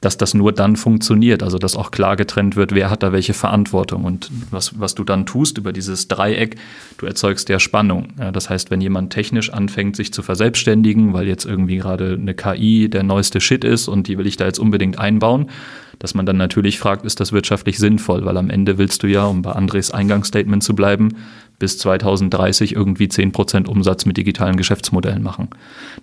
dass 0.00 0.16
das 0.16 0.32
nur 0.32 0.52
dann 0.52 0.76
funktioniert, 0.76 1.42
also 1.42 1.58
dass 1.58 1.76
auch 1.76 1.90
klar 1.90 2.16
getrennt 2.16 2.54
wird, 2.54 2.72
wer 2.72 2.88
hat 2.88 3.02
da 3.02 3.12
welche 3.12 3.34
Verantwortung 3.34 4.04
und 4.04 4.30
was, 4.50 4.78
was 4.78 4.94
du 4.94 5.02
dann 5.02 5.26
tust 5.26 5.58
über 5.58 5.72
dieses 5.72 6.06
Dreieck, 6.06 6.56
du 6.98 7.06
erzeugst 7.06 7.48
der 7.48 7.58
Spannung. 7.58 8.08
Ja, 8.18 8.30
das 8.30 8.48
heißt, 8.48 8.70
wenn 8.70 8.80
jemand 8.80 9.12
technisch 9.12 9.52
anfängt, 9.52 9.96
sich 9.96 10.12
zu 10.12 10.22
verselbstständigen, 10.22 11.14
weil 11.14 11.26
jetzt 11.26 11.46
irgendwie 11.46 11.78
gerade 11.78 12.16
eine 12.20 12.34
KI 12.34 12.88
der 12.88 13.02
neueste 13.02 13.40
Shit 13.40 13.64
ist 13.64 13.88
und 13.88 14.06
die 14.06 14.18
will 14.18 14.26
ich 14.26 14.36
da 14.36 14.46
jetzt 14.46 14.60
unbedingt 14.60 14.98
einbauen, 14.98 15.50
dass 15.98 16.14
man 16.14 16.26
dann 16.26 16.36
natürlich 16.36 16.78
fragt, 16.78 17.04
ist 17.04 17.18
das 17.18 17.32
wirtschaftlich 17.32 17.78
sinnvoll, 17.78 18.24
weil 18.24 18.36
am 18.36 18.50
Ende 18.50 18.78
willst 18.78 19.02
du 19.02 19.08
ja, 19.08 19.24
um 19.24 19.42
bei 19.42 19.50
Andres 19.50 19.90
Eingangsstatement 19.90 20.62
zu 20.62 20.76
bleiben, 20.76 21.16
bis 21.58 21.76
2030 21.78 22.76
irgendwie 22.76 23.06
10% 23.06 23.66
Umsatz 23.66 24.06
mit 24.06 24.16
digitalen 24.16 24.56
Geschäftsmodellen 24.56 25.24
machen. 25.24 25.48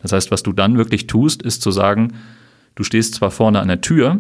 Das 0.01 0.11
heißt, 0.11 0.31
was 0.31 0.43
du 0.43 0.51
dann 0.51 0.77
wirklich 0.77 1.07
tust, 1.07 1.41
ist 1.41 1.61
zu 1.61 1.71
sagen, 1.71 2.11
Du 2.75 2.83
stehst 2.83 3.15
zwar 3.15 3.31
vorne 3.31 3.59
an 3.59 3.69
der 3.69 3.81
Tür 3.81 4.19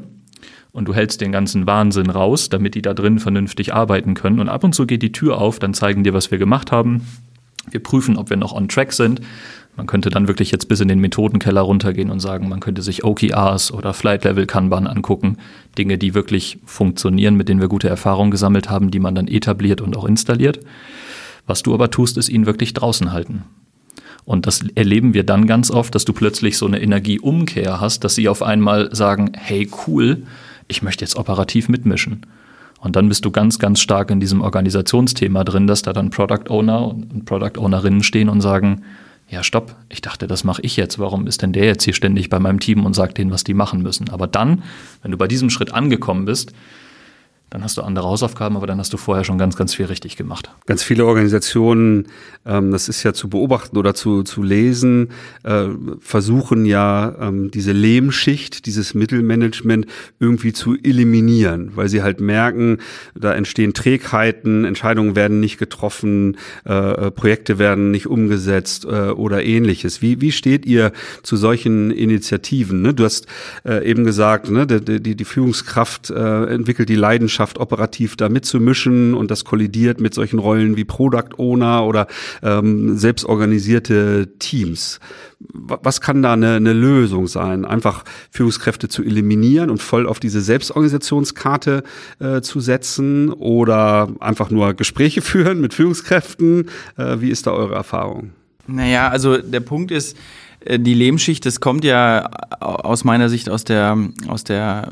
und 0.71 0.87
du 0.87 0.93
hältst 0.93 1.21
den 1.21 1.31
ganzen 1.31 1.67
Wahnsinn 1.67 2.09
raus, 2.09 2.49
damit 2.49 2.75
die 2.75 2.81
da 2.81 2.93
drin 2.93 3.19
vernünftig 3.19 3.73
arbeiten 3.73 4.13
können. 4.13 4.39
Und 4.39 4.49
ab 4.49 4.63
und 4.63 4.73
zu 4.73 4.85
geht 4.85 5.01
die 5.01 5.11
Tür 5.11 5.37
auf, 5.37 5.59
dann 5.59 5.73
zeigen 5.73 6.03
dir, 6.03 6.13
was 6.13 6.31
wir 6.31 6.37
gemacht 6.37 6.71
haben. 6.71 7.05
Wir 7.69 7.81
prüfen, 7.81 8.17
ob 8.17 8.29
wir 8.29 8.37
noch 8.37 8.53
on 8.53 8.67
track 8.67 8.93
sind. 8.93 9.21
Man 9.75 9.87
könnte 9.87 10.09
dann 10.09 10.27
wirklich 10.27 10.51
jetzt 10.51 10.67
bis 10.67 10.79
in 10.79 10.87
den 10.87 10.99
Methodenkeller 10.99 11.61
runtergehen 11.61 12.09
und 12.09 12.19
sagen, 12.19 12.47
man 12.47 12.61
könnte 12.61 12.81
sich 12.81 13.03
OKRs 13.03 13.71
oder 13.71 13.93
Flight 13.93 14.23
Level 14.23 14.45
Kanban 14.45 14.87
angucken. 14.87 15.37
Dinge, 15.77 15.97
die 15.97 16.13
wirklich 16.13 16.59
funktionieren, 16.65 17.35
mit 17.35 17.49
denen 17.49 17.59
wir 17.59 17.67
gute 17.67 17.89
Erfahrungen 17.89 18.31
gesammelt 18.31 18.69
haben, 18.69 18.91
die 18.91 18.99
man 18.99 19.15
dann 19.15 19.27
etabliert 19.27 19.81
und 19.81 19.97
auch 19.97 20.05
installiert. 20.05 20.59
Was 21.45 21.63
du 21.63 21.73
aber 21.73 21.91
tust, 21.91 22.17
ist 22.17 22.29
ihn 22.29 22.45
wirklich 22.45 22.73
draußen 22.73 23.11
halten. 23.11 23.43
Und 24.25 24.47
das 24.47 24.61
erleben 24.73 25.13
wir 25.13 25.23
dann 25.23 25.45
ganz 25.45 25.69
oft, 25.69 25.93
dass 25.93 26.05
du 26.05 26.13
plötzlich 26.13 26.57
so 26.57 26.65
eine 26.65 26.81
Energieumkehr 26.81 27.79
hast, 27.79 28.03
dass 28.03 28.15
sie 28.15 28.27
auf 28.27 28.41
einmal 28.41 28.93
sagen, 28.93 29.31
hey 29.35 29.69
cool, 29.87 30.23
ich 30.67 30.81
möchte 30.81 31.05
jetzt 31.05 31.15
operativ 31.15 31.69
mitmischen. 31.69 32.25
Und 32.79 32.95
dann 32.95 33.07
bist 33.07 33.25
du 33.25 33.31
ganz, 33.31 33.59
ganz 33.59 33.79
stark 33.79 34.11
in 34.11 34.19
diesem 34.19 34.41
Organisationsthema 34.41 35.43
drin, 35.43 35.67
dass 35.67 35.83
da 35.83 35.93
dann 35.93 36.09
Product 36.09 36.49
Owner 36.49 36.87
und 36.87 37.25
Product 37.25 37.59
Ownerinnen 37.59 38.03
stehen 38.03 38.29
und 38.29 38.41
sagen, 38.41 38.81
ja, 39.29 39.43
stopp, 39.43 39.75
ich 39.89 40.01
dachte, 40.01 40.27
das 40.27 40.43
mache 40.43 40.61
ich 40.61 40.77
jetzt. 40.77 40.99
Warum 40.99 41.25
ist 41.25 41.41
denn 41.41 41.51
der 41.51 41.65
jetzt 41.65 41.83
hier 41.83 41.93
ständig 41.93 42.29
bei 42.29 42.39
meinem 42.39 42.59
Team 42.59 42.85
und 42.85 42.93
sagt 42.93 43.17
denen, 43.17 43.31
was 43.31 43.43
die 43.43 43.55
machen 43.55 43.81
müssen? 43.81 44.09
Aber 44.09 44.27
dann, 44.27 44.63
wenn 45.01 45.11
du 45.11 45.17
bei 45.17 45.27
diesem 45.27 45.49
Schritt 45.49 45.73
angekommen 45.73 46.25
bist, 46.25 46.53
dann 47.51 47.63
hast 47.63 47.77
du 47.77 47.83
andere 47.83 48.07
Hausaufgaben, 48.07 48.57
aber 48.57 48.65
dann 48.65 48.79
hast 48.79 48.91
du 48.91 48.97
vorher 48.97 49.23
schon 49.23 49.37
ganz, 49.37 49.55
ganz 49.55 49.75
viel 49.75 49.85
richtig 49.85 50.17
gemacht. 50.17 50.49
Ganz 50.65 50.81
viele 50.81 51.05
Organisationen, 51.05 52.07
ähm, 52.45 52.71
das 52.71 52.89
ist 52.89 53.03
ja 53.03 53.13
zu 53.13 53.29
beobachten 53.29 53.77
oder 53.77 53.93
zu, 53.93 54.23
zu 54.23 54.41
lesen, 54.41 55.09
äh, 55.43 55.67
versuchen 55.99 56.65
ja 56.65 57.15
ähm, 57.19 57.51
diese 57.51 57.71
Lehmschicht, 57.71 58.65
dieses 58.65 58.95
Mittelmanagement 58.95 59.85
irgendwie 60.19 60.53
zu 60.53 60.75
eliminieren, 60.75 61.71
weil 61.75 61.87
sie 61.87 62.01
halt 62.01 62.19
merken, 62.19 62.79
da 63.13 63.33
entstehen 63.33 63.73
Trägheiten, 63.73 64.65
Entscheidungen 64.65 65.15
werden 65.15 65.39
nicht 65.39 65.59
getroffen, 65.59 66.37
äh, 66.65 66.73
äh 66.73 67.11
Projekte 67.11 67.59
werden 67.59 67.91
nicht 67.91 68.07
umgesetzt 68.07 68.85
äh, 68.85 69.09
oder 69.11 69.43
ähnliches. 69.43 70.01
Wie, 70.01 70.19
wie 70.19 70.31
steht 70.31 70.65
ihr 70.65 70.91
zu 71.21 71.37
solchen 71.37 71.91
Initiativen? 71.91 72.81
Ne? 72.81 72.93
Du 72.93 73.05
hast 73.05 73.27
äh, 73.63 73.87
eben 73.87 74.03
gesagt, 74.03 74.49
ne, 74.49 74.65
die, 74.65 74.99
die, 75.01 75.15
die 75.15 75.25
Führungskraft 75.25 76.09
äh, 76.09 76.45
entwickelt 76.45 76.89
die 76.89 76.95
Leidenschaft 76.95 77.34
schafft, 77.35 77.59
operativ 77.59 78.15
da 78.15 78.29
mitzumischen 78.29 79.13
und 79.13 79.29
das 79.29 79.45
kollidiert 79.45 79.99
mit 79.99 80.13
solchen 80.13 80.39
Rollen 80.39 80.75
wie 80.77 80.85
Product 80.85 81.37
Owner 81.37 81.85
oder 81.85 82.07
ähm, 82.41 82.97
selbstorganisierte 82.97 84.29
Teams. 84.39 84.99
Was 85.39 86.01
kann 86.01 86.23
da 86.23 86.33
eine, 86.33 86.55
eine 86.55 86.73
Lösung 86.73 87.27
sein? 87.27 87.65
Einfach 87.65 88.03
Führungskräfte 88.31 88.87
zu 88.87 89.03
eliminieren 89.03 89.69
und 89.69 89.81
voll 89.81 90.07
auf 90.07 90.19
diese 90.19 90.41
Selbstorganisationskarte 90.41 91.83
äh, 92.19 92.41
zu 92.41 92.59
setzen 92.59 93.31
oder 93.31 94.09
einfach 94.19 94.49
nur 94.49 94.73
Gespräche 94.73 95.21
führen 95.21 95.61
mit 95.61 95.73
Führungskräften? 95.73 96.69
Äh, 96.97 97.17
wie 97.19 97.29
ist 97.29 97.47
da 97.47 97.51
eure 97.51 97.75
Erfahrung? 97.75 98.31
Naja, 98.67 99.09
also 99.09 99.37
der 99.37 99.59
Punkt 99.59 99.91
ist, 99.91 100.17
die 100.67 100.93
Lehmschicht, 100.93 101.45
das 101.45 101.59
kommt 101.59 101.83
ja 101.83 102.29
aus 102.59 103.03
meiner 103.03 103.29
Sicht 103.29 103.49
aus 103.49 103.63
der, 103.63 103.97
aus 104.27 104.43
der 104.43 104.89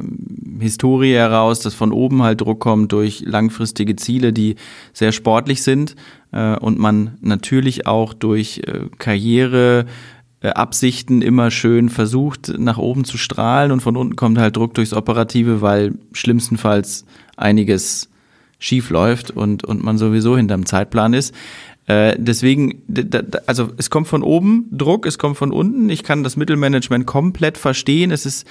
Historie 0.59 1.13
heraus, 1.13 1.59
dass 1.59 1.73
von 1.73 1.91
oben 1.91 2.23
halt 2.23 2.41
Druck 2.41 2.59
kommt 2.59 2.91
durch 2.91 3.23
langfristige 3.25 3.95
Ziele, 3.95 4.33
die 4.33 4.55
sehr 4.93 5.11
sportlich 5.11 5.63
sind 5.63 5.95
äh, 6.31 6.55
und 6.57 6.79
man 6.79 7.17
natürlich 7.21 7.87
auch 7.87 8.13
durch 8.13 8.61
äh, 8.65 8.89
Karriere 8.97 9.85
Absichten 10.43 11.21
immer 11.21 11.51
schön 11.51 11.87
versucht, 11.87 12.53
nach 12.57 12.77
oben 12.77 13.05
zu 13.05 13.17
strahlen 13.17 13.71
und 13.71 13.79
von 13.79 13.95
unten 13.95 14.17
kommt 14.17 14.37
halt 14.37 14.57
Druck 14.57 14.73
durchs 14.73 14.93
Operative, 14.93 15.61
weil 15.61 15.93
schlimmstenfalls 16.11 17.05
einiges 17.37 18.09
schief 18.59 18.89
läuft 18.89 19.31
und, 19.31 19.63
und 19.63 19.83
man 19.83 19.97
sowieso 19.97 20.35
hinterm 20.35 20.65
Zeitplan 20.65 21.13
ist. 21.13 21.33
Äh, 21.85 22.15
deswegen, 22.17 22.81
also 23.45 23.69
es 23.77 23.89
kommt 23.89 24.07
von 24.07 24.23
oben 24.23 24.67
Druck, 24.71 25.05
es 25.05 25.17
kommt 25.17 25.37
von 25.37 25.51
unten. 25.51 25.89
Ich 25.89 26.03
kann 26.03 26.23
das 26.23 26.37
Mittelmanagement 26.37 27.05
komplett 27.05 27.57
verstehen. 27.57 28.11
Es 28.11 28.25
ist 28.25 28.47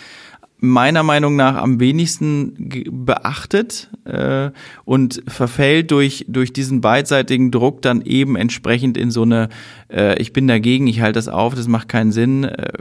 meiner 0.64 1.02
Meinung 1.02 1.34
nach 1.34 1.56
am 1.56 1.80
wenigsten 1.80 2.70
beachtet 3.04 3.90
äh, 4.04 4.50
und 4.84 5.22
verfällt 5.26 5.90
durch, 5.90 6.24
durch 6.28 6.52
diesen 6.52 6.80
beidseitigen 6.80 7.50
Druck 7.50 7.82
dann 7.82 8.00
eben 8.02 8.36
entsprechend 8.36 8.96
in 8.96 9.10
so 9.10 9.22
eine, 9.22 9.48
äh, 9.92 10.16
ich 10.20 10.32
bin 10.32 10.46
dagegen, 10.46 10.86
ich 10.86 11.00
halte 11.00 11.14
das 11.14 11.26
auf, 11.26 11.56
das 11.56 11.66
macht 11.66 11.88
keinen 11.88 12.12
Sinn, 12.12 12.44
äh, 12.44 12.72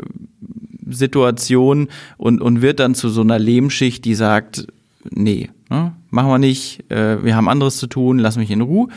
Situation 0.88 1.88
und, 2.18 2.40
und 2.40 2.62
wird 2.62 2.80
dann 2.80 2.94
zu 2.94 3.10
so 3.10 3.22
einer 3.22 3.40
Lehmschicht, 3.40 4.06
die 4.06 4.14
sagt, 4.14 4.68
nee, 5.10 5.50
ne, 5.72 5.94
machen 6.12 6.30
wir 6.30 6.38
nicht, 6.38 6.92
äh, 6.92 7.24
wir 7.24 7.36
haben 7.36 7.50
anderes 7.50 7.78
zu 7.78 7.88
tun, 7.88 8.20
lass 8.20 8.38
mich 8.38 8.52
in 8.52 8.62
Ruhe. 8.62 8.90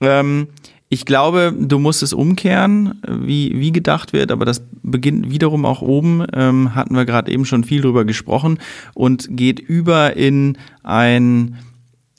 Ähm, 0.00 0.48
ich 0.94 1.06
glaube, 1.06 1.52
du 1.58 1.80
musst 1.80 2.04
es 2.04 2.12
umkehren, 2.12 3.00
wie, 3.08 3.58
wie 3.58 3.72
gedacht 3.72 4.12
wird, 4.12 4.30
aber 4.30 4.44
das 4.44 4.62
beginnt 4.84 5.28
wiederum 5.28 5.64
auch 5.64 5.82
oben, 5.82 6.24
ähm, 6.32 6.76
hatten 6.76 6.94
wir 6.94 7.04
gerade 7.04 7.32
eben 7.32 7.44
schon 7.44 7.64
viel 7.64 7.82
drüber 7.82 8.04
gesprochen 8.04 8.60
und 8.94 9.26
geht 9.28 9.58
über 9.58 10.16
in 10.16 10.56
ein 10.84 11.56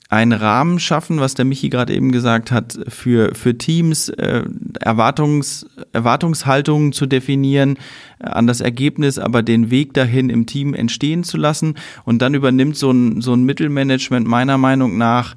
einen 0.09 0.33
Rahmen 0.33 0.79
schaffen, 0.79 1.19
was 1.19 1.33
der 1.33 1.45
Michi 1.45 1.69
gerade 1.69 1.93
eben 1.93 2.11
gesagt 2.11 2.51
hat, 2.51 2.77
für, 2.89 3.33
für 3.33 3.57
Teams 3.57 4.09
äh, 4.09 4.43
Erwartungs, 4.79 5.65
Erwartungshaltungen 5.93 6.93
zu 6.93 7.07
definieren, 7.07 7.77
äh, 8.19 8.27
an 8.27 8.45
das 8.45 8.61
Ergebnis, 8.61 9.17
aber 9.17 9.41
den 9.41 9.71
Weg 9.71 9.93
dahin 9.93 10.29
im 10.29 10.45
Team 10.45 10.75
entstehen 10.75 11.23
zu 11.23 11.37
lassen. 11.37 11.75
Und 12.03 12.21
dann 12.21 12.35
übernimmt 12.35 12.77
so 12.77 12.91
ein, 12.91 13.21
so 13.21 13.33
ein 13.33 13.45
Mittelmanagement 13.45 14.27
meiner 14.27 14.59
Meinung 14.59 14.97
nach 14.97 15.35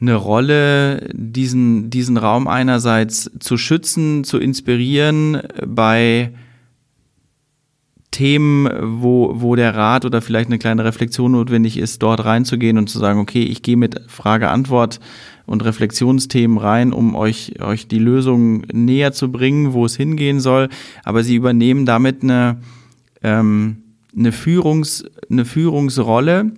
eine 0.00 0.14
Rolle, 0.14 1.08
diesen, 1.12 1.90
diesen 1.90 2.16
Raum 2.16 2.46
einerseits 2.46 3.30
zu 3.40 3.56
schützen, 3.56 4.24
zu 4.24 4.38
inspirieren 4.38 5.42
bei 5.66 6.32
Themen, 8.10 8.68
wo, 9.02 9.32
wo 9.34 9.54
der 9.54 9.74
Rat 9.74 10.04
oder 10.04 10.22
vielleicht 10.22 10.48
eine 10.48 10.58
kleine 10.58 10.84
Reflexion 10.84 11.32
notwendig 11.32 11.76
ist, 11.76 12.02
dort 12.02 12.24
reinzugehen 12.24 12.78
und 12.78 12.88
zu 12.88 12.98
sagen, 12.98 13.20
okay, 13.20 13.42
ich 13.42 13.62
gehe 13.62 13.76
mit 13.76 14.00
Frage-Antwort 14.08 14.98
und 15.46 15.64
Reflexionsthemen 15.64 16.58
rein, 16.58 16.92
um 16.92 17.14
euch, 17.14 17.60
euch 17.60 17.86
die 17.86 17.98
Lösung 17.98 18.62
näher 18.72 19.12
zu 19.12 19.30
bringen, 19.30 19.72
wo 19.72 19.84
es 19.84 19.96
hingehen 19.96 20.40
soll. 20.40 20.68
Aber 21.04 21.22
sie 21.22 21.36
übernehmen 21.36 21.86
damit 21.86 22.22
eine, 22.22 22.60
ähm, 23.22 23.82
eine, 24.16 24.32
Führungs, 24.32 25.04
eine 25.30 25.44
Führungsrolle, 25.44 26.52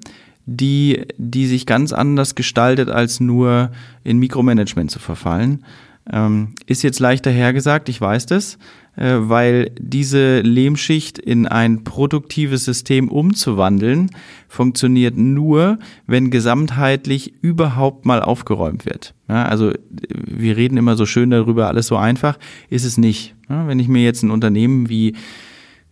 die, 0.52 1.06
die 1.16 1.46
sich 1.46 1.64
ganz 1.64 1.92
anders 1.92 2.34
gestaltet, 2.34 2.90
als 2.90 3.20
nur 3.20 3.70
in 4.02 4.18
Mikromanagement 4.18 4.90
zu 4.90 4.98
verfallen. 4.98 5.64
Ähm, 6.12 6.54
ist 6.66 6.82
jetzt 6.82 6.98
leichter 6.98 7.30
hergesagt, 7.30 7.88
ich 7.88 8.00
weiß 8.00 8.26
das, 8.26 8.58
äh, 8.96 9.14
weil 9.20 9.70
diese 9.78 10.40
Lehmschicht 10.40 11.20
in 11.20 11.46
ein 11.46 11.84
produktives 11.84 12.64
System 12.64 13.08
umzuwandeln, 13.08 14.10
funktioniert 14.48 15.16
nur, 15.16 15.78
wenn 16.08 16.32
gesamtheitlich 16.32 17.34
überhaupt 17.42 18.04
mal 18.04 18.20
aufgeräumt 18.20 18.86
wird. 18.86 19.14
Ja, 19.28 19.44
also 19.44 19.72
wir 20.10 20.56
reden 20.56 20.78
immer 20.78 20.96
so 20.96 21.06
schön 21.06 21.30
darüber, 21.30 21.68
alles 21.68 21.86
so 21.86 21.96
einfach, 21.96 22.38
ist 22.70 22.84
es 22.84 22.98
nicht. 22.98 23.36
Ja, 23.48 23.68
wenn 23.68 23.78
ich 23.78 23.86
mir 23.86 24.02
jetzt 24.02 24.24
ein 24.24 24.32
Unternehmen 24.32 24.88
wie 24.88 25.14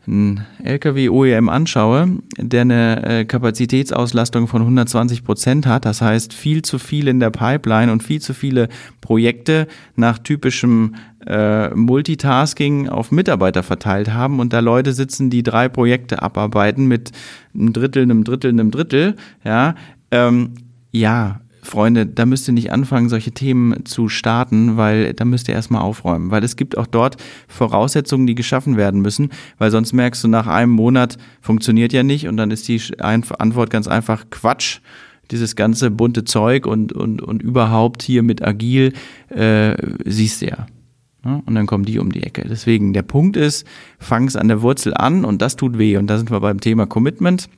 ein 0.08 0.46
LKW 0.64 1.10
OEM 1.10 1.48
anschaue, 1.48 2.18
der 2.38 2.62
eine 2.62 3.04
äh, 3.04 3.24
Kapazitätsauslastung 3.24 4.48
von 4.48 4.62
120 4.62 5.22
Prozent 5.22 5.66
hat, 5.66 5.84
das 5.84 6.00
heißt 6.00 6.32
viel 6.32 6.62
zu 6.62 6.78
viel 6.78 7.08
in 7.08 7.20
der 7.20 7.30
Pipeline 7.30 7.92
und 7.92 8.02
viel 8.02 8.20
zu 8.20 8.32
viele 8.32 8.68
Projekte 9.00 9.68
nach 9.96 10.18
typischem 10.18 10.94
äh, 11.26 11.68
Multitasking 11.74 12.88
auf 12.88 13.12
Mitarbeiter 13.12 13.62
verteilt 13.62 14.12
haben 14.12 14.40
und 14.40 14.52
da 14.52 14.60
Leute 14.60 14.92
sitzen, 14.92 15.30
die 15.30 15.42
drei 15.42 15.68
Projekte 15.68 16.22
abarbeiten 16.22 16.86
mit 16.86 17.12
einem 17.54 17.72
Drittel, 17.72 18.02
einem 18.02 18.24
Drittel, 18.24 18.50
einem 18.50 18.70
Drittel, 18.70 19.14
ja, 19.44 19.74
ähm, 20.10 20.54
ja, 20.90 21.40
Freunde, 21.68 22.06
da 22.06 22.26
müsst 22.26 22.48
ihr 22.48 22.54
nicht 22.54 22.72
anfangen, 22.72 23.08
solche 23.08 23.32
Themen 23.32 23.84
zu 23.84 24.08
starten, 24.08 24.76
weil 24.76 25.12
da 25.12 25.24
müsst 25.24 25.48
ihr 25.48 25.54
erstmal 25.54 25.82
aufräumen. 25.82 26.30
Weil 26.30 26.42
es 26.42 26.56
gibt 26.56 26.78
auch 26.78 26.86
dort 26.86 27.16
Voraussetzungen, 27.46 28.26
die 28.26 28.34
geschaffen 28.34 28.76
werden 28.76 29.00
müssen, 29.00 29.30
weil 29.58 29.70
sonst 29.70 29.92
merkst 29.92 30.24
du 30.24 30.28
nach 30.28 30.46
einem 30.46 30.72
Monat 30.72 31.18
funktioniert 31.40 31.92
ja 31.92 32.02
nicht 32.02 32.26
und 32.26 32.36
dann 32.36 32.50
ist 32.50 32.68
die 32.68 32.80
Antwort 33.00 33.70
ganz 33.70 33.86
einfach 33.86 34.26
Quatsch. 34.30 34.80
Dieses 35.30 35.56
ganze 35.56 35.90
bunte 35.90 36.24
Zeug 36.24 36.66
und, 36.66 36.94
und, 36.94 37.20
und 37.20 37.42
überhaupt 37.42 38.02
hier 38.02 38.22
mit 38.22 38.42
agil, 38.42 38.94
äh, 39.28 39.76
siehst 40.06 40.40
du 40.40 40.46
ja. 40.46 40.66
Und 41.22 41.54
dann 41.54 41.66
kommen 41.66 41.84
die 41.84 41.98
um 41.98 42.10
die 42.12 42.22
Ecke. 42.22 42.46
Deswegen, 42.48 42.94
der 42.94 43.02
Punkt 43.02 43.36
ist, 43.36 43.66
fang 43.98 44.26
es 44.26 44.36
an 44.36 44.48
der 44.48 44.62
Wurzel 44.62 44.94
an 44.94 45.26
und 45.26 45.42
das 45.42 45.56
tut 45.56 45.76
weh. 45.76 45.98
Und 45.98 46.06
da 46.06 46.16
sind 46.16 46.30
wir 46.30 46.40
beim 46.40 46.60
Thema 46.60 46.86
Commitment. 46.86 47.50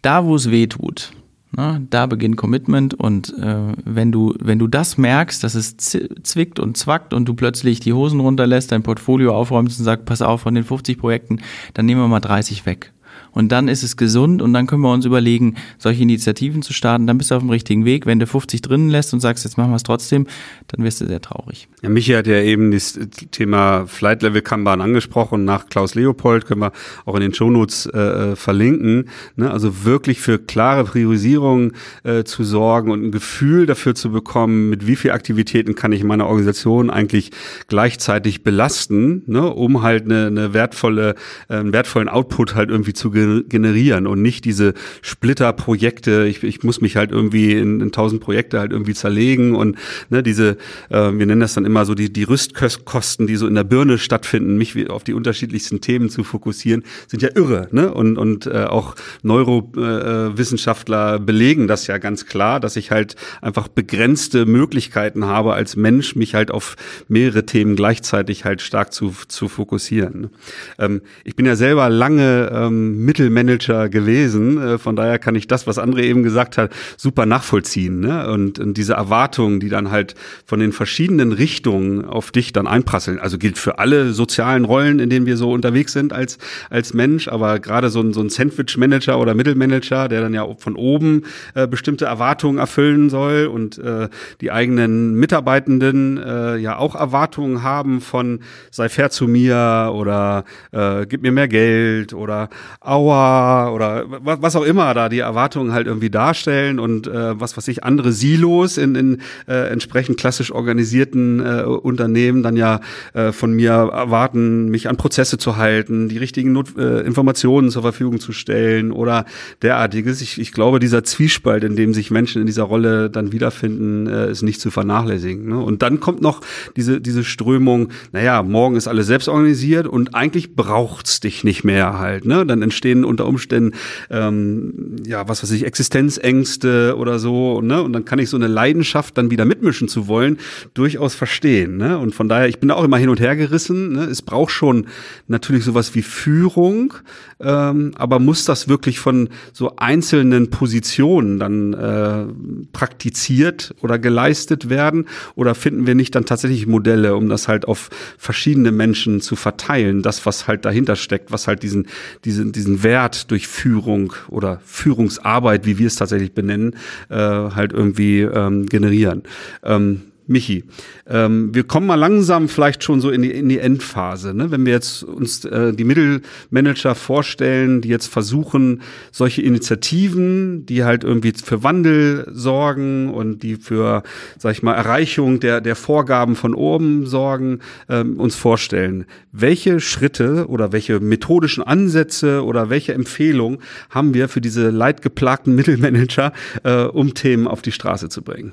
Da, 0.00 0.24
wo 0.24 0.34
es 0.34 0.50
weh 0.50 0.66
tut, 0.66 1.12
Ne? 1.56 1.86
Da 1.90 2.06
beginnt 2.06 2.36
Commitment 2.36 2.94
und 2.94 3.36
äh, 3.38 3.72
wenn 3.84 4.12
du 4.12 4.34
wenn 4.40 4.58
du 4.58 4.68
das 4.68 4.98
merkst, 4.98 5.42
dass 5.42 5.54
es 5.54 5.76
zwickt 5.76 6.60
und 6.60 6.76
zwackt 6.76 7.12
und 7.12 7.24
du 7.26 7.34
plötzlich 7.34 7.80
die 7.80 7.92
Hosen 7.92 8.20
runterlässt, 8.20 8.70
dein 8.72 8.82
Portfolio 8.82 9.34
aufräumst 9.34 9.78
und 9.78 9.84
sagst, 9.84 10.06
pass 10.06 10.22
auf, 10.22 10.42
von 10.42 10.54
den 10.54 10.64
50 10.64 10.98
Projekten, 10.98 11.40
dann 11.74 11.86
nehmen 11.86 12.00
wir 12.00 12.08
mal 12.08 12.20
30 12.20 12.66
weg 12.66 12.92
und 13.32 13.52
dann 13.52 13.68
ist 13.68 13.82
es 13.82 13.96
gesund 13.96 14.42
und 14.42 14.52
dann 14.52 14.66
können 14.66 14.82
wir 14.82 14.92
uns 14.92 15.04
überlegen, 15.04 15.56
solche 15.78 16.02
Initiativen 16.02 16.62
zu 16.62 16.72
starten, 16.72 17.06
dann 17.06 17.18
bist 17.18 17.30
du 17.30 17.36
auf 17.36 17.42
dem 17.42 17.50
richtigen 17.50 17.84
Weg. 17.84 18.06
Wenn 18.06 18.18
du 18.18 18.26
50 18.26 18.62
drinnen 18.62 18.88
lässt 18.88 19.12
und 19.14 19.20
sagst, 19.20 19.44
jetzt 19.44 19.56
machen 19.56 19.70
wir 19.70 19.76
es 19.76 19.82
trotzdem, 19.82 20.26
dann 20.68 20.84
wirst 20.84 21.00
du 21.00 21.06
sehr 21.06 21.20
traurig. 21.20 21.68
Ja, 21.82 21.88
Michi 21.88 22.12
hat 22.12 22.26
ja 22.26 22.40
eben 22.40 22.70
das 22.70 22.98
Thema 23.30 23.86
Flight 23.86 24.22
Level 24.22 24.42
Kanban 24.42 24.80
angesprochen. 24.80 25.44
Nach 25.44 25.68
Klaus 25.68 25.94
Leopold 25.94 26.46
können 26.46 26.60
wir 26.60 26.72
auch 27.04 27.14
in 27.14 27.20
den 27.20 27.34
Shownotes 27.34 27.86
äh, 27.86 28.36
verlinken. 28.36 29.08
Ne? 29.36 29.50
Also 29.50 29.84
wirklich 29.84 30.20
für 30.20 30.38
klare 30.38 30.84
Priorisierung 30.84 31.72
äh, 32.02 32.24
zu 32.24 32.44
sorgen 32.44 32.90
und 32.90 33.04
ein 33.04 33.12
Gefühl 33.12 33.66
dafür 33.66 33.94
zu 33.94 34.10
bekommen, 34.10 34.70
mit 34.70 34.86
wie 34.86 34.96
viel 34.96 35.12
Aktivitäten 35.12 35.74
kann 35.74 35.92
ich 35.92 36.04
meine 36.04 36.26
Organisation 36.26 36.90
eigentlich 36.90 37.30
gleichzeitig 37.68 38.42
belasten, 38.42 39.22
ne? 39.26 39.48
um 39.48 39.82
halt 39.82 40.04
eine, 40.04 40.26
eine 40.26 40.52
wertvolle, 40.54 41.14
äh, 41.48 41.54
einen 41.54 41.72
wertvollen 41.72 42.08
Output 42.08 42.54
halt 42.54 42.70
irgendwie 42.70 42.92
zu 42.92 43.09
generieren 43.10 44.06
und 44.06 44.22
nicht 44.22 44.44
diese 44.44 44.74
Splitterprojekte. 45.02 46.26
Ich, 46.26 46.42
ich 46.42 46.62
muss 46.62 46.80
mich 46.80 46.96
halt 46.96 47.10
irgendwie 47.10 47.52
in, 47.52 47.92
tausend 47.92 48.20
Projekte 48.20 48.60
halt 48.60 48.72
irgendwie 48.72 48.94
zerlegen 48.94 49.54
und 49.54 49.76
ne, 50.08 50.22
diese, 50.22 50.56
äh, 50.88 51.10
wir 51.12 51.26
nennen 51.26 51.40
das 51.40 51.54
dann 51.54 51.64
immer 51.64 51.84
so 51.84 51.94
die, 51.94 52.12
die 52.12 52.24
Rüstkosten, 52.24 53.26
die 53.26 53.36
so 53.36 53.46
in 53.46 53.54
der 53.54 53.64
Birne 53.64 53.98
stattfinden, 53.98 54.56
mich 54.56 54.90
auf 54.90 55.04
die 55.04 55.14
unterschiedlichsten 55.14 55.80
Themen 55.80 56.10
zu 56.10 56.24
fokussieren, 56.24 56.84
sind 57.06 57.22
ja 57.22 57.30
irre. 57.34 57.68
Ne? 57.72 57.92
Und, 57.92 58.18
und 58.18 58.46
äh, 58.46 58.64
auch 58.64 58.94
Neurowissenschaftler 59.22 61.16
äh, 61.16 61.18
belegen 61.18 61.68
das 61.68 61.86
ja 61.86 61.98
ganz 61.98 62.26
klar, 62.26 62.60
dass 62.60 62.76
ich 62.76 62.90
halt 62.90 63.16
einfach 63.40 63.68
begrenzte 63.68 64.46
Möglichkeiten 64.46 65.24
habe 65.24 65.54
als 65.54 65.76
Mensch, 65.76 66.16
mich 66.16 66.34
halt 66.34 66.50
auf 66.50 66.76
mehrere 67.08 67.46
Themen 67.46 67.76
gleichzeitig 67.76 68.44
halt 68.44 68.62
stark 68.62 68.92
zu, 68.92 69.14
zu 69.28 69.48
fokussieren. 69.48 70.30
Ähm, 70.78 71.02
ich 71.24 71.36
bin 71.36 71.46
ja 71.46 71.56
selber 71.56 71.88
lange 71.88 72.50
ähm, 72.52 72.89
Mittelmanager 72.98 73.88
gewesen, 73.88 74.60
äh, 74.60 74.78
von 74.78 74.96
daher 74.96 75.18
kann 75.18 75.34
ich 75.34 75.46
das, 75.46 75.66
was 75.66 75.78
André 75.78 76.02
eben 76.02 76.22
gesagt 76.22 76.58
hat, 76.58 76.72
super 76.96 77.26
nachvollziehen. 77.26 78.00
Ne? 78.00 78.30
Und, 78.30 78.58
und 78.58 78.76
diese 78.76 78.94
Erwartungen, 78.94 79.60
die 79.60 79.68
dann 79.68 79.90
halt 79.90 80.14
von 80.44 80.60
den 80.60 80.72
verschiedenen 80.72 81.32
Richtungen 81.32 82.04
auf 82.04 82.30
dich 82.30 82.52
dann 82.52 82.66
einprasseln. 82.66 83.18
Also 83.18 83.38
gilt 83.38 83.58
für 83.58 83.78
alle 83.78 84.12
sozialen 84.12 84.64
Rollen, 84.64 84.98
in 84.98 85.10
denen 85.10 85.26
wir 85.26 85.36
so 85.36 85.52
unterwegs 85.52 85.92
sind 85.92 86.12
als, 86.12 86.38
als 86.70 86.94
Mensch, 86.94 87.28
aber 87.28 87.58
gerade 87.58 87.90
so 87.90 88.00
ein, 88.00 88.12
so 88.12 88.20
ein 88.20 88.30
Sandwich-Manager 88.30 89.18
oder 89.18 89.34
Mittelmanager, 89.34 90.08
der 90.08 90.20
dann 90.20 90.34
ja 90.34 90.46
von 90.58 90.76
oben 90.76 91.22
äh, 91.54 91.66
bestimmte 91.66 92.06
Erwartungen 92.06 92.58
erfüllen 92.58 93.10
soll 93.10 93.46
und 93.46 93.78
äh, 93.78 94.08
die 94.40 94.50
eigenen 94.50 95.14
Mitarbeitenden 95.14 96.18
äh, 96.18 96.56
ja 96.56 96.76
auch 96.76 96.94
Erwartungen 96.94 97.62
haben 97.62 98.00
von 98.00 98.40
sei 98.70 98.88
fair 98.88 99.10
zu 99.10 99.28
mir 99.28 99.92
oder 99.94 100.44
äh, 100.72 101.06
gib 101.06 101.22
mir 101.22 101.32
mehr 101.32 101.48
Geld 101.48 102.12
oder 102.14 102.48
aua 102.80 103.70
oder 103.72 104.06
was 104.08 104.56
auch 104.56 104.64
immer 104.64 104.94
da 104.94 105.08
die 105.10 105.18
Erwartungen 105.18 105.72
halt 105.72 105.86
irgendwie 105.86 106.08
darstellen 106.08 106.78
und 106.78 107.06
äh, 107.06 107.38
was 107.38 107.56
was 107.56 107.68
ich 107.68 107.84
andere 107.84 108.12
Silos 108.12 108.78
in, 108.78 108.94
in 108.94 109.18
äh, 109.46 109.68
entsprechend 109.70 110.18
klassisch 110.18 110.50
organisierten 110.50 111.40
äh, 111.40 111.62
Unternehmen 111.62 112.42
dann 112.42 112.56
ja 112.56 112.80
äh, 113.12 113.32
von 113.32 113.52
mir 113.52 113.72
erwarten, 113.72 114.68
mich 114.70 114.88
an 114.88 114.96
Prozesse 114.96 115.36
zu 115.36 115.56
halten, 115.56 116.08
die 116.08 116.18
richtigen 116.18 116.52
Not 116.52 116.76
äh, 116.78 117.00
Informationen 117.00 117.70
zur 117.70 117.82
Verfügung 117.82 118.18
zu 118.18 118.32
stellen 118.32 118.92
oder 118.92 119.26
derartiges. 119.62 120.20
Ich, 120.22 120.40
ich 120.40 120.52
glaube, 120.52 120.78
dieser 120.78 121.04
Zwiespalt, 121.04 121.64
in 121.64 121.76
dem 121.76 121.92
sich 121.92 122.10
Menschen 122.10 122.40
in 122.40 122.46
dieser 122.46 122.62
Rolle 122.64 123.10
dann 123.10 123.32
wiederfinden, 123.32 124.06
äh, 124.06 124.30
ist 124.30 124.42
nicht 124.42 124.60
zu 124.60 124.70
vernachlässigen. 124.70 125.48
Ne? 125.48 125.58
Und 125.58 125.82
dann 125.82 126.00
kommt 126.00 126.22
noch 126.22 126.40
diese, 126.76 127.00
diese 127.00 127.24
Strömung, 127.24 127.88
naja, 128.12 128.42
morgen 128.42 128.76
ist 128.76 128.88
alles 128.88 129.06
selbst 129.06 129.28
organisiert 129.28 129.86
und 129.86 130.14
eigentlich 130.14 130.54
braucht's 130.54 131.20
dich 131.20 131.44
nicht 131.44 131.64
mehr 131.64 131.98
halt. 131.98 132.24
Ne? 132.24 132.46
Dann 132.46 132.62
entstehen 132.70 133.04
unter 133.04 133.26
Umständen, 133.26 133.72
ähm, 134.10 134.96
ja, 135.04 135.28
was 135.28 135.42
weiß 135.42 135.50
ich, 135.50 135.66
Existenzängste 135.66 136.96
oder 136.96 137.18
so. 137.18 137.60
Ne? 137.60 137.82
Und 137.82 137.92
dann 137.92 138.04
kann 138.04 138.20
ich 138.20 138.30
so 138.30 138.36
eine 138.36 138.46
Leidenschaft, 138.46 139.18
dann 139.18 139.30
wieder 139.30 139.44
mitmischen 139.44 139.88
zu 139.88 140.06
wollen, 140.06 140.38
durchaus 140.72 141.14
verstehen. 141.14 141.76
Ne? 141.76 141.98
Und 141.98 142.14
von 142.14 142.28
daher, 142.28 142.48
ich 142.48 142.60
bin 142.60 142.68
da 142.68 142.76
auch 142.76 142.84
immer 142.84 142.96
hin 142.96 143.08
und 143.08 143.18
her 143.20 143.34
gerissen. 143.34 143.92
Ne? 143.92 144.04
Es 144.04 144.22
braucht 144.22 144.52
schon 144.52 144.86
natürlich 145.26 145.64
sowas 145.64 145.94
wie 145.96 146.02
Führung, 146.02 146.94
ähm, 147.40 147.92
aber 147.96 148.20
muss 148.20 148.44
das 148.44 148.68
wirklich 148.68 149.00
von 149.00 149.28
so 149.52 149.74
einzelnen 149.76 150.50
Positionen 150.50 151.38
dann 151.40 151.72
äh, 151.72 152.26
praktiziert 152.72 153.74
oder 153.80 153.98
geleistet 153.98 154.70
werden? 154.70 155.06
Oder 155.34 155.56
finden 155.56 155.86
wir 155.86 155.96
nicht 155.96 156.14
dann 156.14 156.24
tatsächlich 156.24 156.66
Modelle, 156.66 157.16
um 157.16 157.28
das 157.28 157.48
halt 157.48 157.66
auf 157.66 157.90
verschiedene 158.16 158.70
Menschen 158.70 159.20
zu 159.20 159.34
verteilen? 159.34 160.02
Das, 160.02 160.24
was 160.24 160.46
halt 160.46 160.64
dahinter 160.64 160.94
steckt, 160.96 161.32
was 161.32 161.48
halt 161.48 161.62
diesen, 161.62 161.88
diesen, 162.24 162.52
diesen 162.60 162.82
Wert 162.82 163.30
durch 163.30 163.48
Führung 163.48 164.12
oder 164.28 164.60
Führungsarbeit, 164.64 165.66
wie 165.66 165.78
wir 165.78 165.86
es 165.86 165.96
tatsächlich 165.96 166.34
benennen, 166.34 166.76
äh, 167.08 167.16
halt 167.16 167.72
irgendwie 167.72 168.20
ähm, 168.20 168.66
generieren. 168.66 169.22
Ähm, 169.62 170.02
Michi, 170.30 170.62
ähm, 171.08 171.52
wir 171.52 171.64
kommen 171.64 171.88
mal 171.88 171.96
langsam 171.96 172.48
vielleicht 172.48 172.84
schon 172.84 173.00
so 173.00 173.10
in 173.10 173.22
die, 173.22 173.32
in 173.32 173.48
die 173.48 173.58
Endphase. 173.58 174.32
Ne? 174.32 174.52
Wenn 174.52 174.64
wir 174.64 174.72
jetzt 174.72 175.02
uns 175.02 175.44
äh, 175.44 175.72
die 175.72 175.82
Mittelmanager 175.82 176.94
vorstellen, 176.94 177.80
die 177.80 177.88
jetzt 177.88 178.06
versuchen, 178.06 178.82
solche 179.10 179.42
Initiativen, 179.42 180.66
die 180.66 180.84
halt 180.84 181.02
irgendwie 181.02 181.32
für 181.32 181.64
Wandel 181.64 182.28
sorgen 182.32 183.12
und 183.12 183.42
die 183.42 183.56
für, 183.56 184.04
sag 184.38 184.52
ich 184.52 184.62
mal, 184.62 184.74
Erreichung 184.74 185.40
der, 185.40 185.60
der 185.60 185.74
Vorgaben 185.74 186.36
von 186.36 186.54
oben 186.54 187.06
sorgen, 187.06 187.58
ähm, 187.88 188.20
uns 188.20 188.36
vorstellen. 188.36 189.06
Welche 189.32 189.80
Schritte 189.80 190.46
oder 190.46 190.70
welche 190.70 191.00
methodischen 191.00 191.64
Ansätze 191.64 192.44
oder 192.44 192.70
welche 192.70 192.94
Empfehlungen 192.94 193.58
haben 193.90 194.14
wir 194.14 194.28
für 194.28 194.40
diese 194.40 194.70
leidgeplagten 194.70 195.56
Mittelmanager, 195.56 196.32
äh, 196.62 196.84
um 196.84 197.14
Themen 197.14 197.48
auf 197.48 197.62
die 197.62 197.72
Straße 197.72 198.08
zu 198.08 198.22
bringen? 198.22 198.52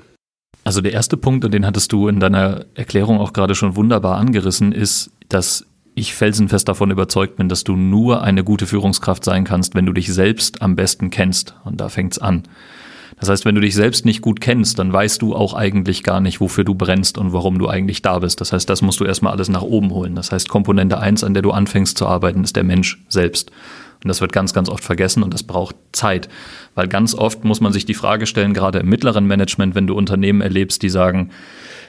Also 0.68 0.82
der 0.82 0.92
erste 0.92 1.16
Punkt, 1.16 1.46
und 1.46 1.54
den 1.54 1.64
hattest 1.64 1.92
du 1.92 2.08
in 2.08 2.20
deiner 2.20 2.66
Erklärung 2.74 3.20
auch 3.20 3.32
gerade 3.32 3.54
schon 3.54 3.74
wunderbar 3.74 4.18
angerissen, 4.18 4.72
ist, 4.72 5.10
dass 5.30 5.64
ich 5.94 6.12
felsenfest 6.12 6.68
davon 6.68 6.90
überzeugt 6.90 7.36
bin, 7.36 7.48
dass 7.48 7.64
du 7.64 7.74
nur 7.74 8.20
eine 8.20 8.44
gute 8.44 8.66
Führungskraft 8.66 9.24
sein 9.24 9.44
kannst, 9.44 9.74
wenn 9.74 9.86
du 9.86 9.94
dich 9.94 10.12
selbst 10.12 10.60
am 10.60 10.76
besten 10.76 11.08
kennst. 11.08 11.54
Und 11.64 11.80
da 11.80 11.88
fängt's 11.88 12.18
an. 12.18 12.42
Das 13.18 13.30
heißt, 13.30 13.46
wenn 13.46 13.54
du 13.54 13.62
dich 13.62 13.74
selbst 13.74 14.04
nicht 14.04 14.20
gut 14.20 14.42
kennst, 14.42 14.78
dann 14.78 14.92
weißt 14.92 15.22
du 15.22 15.34
auch 15.34 15.54
eigentlich 15.54 16.02
gar 16.02 16.20
nicht, 16.20 16.38
wofür 16.42 16.64
du 16.64 16.74
brennst 16.74 17.16
und 17.16 17.32
warum 17.32 17.58
du 17.58 17.66
eigentlich 17.66 18.02
da 18.02 18.18
bist. 18.18 18.42
Das 18.42 18.52
heißt, 18.52 18.68
das 18.68 18.82
musst 18.82 19.00
du 19.00 19.06
erstmal 19.06 19.32
alles 19.32 19.48
nach 19.48 19.62
oben 19.62 19.88
holen. 19.88 20.16
Das 20.16 20.32
heißt, 20.32 20.50
Komponente 20.50 20.98
eins, 20.98 21.24
an 21.24 21.32
der 21.32 21.42
du 21.42 21.50
anfängst 21.50 21.96
zu 21.96 22.06
arbeiten, 22.06 22.44
ist 22.44 22.56
der 22.56 22.64
Mensch 22.64 23.02
selbst. 23.08 23.50
Und 24.02 24.08
das 24.08 24.20
wird 24.20 24.32
ganz, 24.32 24.52
ganz 24.52 24.68
oft 24.68 24.84
vergessen 24.84 25.22
und 25.22 25.34
das 25.34 25.42
braucht 25.42 25.74
Zeit. 25.92 26.28
Weil 26.74 26.86
ganz 26.86 27.14
oft 27.14 27.44
muss 27.44 27.60
man 27.60 27.72
sich 27.72 27.84
die 27.84 27.94
Frage 27.94 28.26
stellen, 28.26 28.54
gerade 28.54 28.78
im 28.78 28.88
mittleren 28.88 29.26
Management, 29.26 29.74
wenn 29.74 29.86
du 29.86 29.94
Unternehmen 29.94 30.40
erlebst, 30.40 30.82
die 30.82 30.88
sagen, 30.88 31.30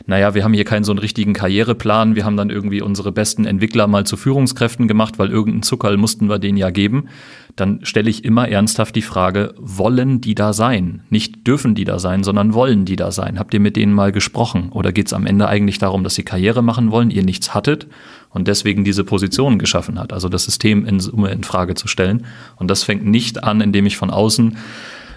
naja, 0.08 0.34
wir 0.34 0.44
haben 0.44 0.54
hier 0.54 0.66
keinen 0.66 0.84
so 0.84 0.92
einen 0.92 1.00
richtigen 1.00 1.34
Karriereplan, 1.34 2.16
wir 2.16 2.26
haben 2.26 2.38
dann 2.38 2.50
irgendwie 2.50 2.82
unsere 2.82 3.12
besten 3.12 3.46
Entwickler 3.46 3.86
mal 3.86 4.06
zu 4.06 4.18
Führungskräften 4.18 4.88
gemacht, 4.88 5.20
weil 5.20 5.30
irgendeinen 5.30 5.62
Zuckerl 5.62 5.98
mussten 5.98 6.30
wir 6.30 6.40
denen 6.40 6.58
ja 6.58 6.72
geben, 6.72 7.10
dann 7.56 7.82
stelle 7.84 8.10
ich 8.10 8.26
immer 8.26 8.48
ernsthaft 8.48 8.96
die 8.96 9.02
Frage, 9.02 9.54
wollen 9.58 10.22
die 10.22 10.34
da 10.34 10.54
sein? 10.54 11.02
Nicht 11.10 11.46
dürfen 11.46 11.76
die 11.76 11.84
da 11.84 12.00
sein, 12.00 12.24
sondern 12.24 12.54
wollen 12.54 12.86
die 12.86 12.96
da 12.96 13.12
sein? 13.12 13.38
Habt 13.38 13.54
ihr 13.54 13.60
mit 13.60 13.76
denen 13.76 13.94
mal 13.94 14.12
gesprochen? 14.12 14.70
Oder 14.72 14.92
geht 14.92 15.08
es 15.08 15.14
am 15.14 15.26
Ende 15.26 15.48
eigentlich 15.48 15.78
darum, 15.78 16.04
dass 16.04 16.16
sie 16.16 16.24
Karriere 16.24 16.64
machen 16.64 16.92
wollen, 16.92 17.12
ihr 17.12 17.24
nichts 17.24 17.54
hattet 17.54 17.88
und 18.30 18.48
deswegen 18.48 18.84
diese 18.84 19.04
Position 19.04 19.60
geschaffen 19.60 20.00
hat? 20.00 20.14
Also 20.14 20.30
das 20.30 20.46
System 20.46 20.86
in 20.86 21.00
Summe 21.00 21.32
in 21.32 21.44
Frage 21.44 21.76
zu 21.76 21.88
stellen. 21.88 22.26
Und 22.56 22.70
das 22.70 22.84
fängt 22.84 23.06
nicht 23.06 23.44
an, 23.44 23.62
indem 23.62 23.86
ich 23.86 23.98
von 23.98 24.10
außen 24.10 24.58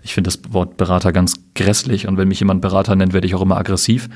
ich 0.03 0.15
finde 0.15 0.29
das 0.29 0.41
Wort 0.53 0.77
Berater 0.77 1.13
ganz 1.13 1.35
grässlich 1.55 2.09
und 2.09 2.17
wenn 2.17 2.29
mich 2.29 2.41
jemand 2.41 2.61
Berater 2.61 2.97
nennt, 2.97 3.13
werde 3.13 3.27
ich 3.27 3.35
auch 3.35 3.43
immer 3.43 3.57
aggressiv. 3.57 4.09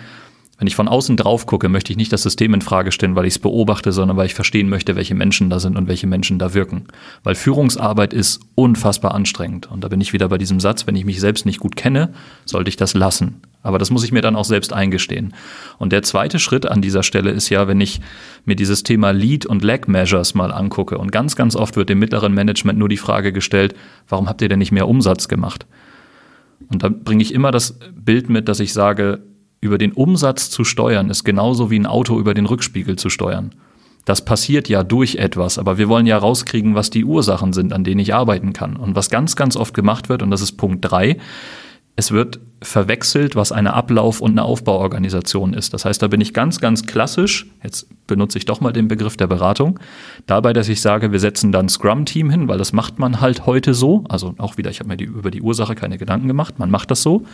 Wenn 0.59 0.66
ich 0.66 0.74
von 0.74 0.88
außen 0.88 1.18
drauf 1.18 1.44
gucke, 1.44 1.68
möchte 1.68 1.92
ich 1.92 1.99
nicht 1.99 2.12
das 2.12 2.22
System 2.22 2.55
in 2.55 2.62
Frage 2.62 2.90
stellen, 2.90 3.14
weil 3.14 3.26
ich 3.26 3.34
es 3.34 3.38
beobachte, 3.38 3.92
sondern 3.92 4.16
weil 4.16 4.26
ich 4.26 4.34
verstehen 4.34 4.70
möchte, 4.70 4.97
welche 4.97 5.14
Menschen 5.14 5.51
da 5.51 5.61
sind 5.61 5.76
und 5.76 5.86
welche 5.86 6.07
Menschen 6.07 6.38
da 6.38 6.55
wirken. 6.55 6.86
Weil 7.22 7.34
Führungsarbeit 7.34 8.14
ist 8.14 8.40
unfassbar 8.55 9.14
anstrengend. 9.14 9.70
Und 9.70 9.84
da 9.84 9.88
bin 9.88 10.01
ich 10.01 10.14
wieder 10.14 10.30
bei 10.30 10.38
diesem 10.38 10.59
Satz, 10.59 10.86
wenn 10.86 10.97
ich 10.97 11.05
mich 11.05 11.20
selbst 11.20 11.44
nicht 11.44 11.61
gut 11.61 11.76
kenne, 11.76 12.14
sollte 12.47 12.70
ich 12.70 12.76
das 12.76 12.94
lassen. 12.94 13.42
Aber 13.66 13.78
das 13.78 13.90
muss 13.90 14.04
ich 14.04 14.12
mir 14.12 14.22
dann 14.22 14.36
auch 14.36 14.44
selbst 14.44 14.72
eingestehen. 14.72 15.34
Und 15.78 15.92
der 15.92 16.02
zweite 16.02 16.38
Schritt 16.38 16.66
an 16.66 16.80
dieser 16.80 17.02
Stelle 17.02 17.30
ist 17.30 17.48
ja, 17.48 17.66
wenn 17.66 17.80
ich 17.80 18.00
mir 18.44 18.54
dieses 18.54 18.84
Thema 18.84 19.10
Lead 19.10 19.44
und 19.44 19.64
Lag 19.64 19.88
Measures 19.88 20.34
mal 20.34 20.52
angucke. 20.52 20.98
Und 20.98 21.10
ganz, 21.10 21.34
ganz 21.34 21.56
oft 21.56 21.76
wird 21.76 21.90
im 21.90 21.98
mittleren 21.98 22.32
Management 22.32 22.78
nur 22.78 22.88
die 22.88 22.96
Frage 22.96 23.32
gestellt, 23.32 23.74
warum 24.08 24.28
habt 24.28 24.40
ihr 24.40 24.48
denn 24.48 24.60
nicht 24.60 24.70
mehr 24.70 24.86
Umsatz 24.86 25.26
gemacht? 25.26 25.66
Und 26.70 26.84
da 26.84 26.88
bringe 26.88 27.22
ich 27.22 27.34
immer 27.34 27.50
das 27.50 27.78
Bild 27.92 28.28
mit, 28.28 28.48
dass 28.48 28.60
ich 28.60 28.72
sage, 28.72 29.22
über 29.60 29.78
den 29.78 29.92
Umsatz 29.92 30.48
zu 30.48 30.62
steuern, 30.62 31.10
ist 31.10 31.24
genauso 31.24 31.68
wie 31.70 31.78
ein 31.78 31.86
Auto 31.86 32.20
über 32.20 32.34
den 32.34 32.46
Rückspiegel 32.46 32.96
zu 32.96 33.10
steuern. 33.10 33.50
Das 34.04 34.24
passiert 34.24 34.68
ja 34.68 34.84
durch 34.84 35.16
etwas, 35.16 35.58
aber 35.58 35.76
wir 35.76 35.88
wollen 35.88 36.06
ja 36.06 36.16
rauskriegen, 36.16 36.76
was 36.76 36.90
die 36.90 37.04
Ursachen 37.04 37.52
sind, 37.52 37.72
an 37.72 37.82
denen 37.82 37.98
ich 37.98 38.14
arbeiten 38.14 38.52
kann. 38.52 38.76
Und 38.76 38.94
was 38.94 39.10
ganz, 39.10 39.34
ganz 39.34 39.56
oft 39.56 39.74
gemacht 39.74 40.08
wird, 40.08 40.22
und 40.22 40.30
das 40.30 40.40
ist 40.40 40.52
Punkt 40.52 40.88
drei, 40.88 41.16
es 41.97 42.12
wird 42.12 42.40
verwechselt, 42.62 43.36
was 43.36 43.53
eine 43.53 43.72
Ablauf- 43.72 44.20
und 44.20 44.32
eine 44.32 44.44
Aufbauorganisation 44.44 45.55
ist. 45.55 45.72
Das 45.72 45.84
heißt, 45.84 46.03
da 46.03 46.09
bin 46.09 46.20
ich 46.20 46.34
ganz, 46.34 46.61
ganz 46.61 46.86
klassisch, 46.86 47.47
jetzt 47.62 47.88
benutze 48.07 48.38
ich 48.38 48.44
doch 48.44 48.61
mal 48.61 48.72
den 48.72 48.86
Begriff 48.86 49.16
der 49.16 49.26
Beratung, 49.26 49.80
dabei, 50.26 50.53
dass 50.53 50.68
ich 50.68 50.80
sage, 50.80 51.11
wir 51.12 51.20
setzen 51.20 51.53
dann 51.53 51.68
Scrum-Team 51.70 52.30
hin, 52.30 52.49
weil 52.49 52.59
das 52.59 52.72
macht 52.72 52.99
man 52.99 53.20
halt 53.20 53.47
heute 53.47 53.72
so. 53.72 54.05
Also 54.09 54.34
auch 54.38 54.59
wieder, 54.59 54.70
ich 54.70 54.80
habe 54.80 54.88
mir 54.88 54.97
die, 54.97 55.05
über 55.05 55.30
die 55.30 55.42
Ursache 55.42 55.74
keine 55.74 55.97
Gedanken 55.97 56.28
gemacht, 56.28 56.59
man 56.59 56.70
macht 56.70 56.90
das 56.90 57.03
so 57.03 57.24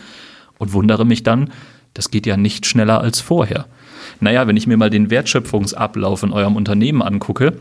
und 0.59 0.73
wundere 0.73 1.05
mich 1.05 1.23
dann, 1.23 1.51
das 1.93 2.09
geht 2.09 2.25
ja 2.25 2.37
nicht 2.37 2.65
schneller 2.65 3.01
als 3.01 3.19
vorher. 3.19 3.65
Naja, 4.19 4.47
wenn 4.47 4.57
ich 4.57 4.67
mir 4.67 4.77
mal 4.77 4.89
den 4.89 5.09
Wertschöpfungsablauf 5.09 6.23
in 6.23 6.31
eurem 6.31 6.55
Unternehmen 6.55 7.01
angucke, 7.01 7.57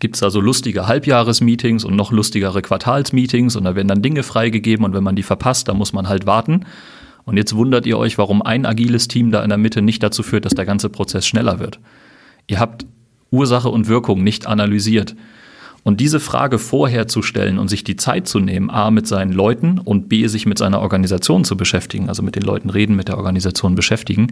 gibt 0.00 0.16
es 0.16 0.20
da 0.20 0.30
so 0.30 0.40
lustige 0.40 0.86
Halbjahresmeetings 0.86 1.84
und 1.84 1.96
noch 1.96 2.12
lustigere 2.12 2.62
Quartalsmeetings 2.62 3.56
und 3.56 3.64
da 3.64 3.74
werden 3.74 3.88
dann 3.88 4.02
Dinge 4.02 4.22
freigegeben 4.22 4.84
und 4.84 4.94
wenn 4.94 5.04
man 5.04 5.16
die 5.16 5.22
verpasst, 5.22 5.68
dann 5.68 5.76
muss 5.76 5.92
man 5.92 6.08
halt 6.08 6.26
warten. 6.26 6.64
Und 7.24 7.36
jetzt 7.36 7.54
wundert 7.54 7.86
ihr 7.86 7.98
euch, 7.98 8.18
warum 8.18 8.42
ein 8.42 8.66
agiles 8.66 9.08
Team 9.08 9.30
da 9.30 9.42
in 9.42 9.48
der 9.48 9.58
Mitte 9.58 9.80
nicht 9.82 10.02
dazu 10.02 10.22
führt, 10.22 10.44
dass 10.44 10.54
der 10.54 10.66
ganze 10.66 10.88
Prozess 10.88 11.26
schneller 11.26 11.60
wird. 11.60 11.78
Ihr 12.48 12.58
habt 12.58 12.84
Ursache 13.30 13.68
und 13.68 13.88
Wirkung 13.88 14.22
nicht 14.22 14.46
analysiert. 14.46 15.14
Und 15.84 15.98
diese 15.98 16.20
Frage 16.20 16.60
vorher 16.60 17.08
zu 17.08 17.22
stellen 17.22 17.58
und 17.58 17.66
sich 17.66 17.82
die 17.82 17.96
Zeit 17.96 18.28
zu 18.28 18.38
nehmen, 18.38 18.70
A, 18.70 18.92
mit 18.92 19.08
seinen 19.08 19.32
Leuten 19.32 19.78
und 19.78 20.08
B, 20.08 20.28
sich 20.28 20.46
mit 20.46 20.58
seiner 20.58 20.80
Organisation 20.80 21.44
zu 21.44 21.56
beschäftigen, 21.56 22.08
also 22.08 22.22
mit 22.22 22.36
den 22.36 22.44
Leuten 22.44 22.70
reden, 22.70 22.94
mit 22.94 23.08
der 23.08 23.18
Organisation 23.18 23.74
beschäftigen, 23.74 24.28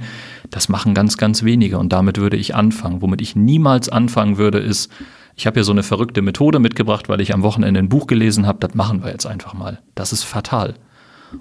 das 0.50 0.68
machen 0.68 0.94
ganz, 0.94 1.16
ganz 1.16 1.42
wenige. 1.42 1.78
Und 1.78 1.92
damit 1.92 2.18
würde 2.18 2.36
ich 2.36 2.54
anfangen. 2.54 3.02
Womit 3.02 3.20
ich 3.20 3.34
niemals 3.34 3.88
anfangen 3.88 4.38
würde, 4.38 4.58
ist, 4.58 4.92
ich 5.36 5.46
habe 5.46 5.54
hier 5.54 5.64
so 5.64 5.72
eine 5.72 5.82
verrückte 5.82 6.22
Methode 6.22 6.58
mitgebracht, 6.58 7.08
weil 7.08 7.20
ich 7.20 7.34
am 7.34 7.42
Wochenende 7.42 7.80
ein 7.80 7.88
Buch 7.88 8.06
gelesen 8.06 8.46
habe, 8.46 8.58
das 8.60 8.74
machen 8.74 9.02
wir 9.02 9.10
jetzt 9.10 9.26
einfach 9.26 9.54
mal. 9.54 9.80
Das 9.94 10.12
ist 10.12 10.24
fatal. 10.24 10.74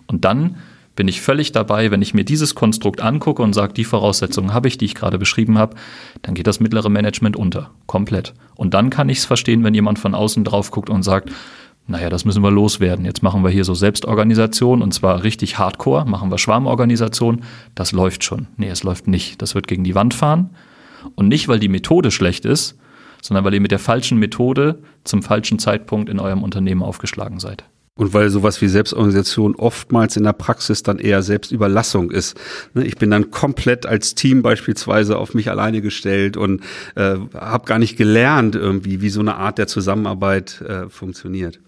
Und 0.07 0.25
dann 0.25 0.57
bin 0.95 1.07
ich 1.07 1.21
völlig 1.21 1.53
dabei, 1.53 1.91
wenn 1.91 2.01
ich 2.01 2.13
mir 2.13 2.25
dieses 2.25 2.55
Konstrukt 2.55 2.99
angucke 3.01 3.41
und 3.41 3.53
sage, 3.53 3.73
die 3.73 3.85
Voraussetzungen 3.85 4.53
habe 4.53 4.67
ich, 4.67 4.77
die 4.77 4.85
ich 4.85 4.95
gerade 4.95 5.17
beschrieben 5.17 5.57
habe, 5.57 5.77
dann 6.23 6.35
geht 6.35 6.45
das 6.45 6.59
mittlere 6.59 6.89
Management 6.89 7.37
unter, 7.37 7.71
komplett. 7.85 8.33
Und 8.55 8.73
dann 8.73 8.89
kann 8.89 9.07
ich 9.07 9.19
es 9.19 9.25
verstehen, 9.25 9.63
wenn 9.63 9.73
jemand 9.73 9.97
von 9.97 10.13
außen 10.13 10.43
drauf 10.43 10.71
guckt 10.71 10.89
und 10.89 11.03
sagt, 11.03 11.31
naja, 11.87 12.09
das 12.09 12.25
müssen 12.25 12.43
wir 12.43 12.51
loswerden. 12.51 13.05
Jetzt 13.05 13.23
machen 13.23 13.43
wir 13.43 13.49
hier 13.49 13.63
so 13.63 13.73
Selbstorganisation 13.73 14.81
und 14.81 14.93
zwar 14.93 15.23
richtig 15.23 15.57
hardcore, 15.57 16.05
machen 16.05 16.29
wir 16.29 16.37
Schwarmorganisation. 16.37 17.43
Das 17.75 17.93
läuft 17.93 18.23
schon. 18.23 18.47
Nee, 18.57 18.69
es 18.69 18.83
läuft 18.83 19.07
nicht. 19.07 19.41
Das 19.41 19.55
wird 19.55 19.67
gegen 19.67 19.83
die 19.83 19.95
Wand 19.95 20.13
fahren. 20.13 20.49
Und 21.15 21.29
nicht, 21.29 21.47
weil 21.47 21.59
die 21.59 21.69
Methode 21.69 22.11
schlecht 22.11 22.45
ist, 22.45 22.77
sondern 23.22 23.45
weil 23.45 23.53
ihr 23.53 23.61
mit 23.61 23.72
der 23.72 23.80
falschen 23.80 24.17
Methode 24.17 24.80
zum 25.03 25.24
falschen 25.24 25.59
Zeitpunkt 25.59 26.09
in 26.09 26.20
eurem 26.20 26.43
Unternehmen 26.43 26.84
aufgeschlagen 26.84 27.39
seid. 27.39 27.63
Und 27.95 28.13
weil 28.13 28.30
sowas 28.30 28.61
wie 28.61 28.70
Selbstorganisation 28.70 29.55
oftmals 29.55 30.15
in 30.15 30.24
der 30.24 30.32
Praxis 30.32 30.84
dann 30.84 30.99
eher 30.99 31.22
Selbstüberlassung 31.22 32.11
ist. 32.11 32.39
Ne, 32.74 32.86
ich 32.86 32.95
bin 32.95 33.11
dann 33.11 33.30
komplett 33.30 33.86
als 33.86 34.15
Team 34.15 34.41
beispielsweise 34.41 35.17
auf 35.17 35.34
mich 35.34 35.49
alleine 35.49 35.82
gestellt 35.82 36.38
und 36.38 36.61
äh, 36.95 37.17
habe 37.34 37.65
gar 37.65 37.78
nicht 37.78 37.97
gelernt 37.97 38.55
irgendwie, 38.55 39.01
wie 39.01 39.09
so 39.09 39.20
eine 39.20 39.36
Art 39.36 39.57
der 39.57 39.67
Zusammenarbeit 39.67 40.61
äh, 40.61 40.88
funktioniert. 40.88 41.59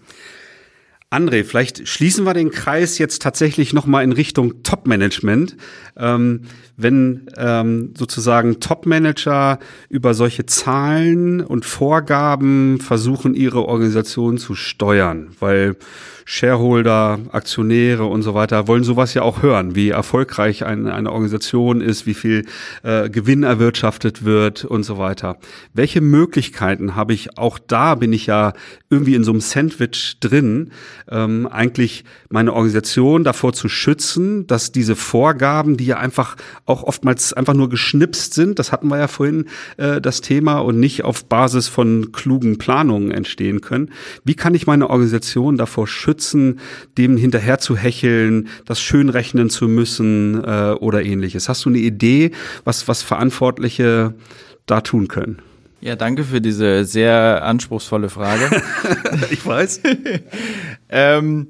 André, 1.12 1.44
vielleicht 1.44 1.86
schließen 1.86 2.24
wir 2.24 2.32
den 2.32 2.50
Kreis 2.50 2.96
jetzt 2.96 3.20
tatsächlich 3.20 3.74
nochmal 3.74 4.02
in 4.02 4.12
Richtung 4.12 4.62
Top-Management. 4.62 5.58
Ähm, 5.98 6.44
wenn 6.76 7.26
ähm, 7.36 7.94
sozusagen 7.96 8.60
Top-Manager 8.60 9.58
über 9.88 10.14
solche 10.14 10.46
Zahlen 10.46 11.40
und 11.40 11.64
Vorgaben 11.64 12.80
versuchen, 12.80 13.34
ihre 13.34 13.66
Organisation 13.66 14.38
zu 14.38 14.54
steuern, 14.54 15.28
weil 15.40 15.76
Shareholder, 16.24 17.18
Aktionäre 17.30 18.04
und 18.04 18.22
so 18.22 18.34
weiter 18.34 18.68
wollen 18.68 18.84
sowas 18.84 19.14
ja 19.14 19.22
auch 19.22 19.42
hören, 19.42 19.74
wie 19.74 19.90
erfolgreich 19.90 20.64
eine, 20.64 20.94
eine 20.94 21.12
Organisation 21.12 21.80
ist, 21.80 22.06
wie 22.06 22.14
viel 22.14 22.46
äh, 22.82 23.10
Gewinn 23.10 23.42
erwirtschaftet 23.42 24.24
wird 24.24 24.64
und 24.64 24.84
so 24.84 24.98
weiter. 24.98 25.38
Welche 25.74 26.00
Möglichkeiten 26.00 26.94
habe 26.94 27.12
ich, 27.12 27.38
auch 27.38 27.58
da 27.58 27.94
bin 27.94 28.12
ich 28.12 28.26
ja 28.26 28.52
irgendwie 28.90 29.14
in 29.14 29.24
so 29.24 29.32
einem 29.32 29.40
Sandwich 29.40 30.18
drin, 30.20 30.70
ähm, 31.10 31.48
eigentlich 31.50 32.04
meine 32.28 32.52
Organisation 32.52 33.24
davor 33.24 33.52
zu 33.52 33.68
schützen, 33.68 34.46
dass 34.46 34.72
diese 34.72 34.96
Vorgaben, 34.96 35.76
die 35.76 35.86
ja 35.86 35.96
einfach 35.98 36.36
auch 36.64 36.84
oftmals 36.84 37.32
einfach 37.32 37.54
nur 37.54 37.68
geschnipst 37.68 38.34
sind, 38.34 38.58
das 38.58 38.72
hatten 38.72 38.88
wir 38.88 38.98
ja 38.98 39.08
vorhin 39.08 39.46
äh, 39.76 40.00
das 40.00 40.20
Thema, 40.20 40.58
und 40.58 40.78
nicht 40.78 41.04
auf 41.04 41.24
Basis 41.24 41.68
von 41.68 42.12
klugen 42.12 42.58
Planungen 42.58 43.10
entstehen 43.10 43.60
können. 43.60 43.90
Wie 44.24 44.34
kann 44.34 44.54
ich 44.54 44.66
meine 44.66 44.90
Organisation 44.90 45.56
davor 45.56 45.86
schützen, 45.86 46.60
dem 46.98 47.16
hinterher 47.16 47.58
zu 47.58 47.76
hecheln, 47.76 48.48
das 48.64 48.80
schön 48.80 49.08
rechnen 49.08 49.50
zu 49.50 49.68
müssen 49.68 50.42
äh, 50.44 50.74
oder 50.78 51.02
ähnliches. 51.02 51.48
Hast 51.48 51.64
du 51.64 51.68
eine 51.68 51.78
Idee, 51.78 52.30
was, 52.64 52.88
was 52.88 53.02
Verantwortliche 53.02 54.14
da 54.66 54.80
tun 54.80 55.08
können? 55.08 55.42
Ja, 55.82 55.96
danke 55.96 56.22
für 56.22 56.40
diese 56.40 56.84
sehr 56.84 57.42
anspruchsvolle 57.44 58.08
Frage. 58.08 58.48
ich 59.30 59.44
weiß. 59.44 59.80
ähm, 60.92 61.48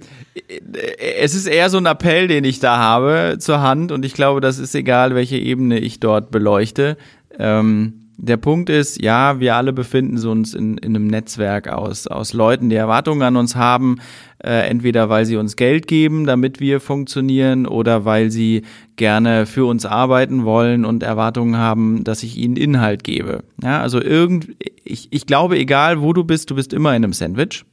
es 1.19 1.35
ist 1.35 1.47
eher 1.47 1.69
so 1.69 1.79
ein 1.79 1.87
Appell, 1.87 2.29
den 2.29 2.45
ich 2.45 2.61
da 2.61 2.79
habe 2.79 3.37
zur 3.39 3.61
Hand 3.61 3.93
und 3.93 4.05
ich 4.05 4.15
glaube, 4.15 4.41
das 4.41 4.59
ist 4.59 4.75
egal, 4.75 5.15
welche 5.15 5.37
Ebene 5.37 5.79
ich 5.79 6.01
dort 6.01 6.31
beleuchte. 6.31 6.97
Ähm, 7.39 8.03
der 8.19 8.37
Punkt 8.37 8.71
ist, 8.71 9.03
ja, 9.03 9.41
wir 9.41 9.57
alle 9.57 9.73
befinden 9.73 10.25
uns 10.29 10.55
in, 10.55 10.79
in 10.79 10.95
einem 10.95 11.09
Netzwerk 11.09 11.69
aus, 11.69 12.07
aus 12.07 12.33
Leuten, 12.33 12.71
die 12.71 12.77
Erwartungen 12.77 13.23
an 13.23 13.37
uns 13.37 13.57
haben, 13.57 13.97
äh, 14.39 14.69
entweder 14.69 15.09
weil 15.09 15.25
sie 15.25 15.37
uns 15.37 15.57
Geld 15.57 15.89
geben, 15.89 16.25
damit 16.25 16.61
wir 16.61 16.81
funktionieren, 16.81 17.67
oder 17.67 18.05
weil 18.05 18.31
sie 18.31 18.63
gerne 18.95 19.45
für 19.47 19.67
uns 19.67 19.87
arbeiten 19.87 20.45
wollen 20.45 20.85
und 20.85 21.03
Erwartungen 21.03 21.57
haben, 21.57 22.05
dass 22.05 22.23
ich 22.23 22.37
ihnen 22.37 22.57
Inhalt 22.57 23.03
gebe. 23.03 23.43
Ja, 23.61 23.81
also 23.81 24.01
irgend, 24.01 24.51
ich, 24.85 25.09
ich 25.11 25.27
glaube, 25.27 25.59
egal 25.59 26.01
wo 26.01 26.13
du 26.13 26.23
bist, 26.23 26.51
du 26.51 26.55
bist 26.55 26.73
immer 26.73 26.91
in 26.91 27.05
einem 27.05 27.13
Sandwich. 27.13 27.65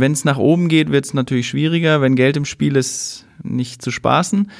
Wenn 0.00 0.12
es 0.12 0.24
nach 0.24 0.38
oben 0.38 0.68
geht, 0.68 0.90
wird 0.90 1.04
es 1.04 1.14
natürlich 1.14 1.48
schwieriger. 1.48 2.00
Wenn 2.00 2.16
Geld 2.16 2.36
im 2.36 2.44
Spiel 2.44 2.76
ist, 2.76 3.26
nicht 3.42 3.82
zu 3.82 3.90
spaßen. 3.90 4.50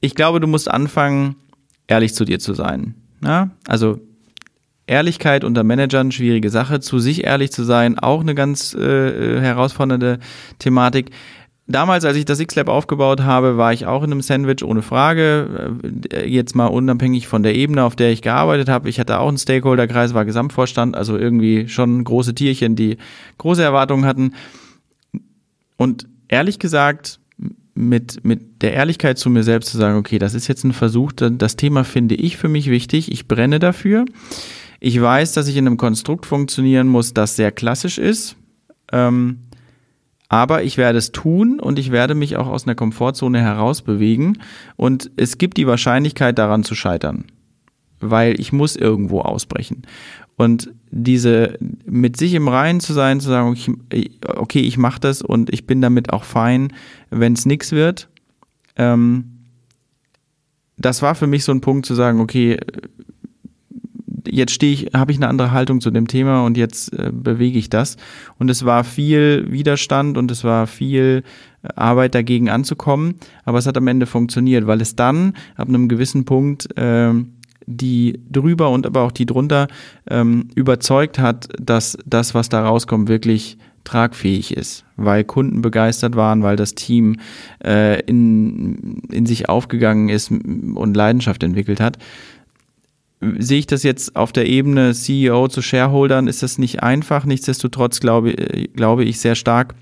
Ich 0.00 0.14
glaube, 0.14 0.40
du 0.40 0.46
musst 0.46 0.70
anfangen, 0.70 1.36
ehrlich 1.86 2.14
zu 2.14 2.24
dir 2.24 2.38
zu 2.38 2.54
sein. 2.54 2.94
Ja? 3.22 3.50
Also 3.66 4.00
Ehrlichkeit 4.86 5.44
unter 5.44 5.64
Managern, 5.64 6.12
schwierige 6.12 6.50
Sache. 6.50 6.80
Zu 6.80 6.98
sich 6.98 7.24
ehrlich 7.24 7.52
zu 7.52 7.64
sein, 7.64 7.98
auch 7.98 8.20
eine 8.20 8.34
ganz 8.34 8.74
äh, 8.74 9.40
herausfordernde 9.40 10.18
Thematik. 10.58 11.10
Damals, 11.70 12.06
als 12.06 12.16
ich 12.16 12.24
das 12.24 12.40
X-Lab 12.40 12.68
aufgebaut 12.68 13.20
habe, 13.20 13.58
war 13.58 13.74
ich 13.74 13.84
auch 13.84 14.02
in 14.02 14.10
einem 14.10 14.22
Sandwich 14.22 14.64
ohne 14.64 14.80
Frage. 14.80 15.76
Äh, 16.10 16.26
jetzt 16.26 16.56
mal 16.56 16.66
unabhängig 16.66 17.28
von 17.28 17.42
der 17.42 17.54
Ebene, 17.54 17.84
auf 17.84 17.94
der 17.94 18.10
ich 18.10 18.22
gearbeitet 18.22 18.70
habe. 18.70 18.88
Ich 18.88 18.98
hatte 18.98 19.18
auch 19.18 19.28
einen 19.28 19.36
Stakeholderkreis, 19.36 20.14
war 20.14 20.24
Gesamtvorstand, 20.24 20.96
also 20.96 21.18
irgendwie 21.18 21.68
schon 21.68 22.02
große 22.02 22.34
Tierchen, 22.34 22.74
die 22.74 22.96
große 23.36 23.62
Erwartungen 23.62 24.06
hatten. 24.06 24.32
Und 25.78 26.06
ehrlich 26.28 26.58
gesagt, 26.58 27.20
mit, 27.74 28.24
mit 28.24 28.60
der 28.62 28.74
Ehrlichkeit 28.74 29.18
zu 29.18 29.30
mir 29.30 29.44
selbst 29.44 29.70
zu 29.70 29.78
sagen, 29.78 29.96
okay, 29.96 30.18
das 30.18 30.34
ist 30.34 30.48
jetzt 30.48 30.64
ein 30.64 30.72
Versuch, 30.72 31.12
das 31.12 31.56
Thema 31.56 31.84
finde 31.84 32.16
ich 32.16 32.36
für 32.36 32.48
mich 32.48 32.68
wichtig, 32.68 33.10
ich 33.10 33.28
brenne 33.28 33.60
dafür. 33.60 34.04
Ich 34.80 35.00
weiß, 35.00 35.32
dass 35.32 35.48
ich 35.48 35.56
in 35.56 35.66
einem 35.66 35.76
Konstrukt 35.76 36.26
funktionieren 36.26 36.88
muss, 36.88 37.14
das 37.14 37.36
sehr 37.36 37.52
klassisch 37.52 37.98
ist. 37.98 38.36
Ähm, 38.92 39.38
aber 40.28 40.62
ich 40.62 40.76
werde 40.76 40.98
es 40.98 41.12
tun 41.12 41.58
und 41.58 41.78
ich 41.78 41.90
werde 41.90 42.14
mich 42.14 42.36
auch 42.36 42.48
aus 42.48 42.66
einer 42.66 42.74
Komfortzone 42.74 43.40
herausbewegen. 43.40 44.38
Und 44.76 45.10
es 45.16 45.38
gibt 45.38 45.56
die 45.56 45.66
Wahrscheinlichkeit, 45.66 46.38
daran 46.38 46.64
zu 46.64 46.74
scheitern. 46.74 47.24
Weil 48.00 48.38
ich 48.40 48.52
muss 48.52 48.76
irgendwo 48.76 49.20
ausbrechen. 49.20 49.82
Und 50.36 50.72
diese 50.90 51.58
mit 51.84 52.16
sich 52.16 52.34
im 52.34 52.46
Reinen 52.46 52.80
zu 52.80 52.92
sein, 52.92 53.20
zu 53.20 53.28
sagen, 53.28 53.56
okay, 54.24 54.60
ich 54.60 54.78
mache 54.78 55.00
das 55.00 55.20
und 55.20 55.52
ich 55.52 55.66
bin 55.66 55.80
damit 55.80 56.12
auch 56.12 56.22
fein, 56.22 56.72
wenn 57.10 57.32
es 57.32 57.44
nichts 57.44 57.72
wird. 57.72 58.08
Ähm, 58.76 59.38
das 60.76 61.02
war 61.02 61.16
für 61.16 61.26
mich 61.26 61.42
so 61.42 61.50
ein 61.50 61.60
Punkt 61.60 61.86
zu 61.86 61.94
sagen, 61.94 62.20
okay, 62.20 62.56
jetzt 64.30 64.52
stehe 64.52 64.72
ich, 64.72 64.90
habe 64.94 65.12
ich 65.12 65.18
eine 65.18 65.28
andere 65.28 65.50
Haltung 65.50 65.80
zu 65.80 65.90
dem 65.90 66.06
Thema 66.06 66.44
und 66.44 66.56
jetzt 66.56 66.92
äh, 66.92 67.10
bewege 67.12 67.58
ich 67.58 67.70
das. 67.70 67.96
Und 68.38 68.50
es 68.50 68.64
war 68.64 68.84
viel 68.84 69.50
Widerstand 69.50 70.16
und 70.16 70.30
es 70.30 70.44
war 70.44 70.66
viel 70.66 71.24
äh, 71.62 71.68
Arbeit 71.74 72.14
dagegen 72.14 72.48
anzukommen, 72.48 73.16
aber 73.44 73.58
es 73.58 73.66
hat 73.66 73.76
am 73.76 73.88
Ende 73.88 74.06
funktioniert, 74.06 74.66
weil 74.66 74.80
es 74.80 74.96
dann 74.96 75.34
ab 75.56 75.68
einem 75.68 75.88
gewissen 75.88 76.24
Punkt 76.24 76.68
äh, 76.76 77.12
die 77.68 78.20
drüber 78.30 78.70
und 78.70 78.86
aber 78.86 79.02
auch 79.02 79.12
die 79.12 79.26
drunter 79.26 79.68
ähm, 80.08 80.48
überzeugt 80.54 81.18
hat, 81.18 81.48
dass 81.60 81.98
das, 82.06 82.34
was 82.34 82.48
da 82.48 82.64
rauskommt, 82.64 83.08
wirklich 83.08 83.58
tragfähig 83.84 84.56
ist, 84.56 84.84
weil 84.96 85.24
Kunden 85.24 85.62
begeistert 85.62 86.16
waren, 86.16 86.42
weil 86.42 86.56
das 86.56 86.74
Team 86.74 87.16
äh, 87.64 88.00
in, 88.02 89.02
in 89.10 89.26
sich 89.26 89.48
aufgegangen 89.48 90.08
ist 90.08 90.30
und 90.30 90.96
Leidenschaft 90.96 91.42
entwickelt 91.42 91.80
hat 91.80 91.98
sehe 93.20 93.58
ich 93.58 93.66
das 93.66 93.82
jetzt 93.82 94.14
auf 94.14 94.32
der 94.32 94.46
Ebene 94.46 94.94
CEO 94.94 95.48
zu 95.48 95.60
Shareholdern, 95.60 96.28
ist 96.28 96.42
das 96.42 96.58
nicht 96.58 96.82
einfach. 96.82 97.24
Nichtsdestotrotz 97.24 97.98
glaube, 97.98 98.32
glaube 98.74 99.04
ich 99.04 99.18
sehr 99.18 99.34
stark, 99.34 99.74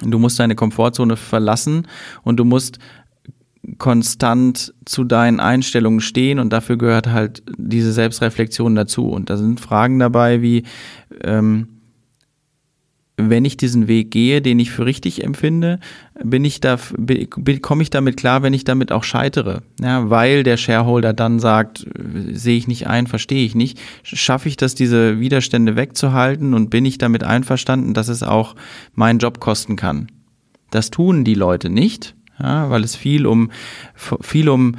du 0.00 0.18
musst 0.18 0.40
deine 0.40 0.54
Komfortzone 0.54 1.16
verlassen 1.16 1.86
und 2.22 2.38
du 2.38 2.44
musst 2.44 2.78
konstant 3.78 4.74
zu 4.84 5.04
deinen 5.04 5.40
Einstellungen 5.40 6.00
stehen 6.00 6.38
und 6.38 6.52
dafür 6.52 6.76
gehört 6.76 7.08
halt 7.08 7.42
diese 7.56 7.92
Selbstreflexion 7.92 8.74
dazu. 8.74 9.08
Und 9.08 9.30
da 9.30 9.36
sind 9.36 9.60
Fragen 9.60 9.98
dabei 9.98 10.42
wie, 10.42 10.64
ähm, 11.22 11.68
wenn 13.16 13.44
ich 13.44 13.56
diesen 13.56 13.86
Weg 13.86 14.10
gehe, 14.10 14.42
den 14.42 14.58
ich 14.58 14.72
für 14.72 14.86
richtig 14.86 15.22
empfinde, 15.22 15.78
bin 16.22 16.44
ich 16.44 16.60
da, 16.60 16.78
komme 17.62 17.82
ich 17.82 17.90
damit 17.90 18.16
klar, 18.16 18.42
wenn 18.42 18.52
ich 18.52 18.64
damit 18.64 18.90
auch 18.90 19.04
scheitere. 19.04 19.62
Ja, 19.80 20.10
weil 20.10 20.42
der 20.42 20.56
Shareholder 20.56 21.12
dann 21.12 21.38
sagt, 21.38 21.86
sehe 22.32 22.56
ich 22.56 22.66
nicht 22.66 22.88
ein, 22.88 23.06
verstehe 23.06 23.44
ich 23.44 23.54
nicht. 23.54 23.78
Schaffe 24.02 24.48
ich 24.48 24.56
das, 24.56 24.74
diese 24.74 25.20
Widerstände 25.20 25.76
wegzuhalten 25.76 26.54
und 26.54 26.70
bin 26.70 26.84
ich 26.84 26.98
damit 26.98 27.22
einverstanden, 27.22 27.94
dass 27.94 28.08
es 28.08 28.24
auch 28.24 28.56
meinen 28.94 29.20
Job 29.20 29.38
kosten 29.38 29.76
kann? 29.76 30.08
Das 30.70 30.90
tun 30.90 31.22
die 31.22 31.34
Leute 31.34 31.70
nicht, 31.70 32.16
ja, 32.38 32.70
weil 32.70 32.84
es 32.84 32.96
viel 32.96 33.26
um, 33.26 33.50
viel 33.94 34.48
um 34.48 34.76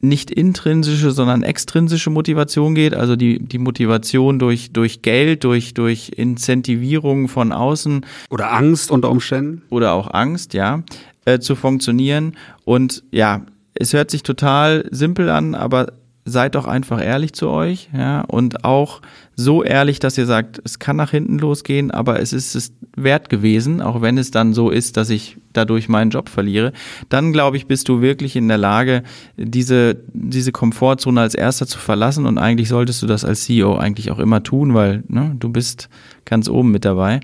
nicht 0.00 0.30
intrinsische, 0.30 1.10
sondern 1.10 1.42
extrinsische 1.42 2.10
Motivation 2.10 2.74
geht, 2.74 2.94
also 2.94 3.16
die, 3.16 3.38
die 3.38 3.58
Motivation 3.58 4.38
durch, 4.38 4.72
durch 4.72 5.02
Geld, 5.02 5.44
durch, 5.44 5.74
durch 5.74 6.10
Incentivierung 6.16 7.28
von 7.28 7.52
außen. 7.52 8.04
Oder 8.30 8.52
Angst 8.52 8.90
unter 8.90 9.10
Umständen. 9.10 9.62
Oder 9.70 9.92
auch 9.92 10.12
Angst, 10.12 10.54
ja, 10.54 10.82
äh, 11.24 11.38
zu 11.38 11.56
funktionieren. 11.56 12.36
Und 12.64 13.04
ja, 13.10 13.42
es 13.74 13.92
hört 13.92 14.10
sich 14.10 14.22
total 14.22 14.86
simpel 14.90 15.30
an, 15.30 15.54
aber 15.54 15.92
seid 16.26 16.56
doch 16.56 16.66
einfach 16.66 17.02
ehrlich 17.02 17.32
zu 17.32 17.48
euch, 17.48 17.88
ja, 17.96 18.22
und 18.22 18.64
auch 18.64 19.00
so 19.36 19.62
ehrlich, 19.62 20.00
dass 20.00 20.18
ihr 20.18 20.26
sagt, 20.26 20.60
es 20.64 20.78
kann 20.78 20.96
nach 20.96 21.12
hinten 21.12 21.38
losgehen, 21.38 21.90
aber 21.90 22.20
es 22.20 22.32
ist 22.32 22.54
es 22.56 22.72
wert 22.96 23.28
gewesen, 23.28 23.80
auch 23.80 24.02
wenn 24.02 24.18
es 24.18 24.32
dann 24.32 24.52
so 24.52 24.70
ist, 24.70 24.96
dass 24.96 25.08
ich 25.08 25.38
dadurch 25.52 25.88
meinen 25.88 26.10
Job 26.10 26.28
verliere. 26.28 26.72
Dann 27.08 27.32
glaube 27.32 27.56
ich, 27.56 27.66
bist 27.66 27.88
du 27.88 28.00
wirklich 28.00 28.34
in 28.34 28.48
der 28.48 28.58
Lage, 28.58 29.04
diese, 29.36 29.98
diese 30.12 30.52
Komfortzone 30.52 31.20
als 31.20 31.34
erster 31.34 31.66
zu 31.66 31.78
verlassen 31.78 32.26
und 32.26 32.38
eigentlich 32.38 32.68
solltest 32.68 33.02
du 33.02 33.06
das 33.06 33.24
als 33.24 33.44
CEO 33.44 33.76
eigentlich 33.76 34.10
auch 34.10 34.18
immer 34.18 34.42
tun, 34.42 34.74
weil 34.74 35.04
ne, 35.08 35.36
du 35.38 35.48
bist 35.48 35.88
ganz 36.24 36.48
oben 36.48 36.72
mit 36.72 36.84
dabei 36.84 37.20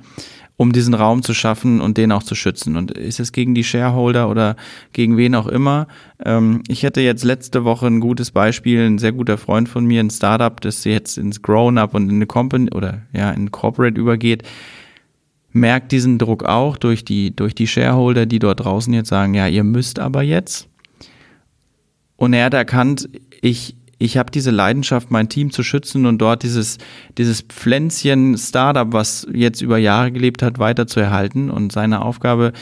um 0.62 0.72
diesen 0.72 0.94
Raum 0.94 1.22
zu 1.22 1.34
schaffen 1.34 1.80
und 1.80 1.98
den 1.98 2.12
auch 2.12 2.22
zu 2.22 2.34
schützen. 2.36 2.76
Und 2.76 2.92
ist 2.92 3.18
es 3.18 3.32
gegen 3.32 3.54
die 3.54 3.64
Shareholder 3.64 4.30
oder 4.30 4.56
gegen 4.92 5.16
wen 5.16 5.34
auch 5.34 5.48
immer? 5.48 5.88
Ähm, 6.24 6.62
ich 6.68 6.84
hatte 6.84 7.00
jetzt 7.00 7.24
letzte 7.24 7.64
Woche 7.64 7.88
ein 7.88 7.98
gutes 7.98 8.30
Beispiel, 8.30 8.86
ein 8.86 8.98
sehr 8.98 9.12
guter 9.12 9.38
Freund 9.38 9.68
von 9.68 9.84
mir, 9.84 10.00
ein 10.00 10.10
Startup, 10.10 10.58
das 10.60 10.84
jetzt 10.84 11.18
ins 11.18 11.42
Grown-up 11.42 11.94
und 11.94 12.08
in 12.08 12.16
eine 12.16 12.26
Company 12.26 12.70
oder 12.70 13.02
ja, 13.12 13.32
in 13.32 13.50
Corporate 13.50 14.00
übergeht 14.00 14.44
merkt 15.54 15.92
diesen 15.92 16.16
Druck 16.16 16.44
auch 16.44 16.78
durch 16.78 17.04
die, 17.04 17.36
durch 17.36 17.54
die 17.54 17.66
Shareholder, 17.66 18.24
die 18.24 18.38
dort 18.38 18.60
draußen 18.60 18.94
jetzt 18.94 19.10
sagen, 19.10 19.34
ja, 19.34 19.46
ihr 19.46 19.64
müsst 19.64 19.98
aber 19.98 20.22
jetzt. 20.22 20.66
Und 22.16 22.32
er 22.32 22.46
hat 22.46 22.54
erkannt, 22.54 23.10
ich, 23.42 23.76
ich 24.02 24.16
habe 24.16 24.30
diese 24.30 24.50
Leidenschaft, 24.50 25.10
mein 25.10 25.28
Team 25.28 25.52
zu 25.52 25.62
schützen 25.62 26.06
und 26.06 26.18
dort 26.18 26.42
dieses, 26.42 26.78
dieses 27.18 27.42
Pflänzchen 27.42 28.36
Startup, 28.36 28.92
was 28.92 29.26
jetzt 29.32 29.62
über 29.62 29.78
Jahre 29.78 30.10
gelebt 30.10 30.42
hat, 30.42 30.58
weiter 30.58 30.86
zu 30.88 30.98
erhalten. 30.98 31.50
Und 31.50 31.70
seine 31.70 32.02
Aufgabe 32.02 32.52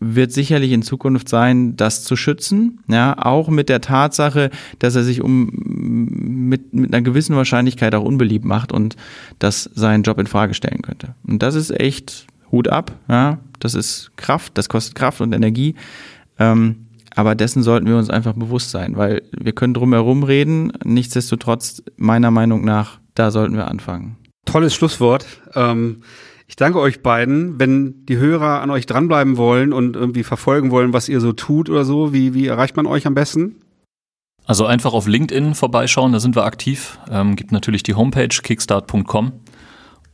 wird 0.00 0.32
sicherlich 0.32 0.72
in 0.72 0.82
Zukunft 0.82 1.28
sein, 1.28 1.76
das 1.76 2.02
zu 2.02 2.16
schützen, 2.16 2.80
ja, 2.88 3.16
auch 3.16 3.48
mit 3.48 3.68
der 3.68 3.80
Tatsache, 3.80 4.50
dass 4.80 4.96
er 4.96 5.04
sich 5.04 5.22
um 5.22 5.52
mit, 5.54 6.74
mit 6.74 6.92
einer 6.92 7.02
gewissen 7.02 7.36
Wahrscheinlichkeit 7.36 7.94
auch 7.94 8.04
unbeliebt 8.04 8.44
macht 8.44 8.72
und 8.72 8.96
das 9.38 9.70
seinen 9.74 10.02
Job 10.02 10.18
in 10.18 10.26
Frage 10.26 10.54
stellen 10.54 10.82
könnte. 10.82 11.14
Und 11.24 11.44
das 11.44 11.54
ist 11.54 11.70
echt 11.70 12.26
Hut 12.50 12.66
ab, 12.66 12.98
ja, 13.08 13.38
das 13.60 13.74
ist 13.74 14.10
Kraft, 14.16 14.58
das 14.58 14.68
kostet 14.68 14.96
Kraft 14.96 15.20
und 15.20 15.32
Energie. 15.32 15.76
Ähm, 16.40 16.85
aber 17.16 17.34
dessen 17.34 17.62
sollten 17.62 17.86
wir 17.86 17.96
uns 17.96 18.10
einfach 18.10 18.34
bewusst 18.34 18.70
sein, 18.70 18.96
weil 18.96 19.22
wir 19.32 19.52
können 19.52 19.74
drumherum 19.74 20.22
reden. 20.22 20.72
Nichtsdestotrotz, 20.84 21.82
meiner 21.96 22.30
Meinung 22.30 22.64
nach, 22.64 23.00
da 23.14 23.30
sollten 23.30 23.56
wir 23.56 23.68
anfangen. 23.68 24.16
Tolles 24.44 24.74
Schlusswort. 24.74 25.26
Ähm, 25.54 26.02
ich 26.46 26.56
danke 26.56 26.78
euch 26.78 27.02
beiden. 27.02 27.58
Wenn 27.58 28.04
die 28.04 28.18
Hörer 28.18 28.60
an 28.60 28.70
euch 28.70 28.84
dranbleiben 28.84 29.38
wollen 29.38 29.72
und 29.72 29.96
irgendwie 29.96 30.24
verfolgen 30.24 30.70
wollen, 30.70 30.92
was 30.92 31.08
ihr 31.08 31.20
so 31.20 31.32
tut 31.32 31.70
oder 31.70 31.86
so, 31.86 32.12
wie, 32.12 32.34
wie 32.34 32.46
erreicht 32.46 32.76
man 32.76 32.86
euch 32.86 33.06
am 33.06 33.14
besten? 33.14 33.56
Also 34.44 34.66
einfach 34.66 34.92
auf 34.92 35.08
LinkedIn 35.08 35.54
vorbeischauen, 35.54 36.12
da 36.12 36.20
sind 36.20 36.36
wir 36.36 36.44
aktiv. 36.44 36.98
Ähm, 37.10 37.34
gibt 37.34 37.50
natürlich 37.50 37.82
die 37.82 37.94
Homepage 37.94 38.28
kickstart.com. 38.28 39.32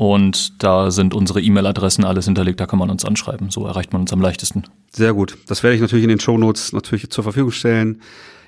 Und 0.02 0.64
da 0.64 0.90
sind 0.90 1.14
unsere 1.14 1.40
E-Mail-Adressen 1.40 2.04
alles 2.04 2.24
hinterlegt, 2.24 2.58
da 2.58 2.66
kann 2.66 2.80
man 2.80 2.90
uns 2.90 3.04
anschreiben. 3.04 3.50
So 3.50 3.68
erreicht 3.68 3.92
man 3.92 4.02
uns 4.02 4.12
am 4.12 4.20
leichtesten. 4.20 4.64
Sehr 4.90 5.14
gut. 5.14 5.38
Das 5.46 5.62
werde 5.62 5.76
ich 5.76 5.80
natürlich 5.80 6.02
in 6.02 6.08
den 6.08 6.18
Show 6.18 6.36
Notes 6.36 6.72
natürlich 6.72 7.08
zur 7.10 7.22
Verfügung 7.22 7.52
stellen. 7.52 8.00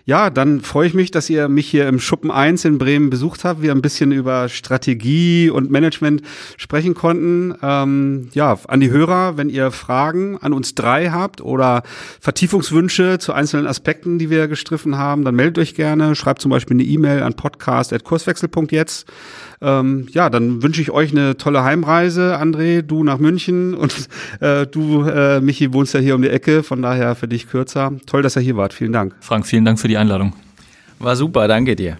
Ja, 0.04 0.30
dann 0.30 0.62
freue 0.62 0.88
ich 0.88 0.94
mich, 0.94 1.12
dass 1.12 1.30
ihr 1.30 1.48
mich 1.48 1.68
hier 1.68 1.86
im 1.86 2.00
Schuppen 2.00 2.32
1 2.32 2.64
in 2.64 2.78
Bremen 2.78 3.08
besucht 3.08 3.44
habt. 3.44 3.62
Wir 3.62 3.70
ein 3.70 3.82
bisschen 3.82 4.10
über 4.10 4.48
Strategie 4.48 5.48
und 5.48 5.70
Management 5.70 6.22
sprechen 6.56 6.94
konnten. 6.94 7.54
Ähm, 7.62 8.30
ja, 8.34 8.58
an 8.66 8.80
die 8.80 8.90
Hörer, 8.90 9.36
wenn 9.36 9.48
ihr 9.48 9.70
Fragen 9.70 10.36
an 10.38 10.52
uns 10.52 10.74
drei 10.74 11.10
habt 11.10 11.40
oder 11.40 11.84
Vertiefungswünsche 12.20 13.20
zu 13.20 13.32
einzelnen 13.32 13.68
Aspekten, 13.68 14.18
die 14.18 14.28
wir 14.28 14.48
gestriffen 14.48 14.98
haben, 14.98 15.24
dann 15.24 15.36
meldet 15.36 15.58
euch 15.58 15.76
gerne. 15.76 16.16
Schreibt 16.16 16.42
zum 16.42 16.50
Beispiel 16.50 16.74
eine 16.74 16.84
E-Mail 16.84 17.22
an 17.22 17.34
podcast.kurswechsel.jetzt. 17.34 19.06
Ähm, 19.60 20.06
ja, 20.10 20.30
dann 20.30 20.62
wünsche 20.62 20.80
ich 20.80 20.90
euch 20.90 21.12
eine 21.12 21.36
tolle 21.36 21.64
Heimreise, 21.64 22.38
André, 22.40 22.82
du 22.82 23.04
nach 23.04 23.18
München 23.18 23.74
und 23.74 24.08
äh, 24.40 24.66
du, 24.66 25.04
äh, 25.04 25.40
Michi, 25.40 25.72
wohnst 25.72 25.94
ja 25.94 26.00
hier 26.00 26.14
um 26.14 26.22
die 26.22 26.30
Ecke, 26.30 26.62
von 26.62 26.82
daher 26.82 27.14
für 27.14 27.28
dich 27.28 27.48
kürzer. 27.48 27.92
Toll, 28.06 28.22
dass 28.22 28.36
ihr 28.36 28.42
hier 28.42 28.56
wart. 28.56 28.72
Vielen 28.72 28.92
Dank. 28.92 29.14
Frank, 29.20 29.46
vielen 29.46 29.64
Dank 29.64 29.78
für 29.78 29.88
die 29.88 29.96
Einladung. 29.96 30.32
War 30.98 31.16
super, 31.16 31.48
danke 31.48 31.76
dir. 31.76 31.98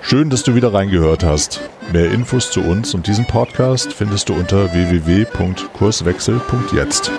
Schön, 0.00 0.30
dass 0.30 0.42
du 0.42 0.54
wieder 0.54 0.72
reingehört 0.72 1.24
hast. 1.24 1.60
Mehr 1.92 2.10
Infos 2.10 2.50
zu 2.50 2.60
uns 2.60 2.94
und 2.94 3.06
diesem 3.06 3.26
Podcast 3.26 3.92
findest 3.92 4.28
du 4.28 4.34
unter 4.34 4.72
www.kurswechsel.jetzt. 4.72 7.12